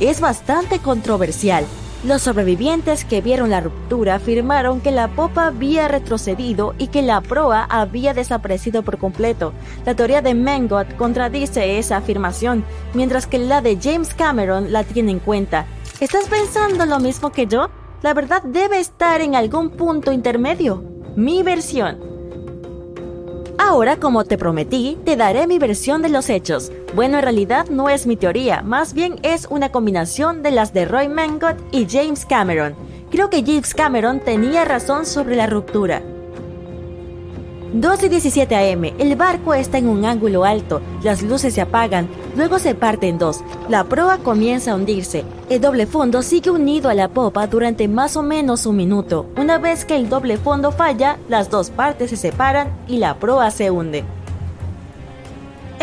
es 0.01 0.21
bastante 0.21 0.79
controversial. 0.79 1.67
Los 2.05 2.23
sobrevivientes 2.23 3.05
que 3.05 3.21
vieron 3.21 3.51
la 3.51 3.61
ruptura 3.61 4.15
afirmaron 4.15 4.81
que 4.81 4.93
la 4.93 5.09
popa 5.09 5.49
había 5.49 5.89
retrocedido 5.89 6.77
y 6.79 6.87
que 6.89 7.03
la 7.03 7.21
proa 7.21 7.65
había 7.65 8.15
desaparecido 8.15 8.85
por 8.85 8.99
completo. 8.99 9.53
La 9.85 9.97
teoría 9.97 10.23
de 10.23 10.35
Mengot 10.35 10.97
contradice 10.97 11.77
esa 11.77 11.97
afirmación, 11.97 12.65
mientras 12.95 13.27
que 13.27 13.39
la 13.39 13.63
de 13.63 13.79
James 13.83 14.15
Cameron 14.15 14.73
la 14.73 14.85
tiene 14.85 15.11
en 15.11 15.19
cuenta. 15.19 15.67
¿Estás 15.99 16.29
pensando 16.29 16.87
lo 16.87 17.01
mismo 17.01 17.33
que 17.33 17.49
yo? 17.49 17.69
La 18.03 18.15
verdad 18.15 18.45
debe 18.45 18.79
estar 18.79 19.21
en 19.21 19.35
algún 19.35 19.71
punto 19.71 20.13
intermedio. 20.13 20.85
Mi 21.17 21.43
versión. 21.43 22.08
Ahora, 23.69 23.99
como 23.99 24.25
te 24.25 24.39
prometí, 24.39 24.97
te 25.05 25.15
daré 25.15 25.47
mi 25.47 25.59
versión 25.59 26.01
de 26.01 26.09
los 26.09 26.31
hechos. 26.31 26.73
Bueno, 26.95 27.19
en 27.19 27.23
realidad 27.23 27.67
no 27.69 27.91
es 27.91 28.07
mi 28.07 28.17
teoría, 28.17 28.63
más 28.63 28.95
bien 28.95 29.17
es 29.23 29.47
una 29.51 29.71
combinación 29.71 30.43
de 30.43 30.53
las 30.53 30.73
de 30.73 30.87
Roy 30.87 31.07
Mangot 31.11 31.59
y 31.71 31.87
James 31.87 32.25
Cameron. 32.25 32.75
Creo 33.11 33.29
que 33.29 33.45
James 33.45 33.75
Cameron 33.75 34.21
tenía 34.21 34.65
razón 34.65 35.05
sobre 35.05 35.37
la 35.37 35.47
ruptura. 35.47 36.01
2 37.73 38.03
y 38.05 38.09
17 38.09 38.73
am, 38.73 38.85
el 38.99 39.15
barco 39.15 39.53
está 39.53 39.77
en 39.77 39.89
un 39.89 40.07
ángulo 40.07 40.45
alto, 40.45 40.81
las 41.03 41.23
luces 41.23 41.53
se 41.53 41.61
apagan, 41.61 42.09
luego 42.35 42.59
se 42.59 42.75
parte 42.75 43.09
en 43.09 43.19
dos, 43.19 43.43
la 43.69 43.85
proa 43.85 44.17
comienza 44.19 44.73
a 44.73 44.75
hundirse, 44.75 45.25
el 45.51 45.61
doble 45.61 45.87
fondo 45.87 46.23
sigue 46.23 46.51
unido 46.51 46.89
a 46.89 46.95
la 46.95 47.09
popa 47.09 47.47
durante 47.47 47.87
más 47.87 48.17
o 48.17 48.23
menos 48.23 48.65
un 48.65 48.77
minuto, 48.77 49.27
una 49.37 49.59
vez 49.59 49.85
que 49.85 49.97
el 49.97 50.09
doble 50.09 50.39
fondo 50.39 50.73
falla, 50.73 51.19
las 51.29 51.51
dos 51.51 51.69
partes 51.69 52.09
se 52.09 52.17
separan 52.17 52.73
y 52.89 52.97
la 52.97 53.19
proa 53.19 53.51
se 53.51 53.71
hunde. 53.71 54.05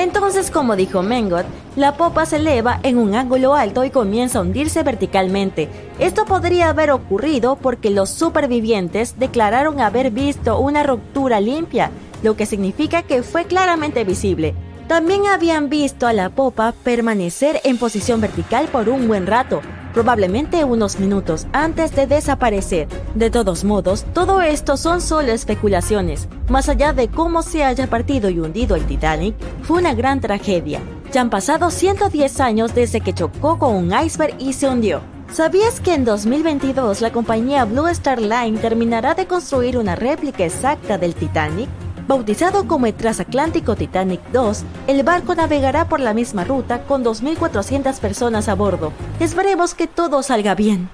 Entonces, 0.06 0.52
como 0.52 0.76
dijo 0.76 1.02
Mengot, 1.02 1.48
la 1.76 1.98
popa 1.98 2.28
se 2.28 2.36
eleva 2.36 2.80
en 2.84 3.00
un 3.00 3.16
ángulo 3.16 3.56
alto 3.56 3.84
y 3.84 3.90
comienza 3.90 4.38
a 4.38 4.44
hundirse 4.44 4.84
verticalmente. 4.84 5.68
Esto 5.98 6.26
podría 6.26 6.70
haber 6.70 6.92
ocurrido 6.92 7.56
porque 7.56 7.90
los 7.90 8.12
supervivientes 8.12 9.18
declararon 9.18 9.82
haber 9.82 10.12
visto 10.12 10.60
una 10.60 10.84
ruptura 10.84 11.40
limpia, 11.40 11.90
lo 12.22 12.38
que 12.38 12.46
significa 12.46 13.02
que 13.02 13.24
fue 13.24 13.46
claramente 13.46 14.04
visible. 14.04 14.54
También 14.88 15.26
habían 15.26 15.70
visto 15.70 16.06
a 16.06 16.14
la 16.14 16.30
popa 16.30 16.76
permanecer 16.84 17.60
en 17.64 17.80
posición 17.80 18.22
vertical 18.22 18.68
por 18.68 18.90
un 18.90 19.08
buen 19.08 19.26
rato, 19.26 19.62
probablemente 19.96 20.66
unos 20.66 21.00
minutos 21.00 21.48
antes 21.54 21.96
de 21.96 22.06
desaparecer. 22.06 22.90
De 23.16 23.30
todos 23.30 23.64
modos, 23.64 24.06
todo 24.14 24.42
esto 24.42 24.76
son 24.76 25.00
solo 25.00 25.32
especulaciones. 25.32 26.28
Más 26.50 26.68
allá 26.68 26.92
de 26.92 27.08
cómo 27.08 27.42
se 27.42 27.64
haya 27.64 27.88
partido 27.88 28.30
y 28.30 28.40
hundido 28.40 28.76
el 28.76 28.86
Titanic, 28.86 29.36
fue 29.64 29.80
una 29.80 29.96
gran 29.96 30.20
tragedia. 30.20 30.82
Ya 31.14 31.22
han 31.22 31.30
pasado 31.30 31.72
110 31.72 32.42
años 32.42 32.76
desde 32.76 33.00
que 33.00 33.14
chocó 33.14 33.58
con 33.58 33.74
un 33.74 33.94
iceberg 33.94 34.36
y 34.38 34.52
se 34.52 34.68
hundió. 34.68 35.00
¿Sabías 35.32 35.80
que 35.80 35.94
en 35.94 36.04
2022 36.04 37.00
la 37.00 37.14
compañía 37.14 37.64
Blue 37.64 37.88
Star 37.88 38.22
Line 38.22 38.60
terminará 38.60 39.16
de 39.16 39.28
construir 39.28 39.78
una 39.78 39.96
réplica 39.96 40.44
exacta 40.44 40.98
del 40.98 41.16
Titanic? 41.16 41.70
Bautizado 42.08 42.68
como 42.68 42.86
el 42.86 42.94
Transatlántico 42.94 43.76
Titanic 43.76 44.22
2, 44.32 44.64
el 44.86 45.02
barco 45.02 45.34
navegará 45.34 45.90
por 45.90 46.00
la 46.00 46.14
misma 46.14 46.44
ruta 46.44 46.84
con 46.84 47.04
2.400 47.04 48.00
personas 48.00 48.48
a 48.48 48.54
bordo. 48.54 48.94
Esperemos 49.20 49.74
que 49.74 49.88
todo 49.88 50.22
salga 50.22 50.54
bien. 50.54 50.88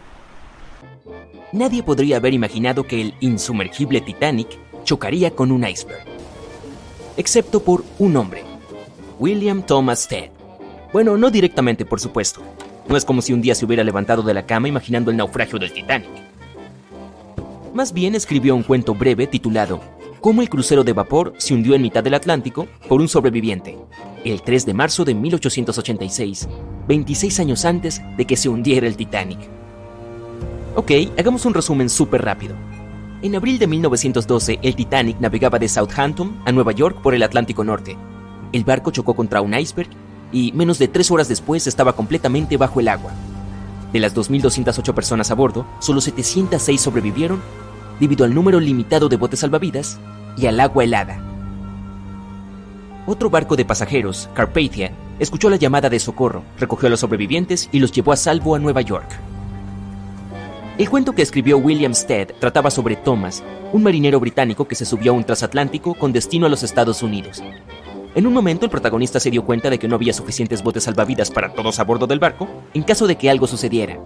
Nadie 1.51 1.83
podría 1.83 2.15
haber 2.15 2.33
imaginado 2.33 2.83
que 2.83 3.01
el 3.01 3.13
insumergible 3.19 3.99
Titanic 3.99 4.47
chocaría 4.85 5.31
con 5.31 5.51
un 5.51 5.67
iceberg. 5.67 6.05
Excepto 7.17 7.61
por 7.61 7.83
un 7.99 8.15
hombre, 8.15 8.45
William 9.19 9.63
Thomas 9.63 10.03
Stead. 10.03 10.29
Bueno, 10.93 11.17
no 11.17 11.29
directamente, 11.29 11.83
por 11.83 11.99
supuesto. 11.99 12.41
No 12.87 12.95
es 12.95 13.03
como 13.03 13.21
si 13.21 13.33
un 13.33 13.41
día 13.41 13.53
se 13.53 13.65
hubiera 13.65 13.83
levantado 13.83 14.23
de 14.23 14.33
la 14.33 14.45
cama 14.45 14.69
imaginando 14.69 15.11
el 15.11 15.17
naufragio 15.17 15.59
del 15.59 15.73
Titanic. 15.73 16.09
Más 17.73 17.91
bien 17.91 18.15
escribió 18.15 18.55
un 18.55 18.63
cuento 18.63 18.93
breve 18.95 19.27
titulado 19.27 19.81
cómo 20.21 20.43
el 20.43 20.49
crucero 20.49 20.83
de 20.83 20.93
vapor 20.93 21.33
se 21.37 21.55
hundió 21.55 21.73
en 21.73 21.81
mitad 21.81 22.03
del 22.03 22.13
Atlántico 22.13 22.67
por 22.87 23.01
un 23.01 23.09
sobreviviente, 23.09 23.77
el 24.23 24.43
3 24.43 24.67
de 24.67 24.73
marzo 24.73 25.03
de 25.03 25.15
1886, 25.15 26.47
26 26.87 27.39
años 27.39 27.65
antes 27.65 28.01
de 28.15 28.25
que 28.25 28.37
se 28.37 28.47
hundiera 28.47 28.87
el 28.87 28.95
Titanic. 28.95 29.39
Ok, 30.75 30.91
hagamos 31.17 31.45
un 31.45 31.55
resumen 31.55 31.89
súper 31.89 32.23
rápido. 32.23 32.55
En 33.23 33.35
abril 33.35 33.57
de 33.59 33.67
1912, 33.67 34.59
el 34.61 34.75
Titanic 34.75 35.19
navegaba 35.19 35.59
de 35.59 35.67
Southampton 35.67 36.39
a 36.45 36.51
Nueva 36.51 36.71
York 36.71 37.01
por 37.01 37.15
el 37.15 37.23
Atlántico 37.23 37.63
Norte. 37.63 37.97
El 38.53 38.63
barco 38.63 38.91
chocó 38.91 39.15
contra 39.15 39.41
un 39.41 39.53
iceberg 39.55 39.89
y 40.31 40.51
menos 40.53 40.77
de 40.77 40.87
tres 40.87 41.09
horas 41.11 41.27
después 41.29 41.65
estaba 41.67 41.93
completamente 41.93 42.57
bajo 42.57 42.79
el 42.79 42.87
agua. 42.87 43.11
De 43.91 43.99
las 43.99 44.15
2.208 44.15 44.93
personas 44.93 45.31
a 45.31 45.35
bordo, 45.35 45.65
solo 45.79 45.99
706 45.99 46.79
sobrevivieron 46.79 47.41
debido 48.01 48.25
al 48.25 48.33
número 48.33 48.59
limitado 48.59 49.07
de 49.09 49.15
botes 49.15 49.39
salvavidas 49.41 49.99
y 50.35 50.47
al 50.47 50.59
agua 50.59 50.83
helada. 50.83 51.23
Otro 53.05 53.29
barco 53.29 53.55
de 53.55 53.63
pasajeros, 53.63 54.27
Carpathia, 54.33 54.91
escuchó 55.19 55.51
la 55.51 55.55
llamada 55.57 55.87
de 55.87 55.99
socorro, 55.99 56.43
recogió 56.59 56.87
a 56.87 56.89
los 56.89 56.99
sobrevivientes 56.99 57.69
y 57.71 57.79
los 57.79 57.91
llevó 57.91 58.11
a 58.11 58.15
salvo 58.15 58.55
a 58.55 58.59
Nueva 58.59 58.81
York. 58.81 59.07
El 60.79 60.89
cuento 60.89 61.13
que 61.13 61.21
escribió 61.21 61.59
William 61.59 61.93
Stead 61.93 62.29
trataba 62.39 62.71
sobre 62.71 62.95
Thomas, 62.95 63.43
un 63.71 63.83
marinero 63.83 64.19
británico 64.19 64.67
que 64.67 64.75
se 64.75 64.85
subió 64.85 65.11
a 65.11 65.15
un 65.15 65.23
transatlántico 65.23 65.93
con 65.93 66.11
destino 66.11 66.47
a 66.47 66.49
los 66.49 66.63
Estados 66.63 67.03
Unidos. 67.03 67.43
En 68.15 68.25
un 68.25 68.33
momento 68.33 68.65
el 68.65 68.71
protagonista 68.71 69.19
se 69.19 69.29
dio 69.29 69.45
cuenta 69.45 69.69
de 69.69 69.77
que 69.77 69.87
no 69.87 69.95
había 69.95 70.13
suficientes 70.13 70.63
botes 70.63 70.85
salvavidas 70.85 71.29
para 71.29 71.53
todos 71.53 71.79
a 71.79 71.83
bordo 71.83 72.07
del 72.07 72.19
barco 72.19 72.47
en 72.73 72.81
caso 72.81 73.05
de 73.05 73.15
que 73.15 73.29
algo 73.29 73.45
sucediera, 73.45 73.99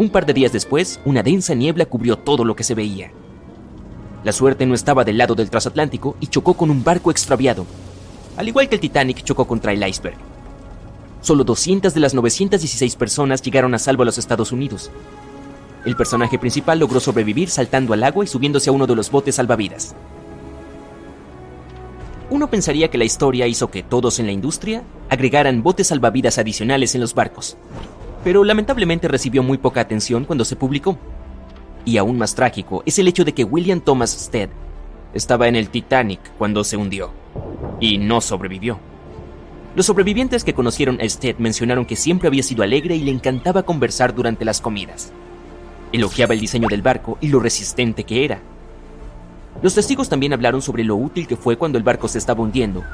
un 0.00 0.08
par 0.08 0.24
de 0.24 0.32
días 0.32 0.50
después, 0.50 0.98
una 1.04 1.22
densa 1.22 1.52
niebla 1.54 1.84
cubrió 1.84 2.16
todo 2.16 2.42
lo 2.42 2.56
que 2.56 2.64
se 2.64 2.74
veía. 2.74 3.12
La 4.24 4.32
suerte 4.32 4.64
no 4.64 4.74
estaba 4.74 5.04
del 5.04 5.18
lado 5.18 5.34
del 5.34 5.50
transatlántico 5.50 6.16
y 6.20 6.28
chocó 6.28 6.54
con 6.54 6.70
un 6.70 6.82
barco 6.82 7.10
extraviado, 7.10 7.66
al 8.38 8.48
igual 8.48 8.70
que 8.70 8.76
el 8.76 8.80
Titanic 8.80 9.22
chocó 9.22 9.46
contra 9.46 9.74
el 9.74 9.86
iceberg. 9.86 10.16
Solo 11.20 11.44
200 11.44 11.92
de 11.92 12.00
las 12.00 12.14
916 12.14 12.96
personas 12.96 13.42
llegaron 13.42 13.74
a 13.74 13.78
salvo 13.78 14.02
a 14.04 14.06
los 14.06 14.16
Estados 14.16 14.52
Unidos. 14.52 14.90
El 15.84 15.96
personaje 15.96 16.38
principal 16.38 16.78
logró 16.78 16.98
sobrevivir 16.98 17.50
saltando 17.50 17.92
al 17.92 18.02
agua 18.02 18.24
y 18.24 18.26
subiéndose 18.26 18.70
a 18.70 18.72
uno 18.72 18.86
de 18.86 18.96
los 18.96 19.10
botes 19.10 19.34
salvavidas. 19.34 19.94
Uno 22.30 22.48
pensaría 22.48 22.88
que 22.88 22.96
la 22.96 23.04
historia 23.04 23.46
hizo 23.46 23.70
que 23.70 23.82
todos 23.82 24.18
en 24.18 24.24
la 24.24 24.32
industria 24.32 24.82
agregaran 25.10 25.62
botes 25.62 25.88
salvavidas 25.88 26.38
adicionales 26.38 26.94
en 26.94 27.02
los 27.02 27.14
barcos, 27.14 27.58
pero 28.22 28.44
lamentablemente 28.44 29.08
recibió 29.08 29.42
muy 29.42 29.58
poca 29.58 29.80
atención 29.80 30.24
cuando 30.24 30.44
se 30.44 30.56
publicó. 30.56 30.98
Y 31.84 31.96
aún 31.96 32.18
más 32.18 32.34
trágico 32.34 32.82
es 32.84 32.98
el 32.98 33.08
hecho 33.08 33.24
de 33.24 33.32
que 33.32 33.44
William 33.44 33.80
Thomas 33.80 34.10
Stead 34.10 34.50
estaba 35.14 35.48
en 35.48 35.56
el 35.56 35.70
Titanic 35.70 36.20
cuando 36.38 36.62
se 36.62 36.76
hundió, 36.76 37.10
y 37.80 37.98
no 37.98 38.20
sobrevivió. 38.20 38.78
Los 39.74 39.86
sobrevivientes 39.86 40.44
que 40.44 40.54
conocieron 40.54 41.00
a 41.00 41.08
Stead 41.08 41.36
mencionaron 41.38 41.86
que 41.86 41.96
siempre 41.96 42.28
había 42.28 42.42
sido 42.42 42.62
alegre 42.62 42.96
y 42.96 43.02
le 43.02 43.12
encantaba 43.12 43.62
conversar 43.62 44.14
durante 44.14 44.44
las 44.44 44.60
comidas. 44.60 45.12
Elogiaba 45.92 46.34
el 46.34 46.40
diseño 46.40 46.68
del 46.68 46.82
barco 46.82 47.18
y 47.20 47.28
lo 47.28 47.40
resistente 47.40 48.04
que 48.04 48.24
era. 48.24 48.40
Los 49.62 49.74
testigos 49.74 50.08
también 50.08 50.32
hablaron 50.32 50.62
sobre 50.62 50.84
lo 50.84 50.96
útil 50.96 51.26
que 51.26 51.36
fue 51.36 51.56
cuando 51.56 51.78
el 51.78 51.84
barco 51.84 52.08
se 52.08 52.18
estaba 52.18 52.42
hundiendo, 52.42 52.84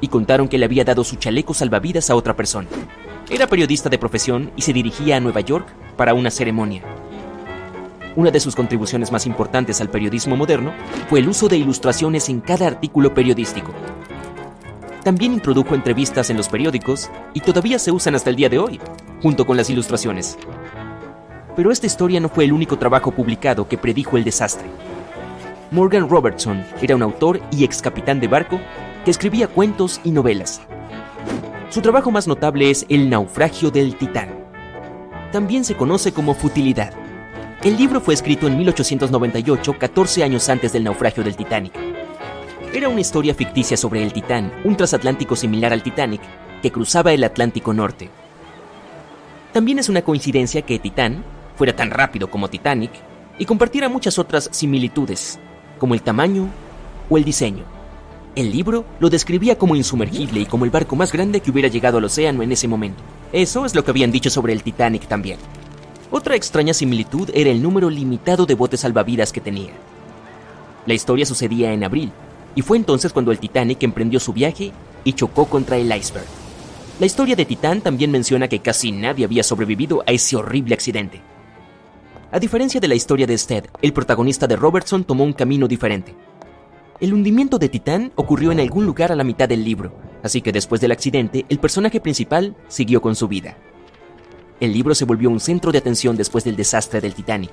y 0.00 0.08
contaron 0.08 0.48
que 0.48 0.58
le 0.58 0.64
había 0.66 0.84
dado 0.84 1.04
su 1.04 1.16
chaleco 1.16 1.54
salvavidas 1.54 2.10
a 2.10 2.16
otra 2.16 2.34
persona. 2.34 2.68
Era 3.30 3.46
periodista 3.46 3.88
de 3.88 3.98
profesión 3.98 4.52
y 4.54 4.62
se 4.62 4.74
dirigía 4.74 5.16
a 5.16 5.20
Nueva 5.20 5.40
York 5.40 5.66
para 5.96 6.12
una 6.12 6.30
ceremonia. 6.30 6.82
Una 8.16 8.30
de 8.30 8.38
sus 8.38 8.54
contribuciones 8.54 9.10
más 9.10 9.26
importantes 9.26 9.80
al 9.80 9.88
periodismo 9.88 10.36
moderno 10.36 10.74
fue 11.08 11.20
el 11.20 11.28
uso 11.28 11.48
de 11.48 11.56
ilustraciones 11.56 12.28
en 12.28 12.40
cada 12.40 12.66
artículo 12.66 13.14
periodístico. 13.14 13.72
También 15.02 15.32
introdujo 15.32 15.74
entrevistas 15.74 16.28
en 16.28 16.36
los 16.36 16.48
periódicos 16.48 17.10
y 17.32 17.40
todavía 17.40 17.78
se 17.78 17.92
usan 17.92 18.14
hasta 18.14 18.28
el 18.28 18.36
día 18.36 18.50
de 18.50 18.58
hoy, 18.58 18.78
junto 19.22 19.46
con 19.46 19.56
las 19.56 19.70
ilustraciones. 19.70 20.36
Pero 21.56 21.72
esta 21.72 21.86
historia 21.86 22.20
no 22.20 22.28
fue 22.28 22.44
el 22.44 22.52
único 22.52 22.78
trabajo 22.78 23.10
publicado 23.10 23.66
que 23.66 23.78
predijo 23.78 24.18
el 24.18 24.24
desastre. 24.24 24.66
Morgan 25.70 26.08
Robertson 26.10 26.64
era 26.82 26.94
un 26.94 27.02
autor 27.02 27.40
y 27.50 27.64
ex 27.64 27.80
capitán 27.80 28.20
de 28.20 28.28
barco 28.28 28.60
que 29.04 29.10
escribía 29.10 29.48
cuentos 29.48 30.00
y 30.04 30.10
novelas. 30.10 30.60
Su 31.74 31.82
trabajo 31.82 32.12
más 32.12 32.28
notable 32.28 32.70
es 32.70 32.86
El 32.88 33.10
naufragio 33.10 33.68
del 33.68 33.96
Titán. 33.96 34.28
También 35.32 35.64
se 35.64 35.74
conoce 35.74 36.12
como 36.12 36.32
Futilidad. 36.32 36.92
El 37.64 37.76
libro 37.76 38.00
fue 38.00 38.14
escrito 38.14 38.46
en 38.46 38.56
1898, 38.56 39.76
14 39.76 40.22
años 40.22 40.48
antes 40.48 40.72
del 40.72 40.84
naufragio 40.84 41.24
del 41.24 41.34
Titanic. 41.34 41.72
Era 42.72 42.88
una 42.88 43.00
historia 43.00 43.34
ficticia 43.34 43.76
sobre 43.76 44.04
el 44.04 44.12
Titán, 44.12 44.52
un 44.62 44.76
transatlántico 44.76 45.34
similar 45.34 45.72
al 45.72 45.82
Titanic, 45.82 46.20
que 46.62 46.70
cruzaba 46.70 47.12
el 47.12 47.24
Atlántico 47.24 47.74
Norte. 47.74 48.08
También 49.52 49.80
es 49.80 49.88
una 49.88 50.02
coincidencia 50.02 50.62
que 50.62 50.78
Titán 50.78 51.24
fuera 51.56 51.74
tan 51.74 51.90
rápido 51.90 52.30
como 52.30 52.46
Titanic 52.46 52.92
y 53.36 53.46
compartiera 53.46 53.88
muchas 53.88 54.20
otras 54.20 54.48
similitudes, 54.52 55.40
como 55.80 55.94
el 55.94 56.02
tamaño 56.02 56.46
o 57.10 57.18
el 57.18 57.24
diseño. 57.24 57.73
El 58.36 58.50
libro 58.50 58.84
lo 58.98 59.10
describía 59.10 59.56
como 59.56 59.76
insumergible 59.76 60.40
y 60.40 60.46
como 60.46 60.64
el 60.64 60.72
barco 60.72 60.96
más 60.96 61.12
grande 61.12 61.40
que 61.40 61.52
hubiera 61.52 61.68
llegado 61.68 61.98
al 61.98 62.04
océano 62.04 62.42
en 62.42 62.50
ese 62.50 62.66
momento. 62.66 63.00
Eso 63.32 63.64
es 63.64 63.76
lo 63.76 63.84
que 63.84 63.92
habían 63.92 64.10
dicho 64.10 64.28
sobre 64.28 64.52
el 64.52 64.64
Titanic 64.64 65.06
también. 65.06 65.38
Otra 66.10 66.34
extraña 66.34 66.74
similitud 66.74 67.30
era 67.32 67.50
el 67.50 67.62
número 67.62 67.88
limitado 67.88 68.44
de 68.44 68.54
botes 68.54 68.80
salvavidas 68.80 69.32
que 69.32 69.40
tenía. 69.40 69.70
La 70.84 70.94
historia 70.94 71.24
sucedía 71.26 71.72
en 71.72 71.84
abril, 71.84 72.10
y 72.56 72.62
fue 72.62 72.76
entonces 72.76 73.12
cuando 73.12 73.30
el 73.30 73.38
Titanic 73.38 73.80
emprendió 73.84 74.18
su 74.18 74.32
viaje 74.32 74.72
y 75.04 75.12
chocó 75.12 75.46
contra 75.46 75.76
el 75.76 75.94
iceberg. 75.94 76.26
La 76.98 77.06
historia 77.06 77.36
de 77.36 77.44
Titán 77.44 77.82
también 77.82 78.10
menciona 78.10 78.48
que 78.48 78.58
casi 78.58 78.90
nadie 78.90 79.24
había 79.24 79.44
sobrevivido 79.44 80.02
a 80.08 80.10
ese 80.10 80.34
horrible 80.34 80.74
accidente. 80.74 81.20
A 82.32 82.40
diferencia 82.40 82.80
de 82.80 82.88
la 82.88 82.96
historia 82.96 83.28
de 83.28 83.38
Stead, 83.38 83.66
el 83.80 83.92
protagonista 83.92 84.48
de 84.48 84.56
Robertson 84.56 85.04
tomó 85.04 85.22
un 85.22 85.32
camino 85.32 85.68
diferente 85.68 86.16
El 87.04 87.12
hundimiento 87.12 87.58
de 87.58 87.68
Titán 87.68 88.12
ocurrió 88.14 88.50
en 88.50 88.60
algún 88.60 88.86
lugar 88.86 89.12
a 89.12 89.14
la 89.14 89.24
mitad 89.24 89.46
del 89.46 89.62
libro, 89.62 89.92
así 90.22 90.40
que 90.40 90.52
después 90.52 90.80
del 90.80 90.90
accidente, 90.90 91.44
el 91.50 91.58
personaje 91.58 92.00
principal 92.00 92.56
siguió 92.66 93.02
con 93.02 93.14
su 93.14 93.28
vida. 93.28 93.58
El 94.58 94.72
libro 94.72 94.94
se 94.94 95.04
volvió 95.04 95.28
un 95.28 95.38
centro 95.38 95.70
de 95.70 95.76
atención 95.76 96.16
después 96.16 96.44
del 96.44 96.56
desastre 96.56 97.02
del 97.02 97.12
Titanic. 97.12 97.50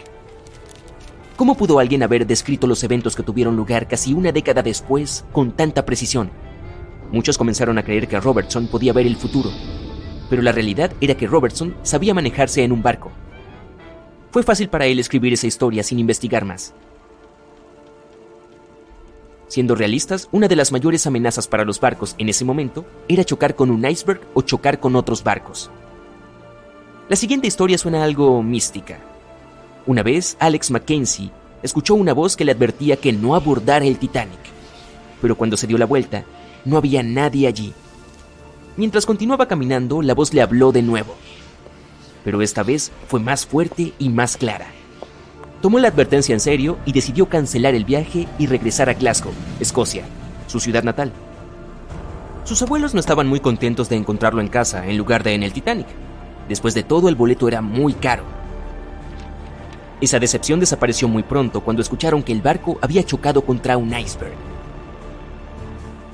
¿Cómo 1.36 1.58
pudo 1.58 1.80
alguien 1.80 2.02
haber 2.02 2.26
descrito 2.26 2.66
los 2.66 2.82
eventos 2.86 3.14
que 3.14 3.24
tuvieron 3.24 3.58
lugar 3.58 3.90
casi 3.90 4.14
una 4.14 4.32
década 4.32 4.64
después 4.64 5.26
con 5.34 5.52
tanta 5.52 5.86
precisión? 5.86 6.32
Muchos 7.12 7.38
comenzaron 7.38 7.78
a 7.78 7.84
creer 7.84 8.08
que 8.08 8.22
Robertson 8.22 8.68
podía 8.68 8.94
ver 8.94 9.06
el 9.06 9.18
futuro, 9.18 9.52
pero 10.30 10.42
la 10.42 10.54
realidad 10.54 10.94
era 11.02 11.16
que 11.16 11.28
Robertson 11.28 11.76
sabía 11.84 12.14
manejarse 12.14 12.64
en 12.64 12.72
un 12.72 12.82
barco. 12.82 13.12
Fue 14.32 14.44
fácil 14.44 14.70
para 14.70 14.86
él 14.86 14.98
escribir 14.98 15.34
esa 15.34 15.48
historia 15.48 15.84
sin 15.84 16.00
investigar 16.00 16.46
más. 16.46 16.74
Siendo 19.52 19.76
realistas, 19.76 20.30
una 20.32 20.48
de 20.48 20.56
las 20.56 20.72
mayores 20.72 21.06
amenazas 21.08 21.46
para 21.46 21.66
los 21.66 21.78
barcos 21.78 22.16
en 22.18 22.30
ese 22.30 22.46
momento 22.46 22.86
era 23.10 23.26
chocar 23.26 23.54
con 23.54 23.70
un 23.70 23.86
iceberg 23.86 24.22
o 24.34 24.44
chocar 24.44 24.80
con 24.80 24.96
otros 24.96 25.26
barcos. 25.26 25.70
La 27.10 27.18
siguiente 27.18 27.48
historia 27.48 27.78
suena 27.78 28.02
algo 28.02 28.42
mística. 28.42 29.00
Una 29.86 30.04
vez, 30.04 30.38
Alex 30.40 30.72
Mackenzie 30.72 31.32
escuchó 31.64 31.96
una 31.96 32.14
voz 32.14 32.38
que 32.38 32.46
le 32.46 32.54
advertía 32.54 32.96
que 32.96 33.12
no 33.12 33.36
abordara 33.36 33.84
el 33.84 33.98
Titanic. 33.98 34.40
Pero 35.22 35.36
cuando 35.36 35.58
se 35.58 35.68
dio 35.68 35.78
la 35.78 35.86
vuelta, 35.86 36.24
no 36.64 36.78
había 36.78 37.04
nadie 37.04 37.46
allí. 37.46 37.74
Mientras 38.78 39.06
continuaba 39.06 39.50
caminando, 39.50 40.02
la 40.02 40.14
voz 40.14 40.34
le 40.34 40.42
habló 40.42 40.72
de 40.72 40.82
nuevo. 40.82 41.14
Pero 42.24 42.42
esta 42.42 42.64
vez 42.64 42.94
fue 43.10 43.20
más 43.20 43.46
fuerte 43.46 43.92
y 44.00 44.08
más 44.08 44.38
clara. 44.38 44.68
Tomó 45.62 45.78
la 45.78 45.90
advertencia 45.90 46.34
en 46.34 46.40
serio 46.40 46.80
y 46.86 46.92
decidió 46.92 47.30
cancelar 47.30 47.76
el 47.76 47.86
viaje 47.86 48.28
y 48.40 48.48
regresar 48.48 48.90
a 48.90 48.96
Glasgow, 48.96 49.32
Escocia, 49.60 50.04
su 50.48 50.60
ciudad 50.60 50.84
natal. 50.84 51.12
Sus 52.46 52.64
abuelos 52.64 52.96
no 52.96 53.00
estaban 53.00 53.28
muy 53.28 53.40
contentos 53.40 53.88
de 53.88 53.96
encontrarlo 53.96 54.42
en 54.42 54.48
casa 54.48 54.88
en 54.88 54.98
lugar 54.98 55.22
de 55.22 55.36
en 55.36 55.44
el 55.44 55.54
Titanic. 55.54 55.86
Después 56.50 56.74
de 56.74 56.82
todo, 56.82 57.10
el 57.10 57.16
boleto 57.16 57.48
era 57.48 57.62
muy 57.62 57.94
caro. 57.94 58.24
Esa 60.02 60.18
decepción 60.18 60.60
desapareció 60.60 61.08
muy 61.08 61.22
pronto 61.22 61.62
cuando 61.62 61.84
escucharon 61.84 62.24
que 62.24 62.32
el 62.32 62.42
barco 62.42 62.80
había 62.82 63.04
chocado 63.04 63.44
contra 63.44 63.78
un 63.78 63.96
iceberg. 63.96 64.34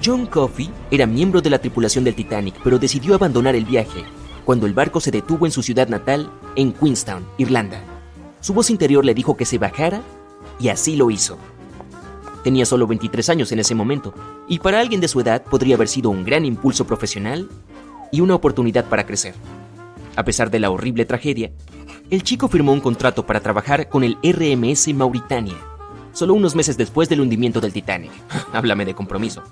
John 0.04 0.26
Coffey 0.26 0.70
era 0.92 1.06
miembro 1.06 1.42
de 1.42 1.50
la 1.50 1.60
tripulación 1.60 2.04
del 2.04 2.16
Titanic, 2.16 2.56
pero 2.66 2.78
decidió 2.78 3.16
abandonar 3.16 3.56
el 3.56 3.64
viaje 3.64 4.04
cuando 4.44 4.66
el 4.66 4.74
barco 4.74 5.00
se 5.00 5.12
detuvo 5.12 5.46
en 5.46 5.52
su 5.54 5.64
ciudad 5.64 5.88
natal, 5.88 6.30
en 6.56 6.74
Queenstown, 6.74 7.26
Irlanda. 7.38 7.97
Su 8.40 8.54
voz 8.54 8.70
interior 8.70 9.04
le 9.04 9.14
dijo 9.14 9.36
que 9.36 9.46
se 9.46 9.58
bajara 9.58 10.02
y 10.60 10.70
así 10.70 10.96
lo 10.96 11.10
hizo. 11.12 11.38
Tenía 12.44 12.66
solo 12.66 12.88
23 12.88 13.30
años 13.30 13.52
en 13.52 13.60
ese 13.60 13.76
momento, 13.76 14.14
y 14.48 14.60
para 14.60 14.80
alguien 14.80 15.02
de 15.02 15.08
su 15.08 15.20
edad 15.20 15.44
podría 15.44 15.76
haber 15.76 15.88
sido 15.88 16.10
un 16.10 16.24
gran 16.24 16.46
impulso 16.46 16.88
profesional 16.88 17.50
y 18.12 18.22
una 18.22 18.36
oportunidad 18.36 18.86
para 18.86 19.06
crecer. 19.06 19.36
A 20.16 20.24
pesar 20.24 20.50
de 20.50 20.60
la 20.60 20.70
horrible 20.70 21.06
tragedia, 21.06 21.52
el 22.10 22.24
chico 22.24 22.48
firmó 22.48 22.72
un 22.72 22.80
contrato 22.80 23.26
para 23.26 23.42
trabajar 23.42 23.90
con 23.90 24.04
el 24.04 24.18
RMS 24.24 24.94
Mauritania, 24.94 25.58
solo 26.14 26.34
unos 26.34 26.56
meses 26.56 26.78
después 26.78 27.10
del 27.10 27.22
hundimiento 27.22 27.60
del 27.60 27.74
Titanic. 27.74 28.12
Háblame 28.54 28.86
de 28.86 28.96
compromiso. 28.96 29.44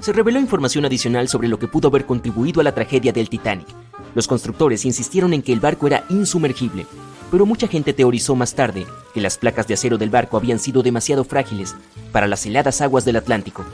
Se 0.00 0.12
reveló 0.12 0.38
información 0.38 0.84
adicional 0.84 1.28
sobre 1.28 1.48
lo 1.48 1.58
que 1.58 1.66
pudo 1.66 1.88
haber 1.88 2.06
contribuido 2.06 2.60
a 2.60 2.64
la 2.64 2.72
tragedia 2.72 3.12
del 3.12 3.28
Titanic. 3.28 3.66
Los 4.14 4.28
constructores 4.28 4.84
insistieron 4.84 5.32
en 5.32 5.42
que 5.42 5.52
el 5.52 5.58
barco 5.58 5.88
era 5.88 6.04
insumergible, 6.08 6.86
pero 7.32 7.44
mucha 7.44 7.66
gente 7.66 7.92
teorizó 7.92 8.36
más 8.36 8.54
tarde 8.54 8.86
que 9.12 9.20
las 9.20 9.38
placas 9.38 9.66
de 9.66 9.74
acero 9.74 9.98
del 9.98 10.08
barco 10.08 10.36
habían 10.36 10.60
sido 10.60 10.82
demasiado 10.82 11.24
frágiles 11.24 11.74
para 12.12 12.28
las 12.28 12.46
heladas 12.46 12.80
aguas 12.80 13.04
del 13.04 13.16
Atlántico. 13.16 13.64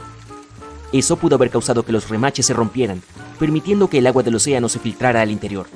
Eso 0.91 1.15
pudo 1.15 1.35
haber 1.35 1.51
causado 1.51 1.83
que 1.83 1.91
los 1.91 2.09
remaches 2.09 2.47
se 2.47 2.53
rompieran, 2.53 3.03
permitiendo 3.39 3.87
que 3.87 3.99
el 3.99 4.07
agua 4.07 4.23
del 4.23 4.35
océano 4.35 4.67
se 4.67 4.79
filtrara 4.79 5.21
al 5.21 5.31
interior. 5.31 5.67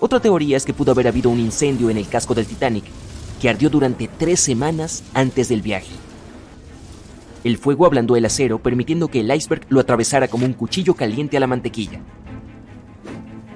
Otra 0.00 0.18
teoría 0.18 0.56
es 0.56 0.64
que 0.64 0.72
pudo 0.72 0.92
haber 0.92 1.08
habido 1.08 1.28
un 1.28 1.38
incendio 1.38 1.90
en 1.90 1.98
el 1.98 2.08
casco 2.08 2.34
del 2.34 2.46
Titanic, 2.46 2.84
que 3.40 3.50
ardió 3.50 3.68
durante 3.68 4.08
tres 4.08 4.40
semanas 4.40 5.02
antes 5.12 5.48
del 5.50 5.60
viaje. 5.60 5.99
El 7.42 7.56
fuego 7.56 7.86
ablandó 7.86 8.16
el 8.16 8.24
acero, 8.26 8.58
permitiendo 8.58 9.08
que 9.08 9.20
el 9.20 9.34
iceberg 9.34 9.66
lo 9.70 9.80
atravesara 9.80 10.28
como 10.28 10.44
un 10.44 10.52
cuchillo 10.52 10.94
caliente 10.94 11.36
a 11.36 11.40
la 11.40 11.46
mantequilla. 11.46 12.00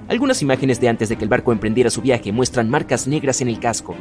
Algunas 0.09 0.41
imágenes 0.43 0.80
de 0.80 0.89
antes 0.89 1.09
de 1.09 1.16
que 1.16 1.24
el 1.24 1.30
barco 1.30 1.53
emprendiera 1.53 1.91
su 1.91 2.01
viaje 2.01 2.32
muestran 2.32 2.70
marcas 2.70 3.07
negras 3.07 3.41
en 3.41 3.49
el 3.49 3.59
casco, 3.59 3.95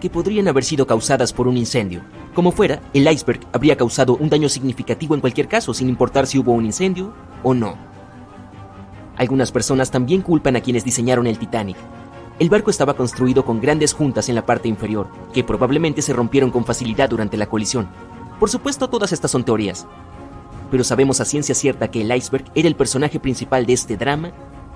que 0.00 0.10
podrían 0.10 0.46
haber 0.46 0.64
sido 0.64 0.86
causadas 0.86 1.32
por 1.32 1.48
un 1.48 1.56
incendio. 1.56 2.02
Como 2.34 2.52
fuera, 2.52 2.80
el 2.92 3.10
iceberg 3.10 3.40
habría 3.52 3.76
causado 3.76 4.16
un 4.16 4.28
daño 4.28 4.48
significativo 4.48 5.14
en 5.14 5.20
cualquier 5.20 5.48
caso, 5.48 5.72
sin 5.74 5.88
importar 5.88 6.26
si 6.26 6.38
hubo 6.38 6.52
un 6.52 6.66
incendio 6.66 7.12
o 7.42 7.54
no. 7.54 7.76
Algunas 9.16 9.50
personas 9.50 9.90
también 9.90 10.22
culpan 10.22 10.56
a 10.56 10.60
quienes 10.60 10.84
diseñaron 10.84 11.26
el 11.26 11.38
Titanic. 11.38 11.76
El 12.38 12.50
barco 12.50 12.70
estaba 12.70 12.94
construido 12.94 13.44
con 13.44 13.60
grandes 13.60 13.94
juntas 13.94 14.28
en 14.28 14.34
la 14.34 14.44
parte 14.44 14.68
inferior, 14.68 15.08
que 15.32 15.42
probablemente 15.42 16.02
se 16.02 16.12
rompieron 16.12 16.50
con 16.50 16.66
facilidad 16.66 17.08
durante 17.08 17.38
la 17.38 17.46
colisión. 17.46 17.88
Por 18.38 18.50
supuesto, 18.50 18.88
todas 18.88 19.12
estas 19.12 19.30
son 19.30 19.44
teorías. 19.44 19.86
Pero 20.70 20.84
sabemos 20.84 21.20
a 21.20 21.24
ciencia 21.24 21.54
cierta 21.54 21.90
que 21.90 22.02
el 22.02 22.14
iceberg 22.14 22.44
era 22.54 22.68
el 22.68 22.76
personaje 22.76 23.20
principal 23.20 23.66
de 23.66 23.72
este 23.72 23.96
drama 23.96 24.32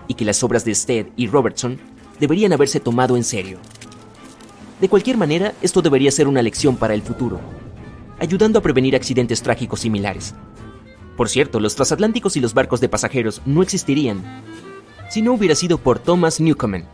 y 0.09 0.15
que 0.15 0.25
las 0.25 0.43
obras 0.43 0.65
de 0.65 0.75
Stead 0.75 1.07
y 1.17 1.27
Robertson 1.27 1.79
deberían 2.19 2.53
haberse 2.53 2.81
tomado 2.81 3.17
en 3.17 3.25
serio. 3.25 3.59
De 4.81 4.89
cualquier 4.89 5.17
manera, 5.17 5.53
esto 5.61 5.83
debería 5.83 6.11
ser 6.11 6.27
una 6.27 6.43
lección 6.43 6.77
para 6.77 6.95
el 6.95 7.03
futuro, 7.03 7.39
ayudando 8.19 8.59
a 8.59 8.63
prevenir 8.63 8.97
accidentes 8.97 9.43
trágicos 9.43 9.81
similares. 9.81 10.35
Por 11.17 11.29
cierto, 11.29 11.61
los 11.61 11.75
transatlánticos 11.75 12.37
y 12.37 12.41
los 12.41 12.55
barcos 12.55 12.81
de 12.81 12.89
pasajeros 12.89 13.43
no 13.45 13.63
existirían 13.63 14.23
si 15.11 15.23
no 15.23 15.33
hubiera 15.33 15.55
sido 15.55 15.77
por 15.77 15.99
Thomas 15.99 16.41
Newcomen. 16.41 16.87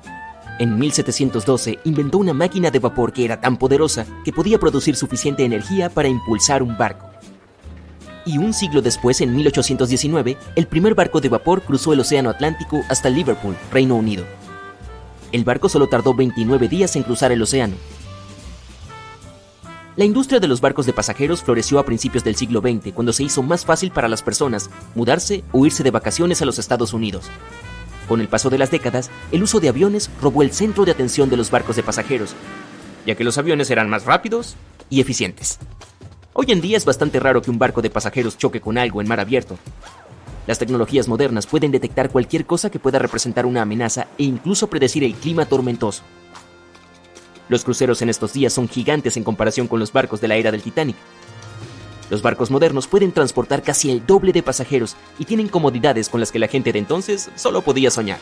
En 0.58 0.78
1712 0.78 1.78
inventó 1.84 2.18
una 2.18 2.32
máquina 2.32 2.70
de 2.70 2.78
vapor 2.78 3.12
que 3.12 3.24
era 3.24 3.40
tan 3.40 3.56
poderosa 3.56 4.06
que 4.24 4.32
podía 4.32 4.58
producir 4.58 4.96
suficiente 4.96 5.44
energía 5.44 5.90
para 5.90 6.08
impulsar 6.08 6.62
un 6.62 6.76
barco 6.76 7.06
y 8.26 8.38
un 8.38 8.52
siglo 8.52 8.82
después, 8.82 9.20
en 9.20 9.34
1819, 9.34 10.36
el 10.56 10.66
primer 10.66 10.94
barco 10.94 11.20
de 11.20 11.28
vapor 11.28 11.62
cruzó 11.62 11.92
el 11.92 12.00
Océano 12.00 12.28
Atlántico 12.28 12.82
hasta 12.88 13.08
Liverpool, 13.08 13.56
Reino 13.72 13.94
Unido. 13.94 14.24
El 15.32 15.44
barco 15.44 15.68
solo 15.68 15.88
tardó 15.88 16.12
29 16.12 16.68
días 16.68 16.96
en 16.96 17.04
cruzar 17.04 17.30
el 17.30 17.40
océano. 17.40 17.76
La 19.94 20.04
industria 20.04 20.40
de 20.40 20.48
los 20.48 20.60
barcos 20.60 20.84
de 20.86 20.92
pasajeros 20.92 21.42
floreció 21.42 21.78
a 21.78 21.84
principios 21.84 22.24
del 22.24 22.36
siglo 22.36 22.60
XX, 22.60 22.92
cuando 22.92 23.12
se 23.12 23.22
hizo 23.22 23.42
más 23.42 23.64
fácil 23.64 23.92
para 23.92 24.08
las 24.08 24.22
personas 24.22 24.68
mudarse 24.94 25.42
o 25.52 25.64
irse 25.64 25.82
de 25.84 25.90
vacaciones 25.90 26.42
a 26.42 26.44
los 26.44 26.58
Estados 26.58 26.92
Unidos. 26.92 27.30
Con 28.08 28.20
el 28.20 28.28
paso 28.28 28.50
de 28.50 28.58
las 28.58 28.70
décadas, 28.70 29.10
el 29.32 29.42
uso 29.42 29.58
de 29.58 29.68
aviones 29.68 30.10
robó 30.20 30.42
el 30.42 30.52
centro 30.52 30.84
de 30.84 30.92
atención 30.92 31.28
de 31.28 31.36
los 31.36 31.50
barcos 31.50 31.76
de 31.76 31.82
pasajeros, 31.82 32.34
ya 33.04 33.14
que 33.16 33.24
los 33.24 33.38
aviones 33.38 33.70
eran 33.70 33.90
más 33.90 34.04
rápidos 34.04 34.56
y 34.90 35.00
eficientes. 35.00 35.58
Hoy 36.32 36.46
en 36.50 36.60
día 36.60 36.76
es 36.76 36.84
bastante 36.84 37.18
raro 37.18 37.42
que 37.42 37.50
un 37.50 37.58
barco 37.58 37.82
de 37.82 37.90
pasajeros 37.90 38.38
choque 38.38 38.60
con 38.60 38.78
algo 38.78 39.00
en 39.00 39.08
mar 39.08 39.20
abierto. 39.20 39.58
Las 40.46 40.58
tecnologías 40.58 41.08
modernas 41.08 41.46
pueden 41.46 41.72
detectar 41.72 42.10
cualquier 42.10 42.46
cosa 42.46 42.70
que 42.70 42.78
pueda 42.78 43.00
representar 43.00 43.46
una 43.46 43.62
amenaza 43.62 44.06
e 44.18 44.22
incluso 44.22 44.68
predecir 44.68 45.02
el 45.02 45.14
clima 45.14 45.46
tormentoso. 45.46 46.02
Los 47.48 47.64
cruceros 47.64 48.02
en 48.02 48.10
estos 48.10 48.32
días 48.32 48.52
son 48.52 48.68
gigantes 48.68 49.16
en 49.16 49.24
comparación 49.24 49.66
con 49.66 49.80
los 49.80 49.92
barcos 49.92 50.20
de 50.20 50.28
la 50.28 50.36
era 50.36 50.52
del 50.52 50.62
Titanic. 50.62 50.96
Los 52.10 52.22
barcos 52.22 52.50
modernos 52.50 52.86
pueden 52.86 53.12
transportar 53.12 53.62
casi 53.62 53.90
el 53.90 54.06
doble 54.06 54.32
de 54.32 54.42
pasajeros 54.42 54.96
y 55.18 55.24
tienen 55.24 55.48
comodidades 55.48 56.08
con 56.08 56.20
las 56.20 56.30
que 56.30 56.38
la 56.38 56.48
gente 56.48 56.72
de 56.72 56.78
entonces 56.78 57.30
solo 57.34 57.62
podía 57.62 57.90
soñar. 57.90 58.18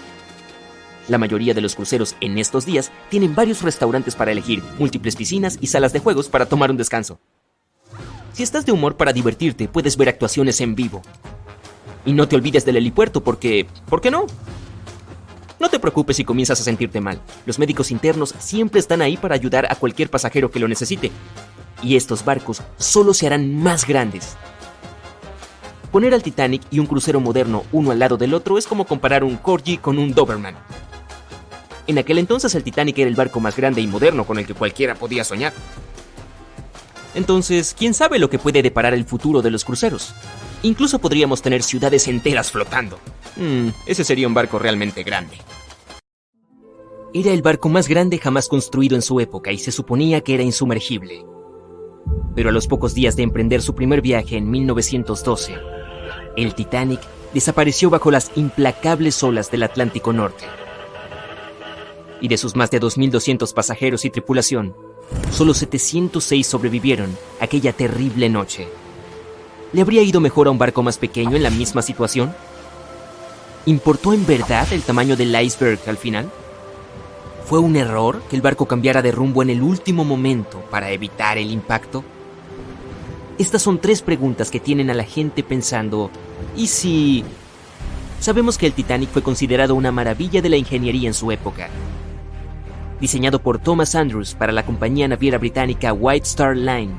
La 1.08 1.18
mayoría 1.18 1.52
de 1.52 1.60
los 1.60 1.74
cruceros 1.74 2.16
en 2.20 2.38
estos 2.38 2.64
días 2.64 2.90
tienen 3.10 3.34
varios 3.34 3.60
restaurantes 3.60 4.14
para 4.14 4.32
elegir, 4.32 4.62
múltiples 4.78 5.16
piscinas 5.16 5.58
y 5.60 5.66
salas 5.66 5.92
de 5.92 6.00
juegos 6.00 6.28
para 6.28 6.46
tomar 6.46 6.70
un 6.70 6.78
descanso. 6.78 7.18
Si 8.32 8.42
estás 8.42 8.64
de 8.64 8.72
humor 8.72 8.96
para 8.96 9.12
divertirte, 9.12 9.68
puedes 9.68 9.96
ver 9.96 10.08
actuaciones 10.08 10.60
en 10.62 10.74
vivo. 10.74 11.02
Y 12.06 12.14
no 12.14 12.26
te 12.26 12.36
olvides 12.36 12.64
del 12.64 12.76
helipuerto 12.76 13.22
porque... 13.22 13.66
¿Por 13.88 14.00
qué 14.00 14.10
no? 14.10 14.26
No 15.60 15.68
te 15.68 15.78
preocupes 15.78 16.16
si 16.16 16.24
comienzas 16.24 16.60
a 16.60 16.64
sentirte 16.64 17.00
mal. 17.00 17.20
Los 17.46 17.58
médicos 17.58 17.90
internos 17.90 18.34
siempre 18.38 18.80
están 18.80 19.02
ahí 19.02 19.16
para 19.16 19.34
ayudar 19.34 19.66
a 19.70 19.76
cualquier 19.76 20.10
pasajero 20.10 20.50
que 20.50 20.58
lo 20.58 20.68
necesite. 20.68 21.12
Y 21.84 21.96
estos 21.96 22.24
barcos 22.24 22.62
solo 22.78 23.12
se 23.12 23.26
harán 23.26 23.62
más 23.62 23.86
grandes. 23.86 24.36
Poner 25.92 26.14
al 26.14 26.22
Titanic 26.22 26.62
y 26.70 26.80
un 26.80 26.86
crucero 26.86 27.20
moderno 27.20 27.62
uno 27.70 27.92
al 27.92 27.98
lado 28.00 28.16
del 28.16 28.34
otro 28.34 28.58
es 28.58 28.66
como 28.66 28.86
comparar 28.86 29.22
un 29.22 29.36
Corgi 29.36 29.76
con 29.76 29.98
un 29.98 30.12
Doberman. 30.12 30.56
En 31.86 31.98
aquel 31.98 32.18
entonces 32.18 32.54
el 32.54 32.64
Titanic 32.64 32.98
era 32.98 33.08
el 33.08 33.14
barco 33.14 33.38
más 33.38 33.54
grande 33.54 33.82
y 33.82 33.86
moderno 33.86 34.24
con 34.24 34.38
el 34.38 34.46
que 34.46 34.54
cualquiera 34.54 34.94
podía 34.94 35.22
soñar. 35.22 35.52
Entonces, 37.14 37.76
¿quién 37.78 37.94
sabe 37.94 38.18
lo 38.18 38.28
que 38.28 38.40
puede 38.40 38.62
deparar 38.62 38.94
el 38.94 39.04
futuro 39.04 39.40
de 39.42 39.50
los 39.50 39.64
cruceros? 39.64 40.14
Incluso 40.62 40.98
podríamos 40.98 41.42
tener 41.42 41.62
ciudades 41.62 42.08
enteras 42.08 42.50
flotando. 42.50 42.98
Hmm, 43.36 43.68
ese 43.86 44.02
sería 44.02 44.26
un 44.26 44.34
barco 44.34 44.58
realmente 44.58 45.04
grande. 45.04 45.36
Era 47.12 47.30
el 47.32 47.42
barco 47.42 47.68
más 47.68 47.86
grande 47.86 48.18
jamás 48.18 48.48
construido 48.48 48.96
en 48.96 49.02
su 49.02 49.20
época 49.20 49.52
y 49.52 49.58
se 49.58 49.70
suponía 49.70 50.22
que 50.22 50.34
era 50.34 50.42
insumergible. 50.42 51.24
Pero 52.34 52.48
a 52.48 52.52
los 52.52 52.66
pocos 52.66 52.94
días 52.94 53.16
de 53.16 53.22
emprender 53.22 53.62
su 53.62 53.74
primer 53.74 54.00
viaje 54.00 54.36
en 54.36 54.50
1912, 54.50 55.54
el 56.36 56.54
Titanic 56.54 57.00
desapareció 57.32 57.90
bajo 57.90 58.10
las 58.10 58.30
implacables 58.36 59.22
olas 59.22 59.50
del 59.50 59.62
Atlántico 59.62 60.12
Norte. 60.12 60.44
Y 62.20 62.28
de 62.28 62.36
sus 62.36 62.56
más 62.56 62.70
de 62.70 62.80
2.200 62.80 63.52
pasajeros 63.52 64.04
y 64.04 64.10
tripulación, 64.10 64.74
solo 65.30 65.54
706 65.54 66.46
sobrevivieron 66.46 67.16
aquella 67.40 67.72
terrible 67.72 68.28
noche. 68.28 68.68
¿Le 69.72 69.82
habría 69.82 70.02
ido 70.02 70.20
mejor 70.20 70.46
a 70.46 70.50
un 70.50 70.58
barco 70.58 70.82
más 70.82 70.98
pequeño 70.98 71.36
en 71.36 71.42
la 71.42 71.50
misma 71.50 71.82
situación? 71.82 72.34
¿Importó 73.66 74.12
en 74.12 74.24
verdad 74.26 74.72
el 74.72 74.82
tamaño 74.82 75.16
del 75.16 75.34
iceberg 75.40 75.80
al 75.86 75.96
final? 75.96 76.30
¿Fue 77.44 77.58
un 77.58 77.76
error 77.76 78.22
que 78.30 78.36
el 78.36 78.42
barco 78.42 78.66
cambiara 78.66 79.02
de 79.02 79.12
rumbo 79.12 79.42
en 79.42 79.50
el 79.50 79.62
último 79.62 80.04
momento 80.04 80.60
para 80.70 80.90
evitar 80.90 81.38
el 81.38 81.50
impacto? 81.50 82.04
Estas 83.36 83.62
son 83.62 83.80
tres 83.80 84.00
preguntas 84.00 84.48
que 84.48 84.60
tienen 84.60 84.90
a 84.90 84.94
la 84.94 85.02
gente 85.02 85.42
pensando, 85.42 86.08
¿y 86.56 86.68
si... 86.68 87.24
Sabemos 88.20 88.56
que 88.56 88.66
el 88.66 88.72
Titanic 88.72 89.10
fue 89.10 89.22
considerado 89.22 89.74
una 89.74 89.90
maravilla 89.90 90.40
de 90.40 90.48
la 90.48 90.56
ingeniería 90.56 91.08
en 91.08 91.14
su 91.14 91.32
época. 91.32 91.68
Diseñado 93.00 93.40
por 93.40 93.58
Thomas 93.58 93.96
Andrews 93.96 94.34
para 94.34 94.52
la 94.52 94.64
compañía 94.64 95.08
naviera 95.08 95.38
británica 95.38 95.92
White 95.92 96.28
Star 96.28 96.56
Line, 96.56 96.92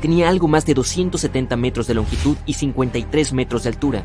tenía 0.00 0.28
algo 0.28 0.46
más 0.46 0.64
de 0.64 0.74
270 0.74 1.56
metros 1.56 1.88
de 1.88 1.94
longitud 1.94 2.36
y 2.46 2.54
53 2.54 3.32
metros 3.32 3.64
de 3.64 3.70
altura. 3.70 4.04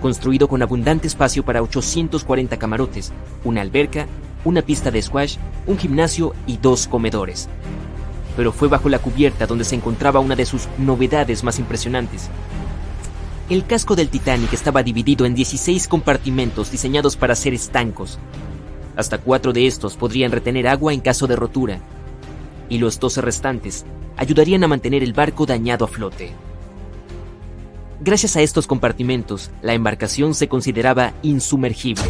Construido 0.00 0.48
con 0.48 0.62
abundante 0.62 1.08
espacio 1.08 1.44
para 1.44 1.62
840 1.62 2.56
camarotes, 2.58 3.12
una 3.44 3.60
alberca, 3.60 4.06
una 4.46 4.62
pista 4.62 4.90
de 4.90 5.02
squash, 5.02 5.36
un 5.66 5.76
gimnasio 5.76 6.34
y 6.46 6.56
dos 6.56 6.86
comedores 6.86 7.50
pero 8.36 8.52
fue 8.52 8.68
bajo 8.68 8.88
la 8.88 8.98
cubierta 8.98 9.46
donde 9.46 9.64
se 9.64 9.74
encontraba 9.74 10.20
una 10.20 10.36
de 10.36 10.46
sus 10.46 10.68
novedades 10.78 11.44
más 11.44 11.58
impresionantes. 11.58 12.28
El 13.48 13.66
casco 13.66 13.96
del 13.96 14.08
Titanic 14.08 14.52
estaba 14.52 14.82
dividido 14.82 15.26
en 15.26 15.34
16 15.34 15.88
compartimentos 15.88 16.70
diseñados 16.70 17.16
para 17.16 17.34
ser 17.34 17.52
estancos. 17.52 18.18
Hasta 18.96 19.18
cuatro 19.18 19.52
de 19.52 19.66
estos 19.66 19.96
podrían 19.96 20.30
retener 20.30 20.68
agua 20.68 20.92
en 20.92 21.00
caso 21.00 21.26
de 21.26 21.36
rotura, 21.36 21.80
y 22.68 22.78
los 22.78 23.00
12 23.00 23.20
restantes 23.20 23.84
ayudarían 24.16 24.62
a 24.64 24.68
mantener 24.68 25.02
el 25.02 25.12
barco 25.12 25.46
dañado 25.46 25.84
a 25.84 25.88
flote. 25.88 26.32
Gracias 28.00 28.36
a 28.36 28.40
estos 28.40 28.66
compartimentos, 28.66 29.50
la 29.62 29.74
embarcación 29.74 30.34
se 30.34 30.48
consideraba 30.48 31.12
insumergible. 31.22 32.04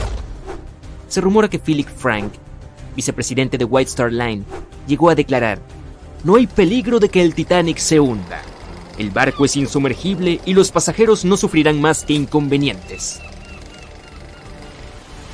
Se 1.08 1.20
rumora 1.20 1.48
que 1.48 1.58
Philip 1.58 1.88
Frank, 1.88 2.32
vicepresidente 2.94 3.58
de 3.58 3.64
White 3.64 3.88
Star 3.88 4.12
Line, 4.12 4.44
llegó 4.86 5.10
a 5.10 5.14
declarar 5.14 5.60
no 6.24 6.36
hay 6.36 6.46
peligro 6.46 7.00
de 7.00 7.08
que 7.08 7.22
el 7.22 7.34
Titanic 7.34 7.78
se 7.78 7.98
hunda. 7.98 8.42
El 8.98 9.10
barco 9.10 9.44
es 9.44 9.56
insumergible 9.56 10.40
y 10.44 10.52
los 10.52 10.70
pasajeros 10.70 11.24
no 11.24 11.36
sufrirán 11.36 11.80
más 11.80 12.04
que 12.04 12.12
inconvenientes. 12.12 13.20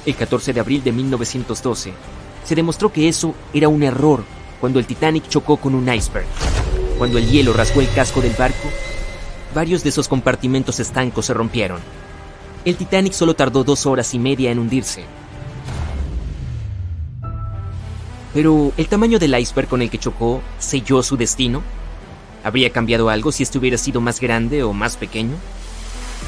El 0.04 0.14
14 0.14 0.52
de 0.52 0.60
abril 0.60 0.84
de 0.84 0.92
1912, 0.92 1.92
se 2.44 2.54
demostró 2.54 2.92
que 2.92 3.08
eso 3.08 3.34
era 3.52 3.68
un 3.68 3.82
error 3.82 4.22
cuando 4.60 4.78
el 4.78 4.86
Titanic 4.86 5.28
chocó 5.28 5.56
con 5.56 5.74
un 5.74 5.92
iceberg. 5.92 6.26
Cuando 6.96 7.18
el 7.18 7.28
hielo 7.28 7.52
rasgó 7.52 7.80
el 7.80 7.92
casco 7.92 8.20
del 8.20 8.34
barco, 8.34 8.68
varios 9.52 9.82
de 9.82 9.88
esos 9.88 10.06
compartimentos 10.06 10.78
estancos 10.78 11.26
se 11.26 11.34
rompieron. 11.34 11.80
El 12.64 12.76
Titanic 12.76 13.12
solo 13.12 13.34
tardó 13.34 13.64
dos 13.64 13.84
horas 13.86 14.14
y 14.14 14.20
media 14.20 14.52
en 14.52 14.60
hundirse, 14.60 15.04
Pero, 18.36 18.70
¿el 18.76 18.86
tamaño 18.86 19.18
del 19.18 19.34
iceberg 19.34 19.66
con 19.66 19.80
el 19.80 19.88
que 19.88 19.96
chocó 19.96 20.42
selló 20.58 21.02
su 21.02 21.16
destino? 21.16 21.62
¿Habría 22.44 22.68
cambiado 22.68 23.08
algo 23.08 23.32
si 23.32 23.42
este 23.42 23.56
hubiera 23.56 23.78
sido 23.78 24.02
más 24.02 24.20
grande 24.20 24.62
o 24.62 24.74
más 24.74 24.98
pequeño? 24.98 25.36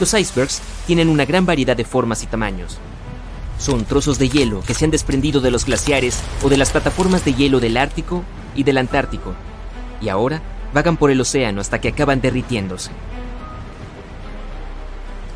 Los 0.01 0.15
icebergs 0.15 0.63
tienen 0.87 1.11
una 1.11 1.27
gran 1.27 1.45
variedad 1.45 1.77
de 1.77 1.85
formas 1.85 2.23
y 2.23 2.27
tamaños. 2.27 2.79
Son 3.59 3.85
trozos 3.85 4.19
de 4.19 4.31
hielo 4.31 4.63
que 4.63 4.73
se 4.73 4.87
han 4.87 4.91
desprendido 4.91 5.43
de 5.43 5.51
los 5.51 5.67
glaciares 5.67 6.19
o 6.43 6.49
de 6.49 6.57
las 6.57 6.71
plataformas 6.71 7.27
de 7.27 7.35
hielo 7.35 7.61
del 7.61 7.77
Ártico 7.77 8.25
y 8.57 8.63
del 8.63 8.79
Antártico, 8.79 9.35
y 10.01 10.09
ahora 10.09 10.41
vagan 10.73 10.97
por 10.97 11.11
el 11.11 11.21
océano 11.21 11.61
hasta 11.61 11.79
que 11.79 11.89
acaban 11.89 12.23
derritiéndose. 12.23 12.91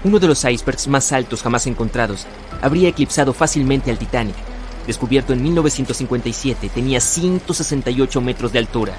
Uno 0.05 0.19
de 0.19 0.27
los 0.27 0.43
icebergs 0.43 0.89
más 0.89 1.13
altos 1.13 1.43
jamás 1.43 1.67
encontrados 1.67 2.27
habría 2.63 2.89
eclipsado 2.89 3.35
fácilmente 3.35 3.91
al 3.91 3.99
Titanic, 3.99 4.52
descubierto 4.87 5.33
en 5.33 5.43
1957, 5.43 6.69
tenía 6.69 7.01
168 7.01 8.21
metros 8.21 8.53
de 8.53 8.59
altura. 8.59 8.95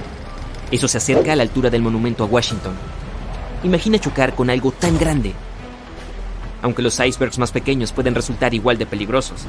Eso 0.72 0.88
se 0.88 0.98
acerca 0.98 1.34
a 1.34 1.36
la 1.36 1.44
altura 1.44 1.70
del 1.70 1.82
monumento 1.82 2.24
a 2.24 2.28
Washington. 2.28 2.74
Imagina 3.64 4.00
chocar 4.00 4.36
con 4.36 4.50
algo 4.50 4.72
tan 4.72 4.98
grande. 4.98 5.34
Aunque 6.62 6.82
los 6.82 7.00
icebergs 7.00 7.38
más 7.38 7.52
pequeños 7.52 7.92
pueden 7.92 8.16
resultar 8.16 8.54
igual 8.54 8.78
de 8.78 8.86
peligrosos. 8.86 9.42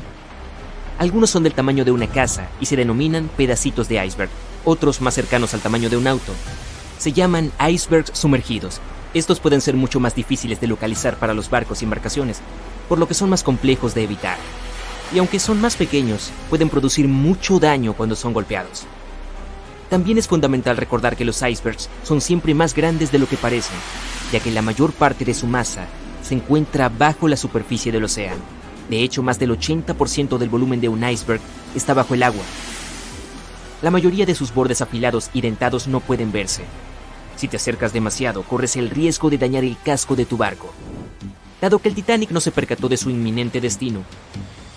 Algunos 0.98 1.30
son 1.30 1.42
del 1.42 1.54
tamaño 1.54 1.84
de 1.84 1.90
una 1.90 2.06
casa 2.06 2.48
y 2.60 2.66
se 2.66 2.76
denominan 2.76 3.28
pedacitos 3.36 3.88
de 3.88 4.04
iceberg, 4.04 4.30
otros 4.64 5.00
más 5.00 5.14
cercanos 5.14 5.54
al 5.54 5.60
tamaño 5.60 5.90
de 5.90 5.96
un 5.96 6.06
auto. 6.06 6.32
Se 6.98 7.12
llaman 7.12 7.52
icebergs 7.68 8.16
sumergidos. 8.16 8.80
Estos 9.12 9.40
pueden 9.40 9.60
ser 9.60 9.74
mucho 9.74 10.00
más 10.00 10.14
difíciles 10.14 10.60
de 10.60 10.66
localizar 10.66 11.16
para 11.16 11.34
los 11.34 11.50
barcos 11.50 11.82
y 11.82 11.84
embarcaciones, 11.84 12.40
por 12.88 12.98
lo 12.98 13.08
que 13.08 13.14
son 13.14 13.30
más 13.30 13.42
complejos 13.42 13.94
de 13.94 14.04
evitar 14.04 14.36
y 15.14 15.18
aunque 15.20 15.38
son 15.38 15.60
más 15.60 15.76
pequeños, 15.76 16.30
pueden 16.50 16.68
producir 16.68 17.06
mucho 17.06 17.60
daño 17.60 17.92
cuando 17.92 18.16
son 18.16 18.32
golpeados. 18.32 18.82
También 19.88 20.18
es 20.18 20.26
fundamental 20.26 20.76
recordar 20.76 21.16
que 21.16 21.24
los 21.24 21.40
icebergs 21.40 21.88
son 22.02 22.20
siempre 22.20 22.52
más 22.52 22.74
grandes 22.74 23.12
de 23.12 23.20
lo 23.20 23.28
que 23.28 23.36
parecen, 23.36 23.76
ya 24.32 24.40
que 24.40 24.50
la 24.50 24.60
mayor 24.60 24.92
parte 24.92 25.24
de 25.24 25.34
su 25.34 25.46
masa 25.46 25.86
se 26.22 26.34
encuentra 26.34 26.88
bajo 26.88 27.28
la 27.28 27.36
superficie 27.36 27.92
del 27.92 28.04
océano. 28.04 28.42
De 28.90 29.02
hecho, 29.02 29.22
más 29.22 29.38
del 29.38 29.56
80% 29.56 30.36
del 30.36 30.48
volumen 30.48 30.80
de 30.80 30.88
un 30.88 31.08
iceberg 31.08 31.40
está 31.76 31.94
bajo 31.94 32.14
el 32.14 32.24
agua. 32.24 32.42
La 33.82 33.92
mayoría 33.92 34.26
de 34.26 34.34
sus 34.34 34.52
bordes 34.52 34.82
afilados 34.82 35.30
y 35.32 35.42
dentados 35.42 35.86
no 35.86 36.00
pueden 36.00 36.32
verse. 36.32 36.64
Si 37.36 37.46
te 37.46 37.56
acercas 37.56 37.92
demasiado, 37.92 38.42
corres 38.42 38.76
el 38.76 38.90
riesgo 38.90 39.30
de 39.30 39.38
dañar 39.38 39.62
el 39.62 39.76
casco 39.84 40.16
de 40.16 40.24
tu 40.24 40.36
barco. 40.36 40.72
Dado 41.60 41.78
que 41.78 41.88
el 41.88 41.94
Titanic 41.94 42.30
no 42.30 42.40
se 42.40 42.50
percató 42.50 42.88
de 42.88 42.96
su 42.96 43.10
inminente 43.10 43.60
destino, 43.60 44.02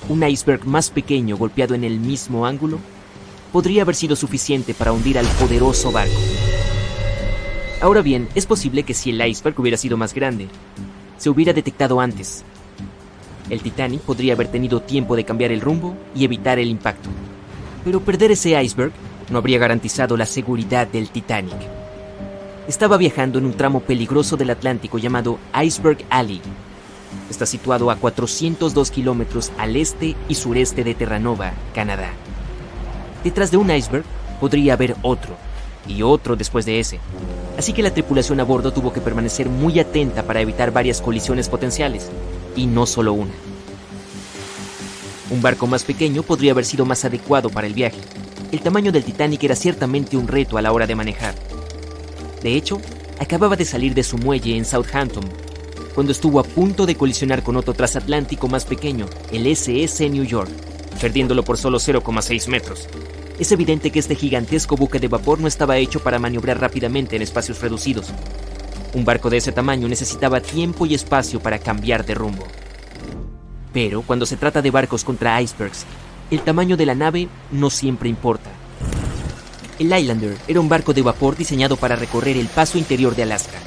un 0.10 0.24
iceberg 0.24 0.66
más 0.66 0.90
pequeño 0.90 1.38
golpeado 1.38 1.76
en 1.76 1.84
el 1.84 2.00
mismo 2.00 2.46
ángulo 2.46 2.80
podría 3.52 3.82
haber 3.82 3.96
sido 3.96 4.16
suficiente 4.16 4.74
para 4.74 4.92
hundir 4.92 5.18
al 5.18 5.26
poderoso 5.26 5.92
barco. 5.92 6.14
Ahora 7.82 8.02
bien, 8.02 8.28
es 8.36 8.46
posible 8.46 8.84
que 8.84 8.94
si 8.94 9.12
el 9.12 9.26
iceberg 9.26 9.60
hubiera 9.60 9.78
sido 9.78 9.98
más 9.98 10.14
grande, 10.14 10.48
se 11.18 11.30
hubiera 11.30 11.54
detectado 11.54 12.00
antes. 12.00 12.44
El 13.50 13.62
Titanic 13.62 14.02
podría 14.02 14.34
haber 14.34 14.48
tenido 14.50 14.82
tiempo 14.82 15.16
de 15.16 15.24
cambiar 15.24 15.52
el 15.52 15.62
rumbo 15.62 15.96
y 16.16 16.26
evitar 16.26 16.60
el 16.60 16.70
impacto. 16.70 17.10
Pero 17.86 18.02
perder 18.02 18.32
ese 18.32 18.62
iceberg 18.62 18.92
no 19.30 19.38
habría 19.38 19.60
garantizado 19.60 20.18
la 20.18 20.26
seguridad 20.26 20.88
del 20.88 21.10
Titanic. 21.10 21.56
Estaba 22.68 22.98
viajando 22.98 23.40
en 23.40 23.46
un 23.46 23.54
tramo 23.54 23.80
peligroso 23.80 24.36
del 24.36 24.50
Atlántico 24.50 24.98
llamado 24.98 25.40
Iceberg 25.64 26.00
Alley, 26.10 26.42
Está 27.30 27.46
situado 27.46 27.92
a 27.92 27.96
402 27.96 28.92
kilómetros 28.92 29.52
al 29.58 29.76
este 29.76 30.16
y 30.28 30.36
sureste 30.36 30.84
de 30.84 30.96
Terranova, 30.96 31.54
Canadá. 31.74 32.10
Detrás 33.24 33.52
de 33.52 33.58
un 33.58 33.70
iceberg 33.72 34.06
podría 34.40 34.74
haber 34.74 34.96
otro, 35.02 35.36
y 35.88 36.04
otro 36.04 36.36
después 36.36 36.66
de 36.66 36.80
ese. 36.80 37.00
Así 37.58 37.74
que 37.74 37.84
la 37.84 37.94
tripulación 37.94 38.40
a 38.40 38.44
bordo 38.44 38.72
tuvo 38.72 38.94
que 38.94 39.02
permanecer 39.02 39.50
muy 39.50 39.80
atenta 39.80 40.24
para 40.24 40.42
evitar 40.42 40.72
varias 40.72 41.02
colisiones 41.02 41.50
potenciales, 41.50 42.10
y 42.56 42.68
no 42.68 42.86
solo 42.86 43.14
una. 43.14 43.34
Un 45.30 45.42
barco 45.42 45.68
más 45.68 45.84
pequeño 45.84 46.24
podría 46.24 46.52
haber 46.52 46.66
sido 46.66 46.86
más 46.86 47.04
adecuado 47.04 47.50
para 47.50 47.68
el 47.68 47.74
viaje. 47.74 48.00
El 48.52 48.62
tamaño 48.62 48.92
del 48.92 49.04
Titanic 49.04 49.44
era 49.44 49.56
ciertamente 49.56 50.16
un 50.16 50.28
reto 50.28 50.58
a 50.58 50.62
la 50.62 50.72
hora 50.72 50.88
de 50.88 50.96
manejar. 50.96 51.36
De 52.42 52.56
hecho, 52.56 52.80
acababa 53.20 53.58
de 53.58 53.66
salir 53.66 53.94
de 53.94 54.04
su 54.04 54.18
muelle 54.18 54.56
en 54.56 54.64
Southampton 54.64 55.26
cuando 55.98 56.12
estuvo 56.12 56.40
a 56.40 56.44
punto 56.44 56.86
de 56.86 56.94
colisionar 56.94 57.42
con 57.42 57.56
otro 57.56 57.74
transatlántico 57.74 58.48
más 58.48 58.66
pequeño, 58.66 59.08
el 59.32 59.48
SS 59.48 60.08
New 60.12 60.26
York, 60.26 60.52
perdiéndolo 61.02 61.42
por 61.42 61.58
solo 61.58 61.80
0,6 61.80 62.50
metros. 62.50 62.88
Es 63.40 63.52
evidente 63.52 63.90
que 63.90 63.98
este 63.98 64.14
gigantesco 64.14 64.76
buque 64.78 65.00
de 65.00 65.08
vapor 65.08 65.40
no 65.40 65.48
estaba 65.48 65.78
hecho 65.78 66.00
para 66.00 66.20
maniobrar 66.20 66.62
rápidamente 66.62 67.16
en 67.16 67.24
espacios 67.24 67.60
reducidos. 67.62 68.10
Un 68.94 69.06
barco 69.06 69.32
de 69.32 69.38
ese 69.38 69.52
tamaño 69.52 69.88
necesitaba 69.88 70.40
tiempo 70.40 70.86
y 70.86 70.94
espacio 70.94 71.40
para 71.40 71.58
cambiar 71.58 72.06
de 72.06 72.14
rumbo. 72.14 72.46
Pero 73.74 74.04
cuando 74.04 74.28
se 74.28 74.38
trata 74.38 74.62
de 74.62 74.70
barcos 74.70 75.04
contra 75.04 75.42
icebergs, 75.42 75.88
el 76.30 76.42
tamaño 76.42 76.78
de 76.78 76.86
la 76.86 76.94
nave 76.94 77.28
no 77.50 77.72
siempre 77.72 78.08
importa. 78.08 78.52
El 79.80 79.92
Islander 79.98 80.38
era 80.48 80.60
un 80.60 80.70
barco 80.70 80.94
de 80.94 81.02
vapor 81.02 81.36
diseñado 81.36 81.76
para 81.76 81.96
recorrer 81.96 82.38
el 82.38 82.50
paso 82.50 82.78
interior 82.78 83.16
de 83.16 83.24
Alaska 83.24 83.58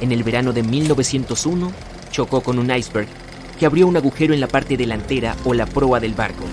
en 0.00 0.12
el 0.12 0.22
verano 0.22 0.52
de 0.52 0.62
1901, 0.62 1.72
chocó 2.10 2.40
con 2.40 2.58
un 2.58 2.74
iceberg 2.74 3.08
que 3.58 3.66
abrió 3.66 3.86
un 3.86 3.96
agujero 3.96 4.32
en 4.32 4.40
la 4.40 4.48
parte 4.48 4.76
delantera 4.76 5.36
o 5.44 5.54
la 5.54 5.66
proa 5.66 6.00
del 6.00 6.14
barco. 6.14 6.44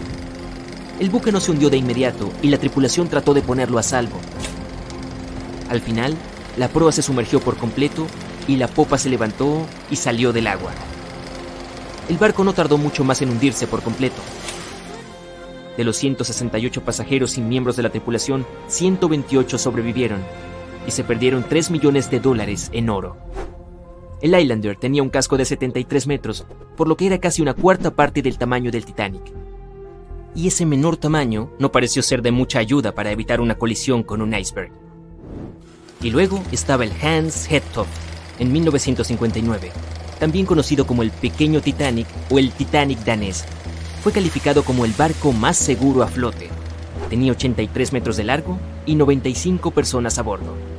El 0.99 1.09
buque 1.09 1.31
no 1.31 1.39
se 1.39 1.51
hundió 1.51 1.69
de 1.69 1.77
inmediato 1.77 2.31
y 2.41 2.49
la 2.49 2.57
tripulación 2.57 3.07
trató 3.07 3.33
de 3.33 3.41
ponerlo 3.41 3.77
a 3.77 3.83
salvo. 3.83 4.19
Al 5.69 5.81
final, 5.81 6.15
la 6.57 6.67
proa 6.67 6.91
se 6.91 7.01
sumergió 7.01 7.39
por 7.39 7.57
completo 7.57 8.07
y 8.47 8.57
la 8.57 8.67
popa 8.67 8.97
se 8.97 9.09
levantó 9.09 9.65
y 9.89 9.95
salió 9.95 10.33
del 10.33 10.47
agua. 10.47 10.71
El 12.09 12.17
barco 12.17 12.43
no 12.43 12.53
tardó 12.53 12.77
mucho 12.77 13.03
más 13.03 13.21
en 13.21 13.29
hundirse 13.29 13.67
por 13.67 13.81
completo. 13.81 14.21
De 15.77 15.83
los 15.83 15.97
168 15.97 16.83
pasajeros 16.83 17.37
y 17.37 17.41
miembros 17.41 17.75
de 17.75 17.83
la 17.83 17.89
tripulación, 17.89 18.47
128 18.67 19.57
sobrevivieron 19.57 20.21
y 20.87 20.91
se 20.91 21.03
perdieron 21.03 21.45
3 21.47 21.69
millones 21.69 22.09
de 22.09 22.19
dólares 22.19 22.69
en 22.73 22.89
oro. 22.89 23.17
El 24.21 24.39
Islander 24.39 24.77
tenía 24.77 25.03
un 25.03 25.09
casco 25.09 25.37
de 25.37 25.45
73 25.45 26.07
metros, 26.07 26.45
por 26.75 26.87
lo 26.87 26.97
que 26.97 27.05
era 27.05 27.19
casi 27.19 27.41
una 27.41 27.53
cuarta 27.53 27.95
parte 27.95 28.23
del 28.23 28.39
tamaño 28.39 28.71
del 28.71 28.85
Titanic. 28.85 29.21
Y 30.33 30.47
ese 30.47 30.65
menor 30.65 30.97
tamaño 30.97 31.51
no 31.59 31.71
pareció 31.71 32.01
ser 32.01 32.21
de 32.23 32.31
mucha 32.31 32.59
ayuda 32.59 32.93
para 32.93 33.11
evitar 33.11 33.41
una 33.41 33.55
colisión 33.55 34.01
con 34.01 34.21
un 34.21 34.33
iceberg. 34.33 34.71
Y 36.01 36.09
luego 36.09 36.41
estaba 36.51 36.83
el 36.83 36.93
Hans 37.01 37.51
Hedtoft, 37.51 37.89
en 38.39 38.51
1959, 38.51 39.71
también 40.19 40.45
conocido 40.45 40.87
como 40.87 41.03
el 41.03 41.11
Pequeño 41.11 41.61
Titanic 41.61 42.07
o 42.29 42.39
el 42.39 42.51
Titanic 42.51 42.99
danés. 42.99 43.45
Fue 44.01 44.11
calificado 44.11 44.63
como 44.63 44.85
el 44.85 44.93
barco 44.93 45.31
más 45.31 45.57
seguro 45.57 46.01
a 46.01 46.07
flote. 46.07 46.49
Tenía 47.09 47.31
83 47.31 47.93
metros 47.93 48.17
de 48.17 48.23
largo 48.23 48.57
y 48.85 48.95
95 48.95 49.71
personas 49.71 50.17
a 50.17 50.23
bordo. 50.23 50.76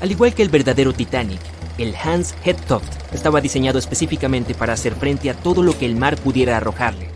Al 0.00 0.12
igual 0.12 0.32
que 0.32 0.42
el 0.42 0.48
verdadero 0.48 0.92
Titanic, 0.92 1.40
el 1.76 1.94
Hans 1.96 2.34
Hedtoft 2.44 2.88
estaba 3.12 3.40
diseñado 3.40 3.78
específicamente 3.78 4.54
para 4.54 4.72
hacer 4.72 4.94
frente 4.94 5.28
a 5.28 5.34
todo 5.34 5.62
lo 5.62 5.76
que 5.76 5.86
el 5.86 5.96
mar 5.96 6.16
pudiera 6.16 6.56
arrojarle. 6.56 7.08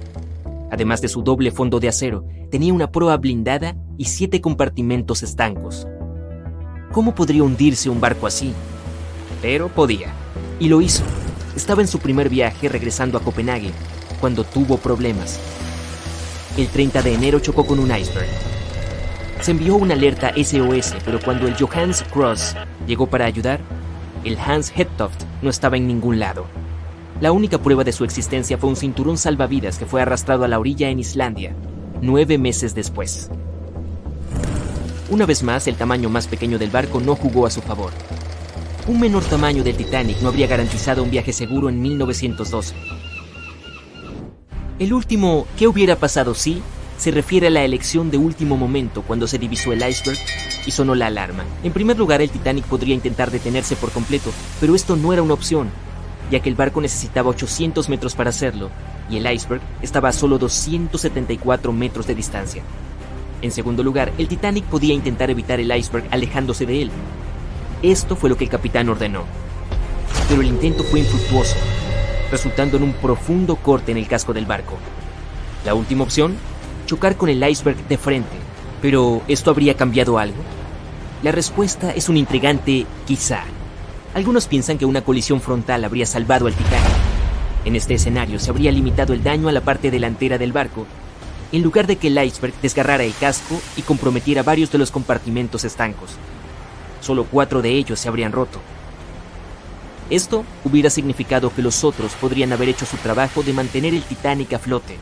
Además 0.71 1.01
de 1.01 1.09
su 1.09 1.23
doble 1.23 1.53
fondo 1.53 1.79
de 1.79 1.89
acero, 1.89 2.25
tenía 2.51 2.73
una 2.73 2.91
proa 2.91 3.17
blindada 3.19 3.77
y 3.99 4.07
siete 4.07 4.41
compartimentos 4.41 5.23
estancos. 5.23 5.87
¿Cómo 6.93 7.15
podría 7.15 7.45
hundirse 7.45 7.89
un 7.89 8.01
barco 8.01 8.27
así? 8.27 8.53
Pero 9.41 9.69
podía. 9.69 10.13
Y 10.59 10.69
lo 10.69 10.81
hizo. 10.81 11.05
Estaba 11.55 11.83
en 11.83 11.89
su 11.89 11.99
primer 11.99 12.29
viaje 12.29 12.69
regresando 12.69 13.17
a 13.17 13.21
Copenhague, 13.21 13.71
cuando 14.21 14.43
tuvo 14.45 14.77
problemas. 14.77 15.39
El 16.57 16.69
30 16.69 17.03
de 17.03 17.15
enero 17.15 17.39
chocó 17.39 17.65
con 17.65 17.79
un 17.79 17.97
iceberg. 17.97 18.29
Se 19.43 19.51
envió 19.51 19.75
una 19.75 19.95
alerta 19.95 20.33
SOS, 20.37 20.95
pero 21.05 21.19
cuando 21.21 21.49
el 21.49 21.57
Johannes 21.57 22.05
Cross 22.13 22.55
llegó 22.87 23.09
para 23.09 23.25
ayudar, 23.25 23.59
el 24.23 24.39
Hans 24.39 24.73
Hedtoft 24.75 25.25
no 25.43 25.51
estaba 25.51 25.77
en 25.77 25.89
ningún 25.89 26.21
lado. 26.21 26.47
La 27.21 27.33
única 27.33 27.59
prueba 27.59 27.83
de 27.83 27.91
su 27.91 28.05
existencia 28.05 28.57
fue 28.57 28.71
un 28.71 28.77
cinturón 28.77 29.19
salvavidas 29.19 29.79
que 29.79 29.87
fue 29.87 30.01
arrastrado 30.01 30.45
a 30.45 30.49
la 30.49 30.61
orilla 30.61 30.91
en 30.91 31.01
Islandia, 31.01 31.57
nueve 32.01 32.39
meses 32.39 32.77
después. 32.77 33.31
Una 35.11 35.27
vez 35.27 35.43
más, 35.43 35.67
el 35.67 35.75
tamaño 35.75 36.09
más 36.09 36.29
pequeño 36.29 36.57
del 36.57 36.71
barco 36.71 37.01
no 37.01 37.17
jugó 37.17 37.45
a 37.45 37.51
su 37.51 37.63
favor. 37.63 37.91
Un 38.87 39.01
menor 39.01 39.25
tamaño 39.25 39.65
del 39.65 39.77
Titanic 39.77 40.21
no 40.21 40.29
habría 40.29 40.47
garantizado 40.47 41.03
un 41.03 41.11
viaje 41.11 41.33
seguro 41.33 41.69
en 41.69 41.83
1912. 41.83 42.77
El 44.79 44.93
último 44.93 45.49
¿qué 45.59 45.67
hubiera 45.67 45.97
pasado 45.97 46.33
si? 46.33 46.63
Se 47.03 47.11
refiere 47.11 47.49
a 47.49 47.51
la 47.51 47.65
elección 47.65 48.13
de 48.13 48.17
último 48.17 48.57
momento 48.57 49.03
cuando 49.03 49.27
se 49.27 49.37
divisó 49.37 49.73
el 49.73 49.85
iceberg 49.85 50.21
y 50.65 50.71
sonó 50.71 50.95
la 50.95 51.09
alarma. 51.09 51.45
En 51.65 51.73
primer 51.73 51.99
lugar, 51.99 52.23
el 52.23 52.31
Titanic 52.31 52.65
podría 52.67 52.95
intentar 52.95 53.33
detenerse 53.33 53.75
por 53.75 53.91
completo, 53.91 54.31
pero 54.61 54.77
esto 54.77 54.95
no 54.95 55.13
era 55.13 55.21
una 55.21 55.35
opción, 55.35 55.69
ya 56.31 56.39
que 56.39 56.49
el 56.49 56.55
barco 56.55 56.81
necesitaba 56.81 57.31
800 57.31 57.89
metros 57.89 58.15
para 58.15 58.31
hacerlo, 58.31 58.71
y 59.11 59.17
el 59.17 59.29
iceberg 59.29 59.61
estaba 59.83 60.11
a 60.11 60.13
solo 60.13 60.39
274 60.39 61.73
metros 61.73 62.07
de 62.07 62.15
distancia. 62.15 62.63
En 63.43 63.51
segundo 63.51 63.83
lugar, 63.83 64.13
el 64.17 64.29
Titanic 64.29 64.65
podía 64.67 64.95
intentar 64.95 65.29
evitar 65.29 65.59
el 65.59 65.77
iceberg 65.77 66.07
alejándose 66.13 66.67
de 66.67 66.83
él. 66.83 66.91
Esto 67.83 68.15
fue 68.15 68.31
lo 68.31 68.37
que 68.37 68.45
el 68.45 68.51
capitán 68.51 68.89
ordenó. 68.89 69.25
Pero 70.29 70.41
el 70.41 70.47
intento 70.47 70.85
fue 70.85 71.01
infructuoso, 71.01 71.57
resultando 72.31 72.77
en 72.77 72.85
un 72.85 72.93
profundo 72.93 73.57
corte 73.57 73.91
en 73.91 73.99
el 73.99 74.07
casco 74.07 74.33
del 74.33 74.47
barco. 74.47 74.79
La 75.65 75.75
última 75.75 76.05
opción 76.05 76.37
chocar 76.93 77.17
con 77.17 77.31
el 77.31 77.43
iceberg 77.49 77.89
de 77.89 77.97
frente. 77.97 78.37
Pero, 78.83 79.23
¿esto 79.27 79.51
habría 79.51 79.79
cambiado 79.79 80.19
algo? 80.19 80.43
La 81.23 81.33
respuesta 81.33 81.91
es 81.93 82.11
un 82.11 82.19
intrigante 82.19 82.85
quizá. 83.07 83.45
Algunos 84.13 84.47
piensan 84.47 84.77
que 84.77 84.85
una 84.85 85.01
colisión 85.01 85.41
frontal 85.41 85.87
habría 85.87 86.05
salvado 86.05 86.49
al 86.49 86.53
Titanic. 86.53 86.93
En 87.65 87.77
este 87.77 87.95
escenario 87.95 88.39
se 88.39 88.51
habría 88.51 88.71
limitado 88.71 89.15
el 89.15 89.23
daño 89.23 89.49
a 89.49 89.53
la 89.53 89.63
parte 89.63 89.91
delantera 89.91 90.37
del 90.37 90.53
barco, 90.53 90.87
en 91.51 91.63
lugar 91.63 91.87
de 91.87 91.97
que 91.97 92.09
el 92.09 92.23
iceberg 92.23 92.53
desgarrara 92.61 93.05
el 93.05 93.15
casco 93.15 93.59
y 93.79 93.81
comprometiera 93.81 94.43
varios 94.43 94.71
de 94.71 94.77
los 94.77 94.91
compartimentos 94.91 95.65
estancos. 95.65 96.11
Solo 97.01 97.25
cuatro 97.25 97.63
de 97.63 97.71
ellos 97.71 98.01
se 98.01 98.09
habrían 98.09 98.33
roto. 98.33 98.61
Esto 100.11 100.45
hubiera 100.63 100.91
significado 100.91 101.55
que 101.55 101.63
los 101.63 101.85
otros 101.85 102.13
podrían 102.21 102.53
haber 102.53 102.69
hecho 102.69 102.85
su 102.85 102.99
trabajo 102.99 103.43
de 103.43 103.55
mantener 103.55 103.95
el 103.95 104.03
Titanic 104.03 104.53
a 104.53 104.59
flote 104.59 104.99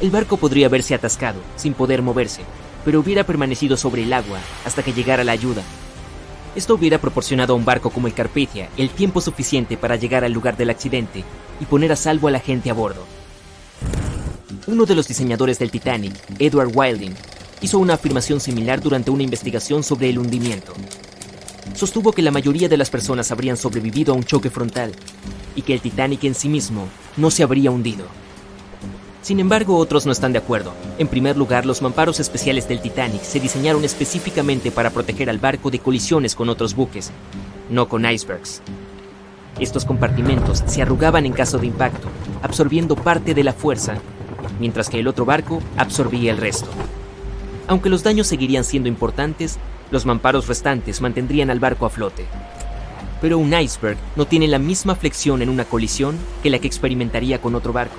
el 0.00 0.10
barco 0.10 0.36
podría 0.36 0.66
haberse 0.66 0.94
atascado, 0.94 1.40
sin 1.56 1.72
poder 1.72 2.02
moverse, 2.02 2.42
pero 2.84 3.00
hubiera 3.00 3.24
permanecido 3.24 3.76
sobre 3.76 4.02
el 4.02 4.12
agua 4.12 4.40
hasta 4.64 4.82
que 4.82 4.92
llegara 4.92 5.24
la 5.24 5.32
ayuda. 5.32 5.62
Esto 6.54 6.74
hubiera 6.74 6.98
proporcionado 6.98 7.52
a 7.52 7.56
un 7.56 7.64
barco 7.64 7.90
como 7.90 8.06
el 8.06 8.14
Carpathia 8.14 8.68
el 8.76 8.90
tiempo 8.90 9.20
suficiente 9.20 9.76
para 9.76 9.96
llegar 9.96 10.24
al 10.24 10.32
lugar 10.32 10.56
del 10.56 10.70
accidente 10.70 11.24
y 11.60 11.64
poner 11.64 11.92
a 11.92 11.96
salvo 11.96 12.28
a 12.28 12.30
la 12.30 12.40
gente 12.40 12.70
a 12.70 12.74
bordo. 12.74 13.04
Uno 14.66 14.84
de 14.84 14.94
los 14.94 15.08
diseñadores 15.08 15.58
del 15.58 15.70
Titanic, 15.70 16.14
Edward 16.38 16.70
Wilding, 16.74 17.14
hizo 17.60 17.78
una 17.78 17.94
afirmación 17.94 18.40
similar 18.40 18.80
durante 18.80 19.10
una 19.10 19.22
investigación 19.22 19.82
sobre 19.82 20.10
el 20.10 20.18
hundimiento. 20.18 20.72
Sostuvo 21.74 22.12
que 22.12 22.22
la 22.22 22.30
mayoría 22.30 22.68
de 22.68 22.76
las 22.76 22.90
personas 22.90 23.30
habrían 23.32 23.56
sobrevivido 23.56 24.12
a 24.12 24.16
un 24.16 24.24
choque 24.24 24.50
frontal 24.50 24.92
y 25.54 25.62
que 25.62 25.74
el 25.74 25.80
Titanic 25.80 26.24
en 26.24 26.34
sí 26.34 26.48
mismo 26.48 26.88
no 27.16 27.30
se 27.30 27.42
habría 27.42 27.70
hundido. 27.70 28.06
Sin 29.26 29.40
embargo, 29.40 29.76
otros 29.76 30.06
no 30.06 30.12
están 30.12 30.32
de 30.32 30.38
acuerdo. 30.38 30.72
En 30.98 31.08
primer 31.08 31.36
lugar, 31.36 31.66
los 31.66 31.82
mamparos 31.82 32.20
especiales 32.20 32.68
del 32.68 32.80
Titanic 32.80 33.22
se 33.22 33.40
diseñaron 33.40 33.84
específicamente 33.84 34.70
para 34.70 34.90
proteger 34.90 35.28
al 35.28 35.40
barco 35.40 35.68
de 35.68 35.80
colisiones 35.80 36.36
con 36.36 36.48
otros 36.48 36.76
buques, 36.76 37.10
no 37.68 37.88
con 37.88 38.08
icebergs. 38.08 38.62
Estos 39.58 39.84
compartimentos 39.84 40.62
se 40.66 40.80
arrugaban 40.80 41.26
en 41.26 41.32
caso 41.32 41.58
de 41.58 41.66
impacto, 41.66 42.06
absorbiendo 42.40 42.94
parte 42.94 43.34
de 43.34 43.42
la 43.42 43.52
fuerza, 43.52 43.96
mientras 44.60 44.88
que 44.88 45.00
el 45.00 45.08
otro 45.08 45.24
barco 45.24 45.60
absorbía 45.76 46.30
el 46.30 46.38
resto. 46.38 46.68
Aunque 47.66 47.90
los 47.90 48.04
daños 48.04 48.28
seguirían 48.28 48.62
siendo 48.62 48.88
importantes, 48.88 49.58
los 49.90 50.06
mamparos 50.06 50.46
restantes 50.46 51.00
mantendrían 51.00 51.50
al 51.50 51.58
barco 51.58 51.84
a 51.84 51.90
flote. 51.90 52.26
Pero 53.20 53.38
un 53.38 53.52
iceberg 53.52 53.98
no 54.14 54.24
tiene 54.28 54.46
la 54.46 54.60
misma 54.60 54.94
flexión 54.94 55.42
en 55.42 55.48
una 55.48 55.64
colisión 55.64 56.16
que 56.44 56.50
la 56.50 56.60
que 56.60 56.68
experimentaría 56.68 57.40
con 57.40 57.56
otro 57.56 57.72
barco. 57.72 57.96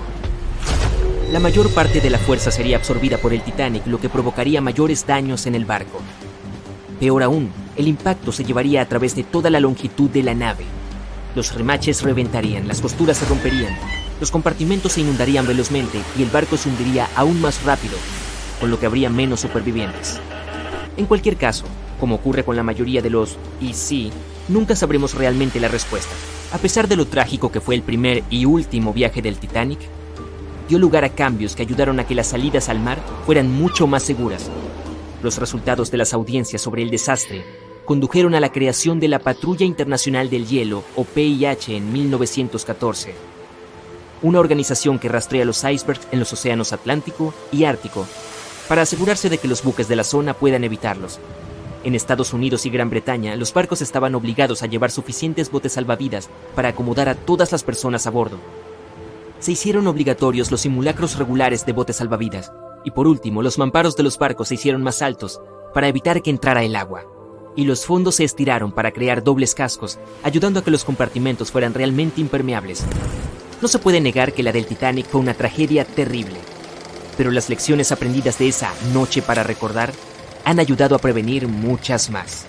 La 1.32 1.40
mayor 1.40 1.68
parte 1.74 2.00
de 2.00 2.08
la 2.08 2.18
fuerza 2.18 2.50
sería 2.50 2.78
absorbida 2.78 3.18
por 3.18 3.34
el 3.34 3.42
Titanic, 3.42 3.86
lo 3.86 4.00
que 4.00 4.08
provocaría 4.08 4.62
mayores 4.62 5.06
daños 5.06 5.44
en 5.44 5.54
el 5.54 5.66
barco. 5.66 6.00
Peor 6.98 7.22
aún, 7.22 7.50
el 7.76 7.86
impacto 7.86 8.32
se 8.32 8.44
llevaría 8.44 8.80
a 8.80 8.88
través 8.88 9.14
de 9.14 9.24
toda 9.24 9.50
la 9.50 9.60
longitud 9.60 10.08
de 10.08 10.22
la 10.22 10.34
nave. 10.34 10.64
Los 11.34 11.54
remaches 11.54 12.00
reventarían, 12.00 12.66
las 12.66 12.80
costuras 12.80 13.18
se 13.18 13.26
romperían, 13.26 13.76
los 14.20 14.30
compartimentos 14.30 14.92
se 14.92 15.02
inundarían 15.02 15.46
velozmente 15.46 16.00
y 16.18 16.22
el 16.22 16.30
barco 16.30 16.56
se 16.56 16.70
hundiría 16.70 17.10
aún 17.14 17.42
más 17.42 17.62
rápido, 17.62 17.98
con 18.58 18.70
lo 18.70 18.80
que 18.80 18.86
habría 18.86 19.10
menos 19.10 19.40
supervivientes. 19.40 20.18
En 20.96 21.04
cualquier 21.04 21.36
caso, 21.36 21.66
como 22.00 22.14
ocurre 22.14 22.42
con 22.42 22.56
la 22.56 22.62
mayoría 22.62 23.02
de 23.02 23.10
los 23.10 23.36
y 23.60 23.74
sí, 23.74 24.10
nunca 24.48 24.74
sabremos 24.74 25.12
realmente 25.12 25.60
la 25.60 25.68
respuesta. 25.68 26.14
A 26.52 26.58
pesar 26.58 26.88
de 26.88 26.96
lo 26.96 27.06
trágico 27.06 27.52
que 27.52 27.60
fue 27.60 27.74
el 27.74 27.82
primer 27.82 28.24
y 28.30 28.46
último 28.46 28.94
viaje 28.94 29.20
del 29.20 29.36
Titanic, 29.36 29.80
dio 30.68 30.78
lugar 30.78 31.02
a 31.04 31.08
cambios 31.08 31.56
que 31.56 31.62
ayudaron 31.62 31.98
a 31.98 32.06
que 32.06 32.14
las 32.14 32.28
salidas 32.28 32.68
al 32.68 32.78
mar 32.78 32.98
fueran 33.24 33.50
mucho 33.50 33.86
más 33.86 34.02
seguras. 34.02 34.50
Los 35.22 35.38
resultados 35.38 35.90
de 35.90 35.96
las 35.96 36.12
audiencias 36.12 36.60
sobre 36.60 36.82
el 36.82 36.90
desastre 36.90 37.44
condujeron 37.86 38.34
a 38.34 38.40
la 38.40 38.52
creación 38.52 39.00
de 39.00 39.08
la 39.08 39.18
Patrulla 39.18 39.64
Internacional 39.64 40.28
del 40.28 40.46
Hielo, 40.46 40.84
o 40.94 41.04
PIH, 41.04 41.74
en 41.74 41.90
1914, 41.90 43.14
una 44.20 44.40
organización 44.40 44.98
que 44.98 45.08
rastrea 45.08 45.46
los 45.46 45.64
icebergs 45.64 46.06
en 46.12 46.18
los 46.18 46.32
océanos 46.34 46.74
Atlántico 46.74 47.32
y 47.50 47.64
Ártico, 47.64 48.06
para 48.68 48.82
asegurarse 48.82 49.30
de 49.30 49.38
que 49.38 49.48
los 49.48 49.62
buques 49.62 49.88
de 49.88 49.96
la 49.96 50.04
zona 50.04 50.34
puedan 50.34 50.64
evitarlos. 50.64 51.18
En 51.82 51.94
Estados 51.94 52.34
Unidos 52.34 52.66
y 52.66 52.70
Gran 52.70 52.90
Bretaña, 52.90 53.34
los 53.36 53.54
barcos 53.54 53.80
estaban 53.80 54.14
obligados 54.14 54.62
a 54.62 54.66
llevar 54.66 54.90
suficientes 54.90 55.50
botes 55.50 55.72
salvavidas 55.72 56.28
para 56.54 56.68
acomodar 56.68 57.08
a 57.08 57.14
todas 57.14 57.52
las 57.52 57.62
personas 57.62 58.06
a 58.06 58.10
bordo 58.10 58.38
se 59.40 59.52
hicieron 59.52 59.86
obligatorios 59.86 60.50
los 60.50 60.62
simulacros 60.62 61.16
regulares 61.16 61.64
de 61.64 61.72
botes 61.72 61.96
salvavidas, 61.96 62.52
y 62.84 62.90
por 62.90 63.06
último 63.06 63.42
los 63.42 63.58
mamparos 63.58 63.96
de 63.96 64.02
los 64.02 64.18
barcos 64.18 64.48
se 64.48 64.54
hicieron 64.54 64.82
más 64.82 65.02
altos 65.02 65.40
para 65.74 65.88
evitar 65.88 66.22
que 66.22 66.30
entrara 66.30 66.62
el 66.64 66.76
agua. 66.76 67.04
Y 67.56 67.64
los 67.64 67.86
fondos 67.86 68.16
se 68.16 68.24
estiraron 68.24 68.72
para 68.72 68.92
crear 68.92 69.22
dobles 69.22 69.54
cascos, 69.54 69.98
ayudando 70.22 70.60
a 70.60 70.64
que 70.64 70.70
los 70.70 70.84
compartimentos 70.84 71.50
fueran 71.50 71.74
realmente 71.74 72.20
impermeables. 72.20 72.84
No 73.60 73.68
se 73.68 73.78
puede 73.78 74.00
negar 74.00 74.32
que 74.32 74.42
la 74.42 74.52
del 74.52 74.66
Titanic 74.66 75.06
fue 75.06 75.20
una 75.20 75.34
tragedia 75.34 75.84
terrible, 75.84 76.38
pero 77.16 77.32
las 77.32 77.48
lecciones 77.48 77.90
aprendidas 77.90 78.38
de 78.38 78.48
esa 78.48 78.72
noche 78.92 79.22
para 79.22 79.42
recordar 79.42 79.92
han 80.44 80.60
ayudado 80.60 80.94
a 80.94 81.00
prevenir 81.00 81.48
muchas 81.48 82.10
más. 82.10 82.46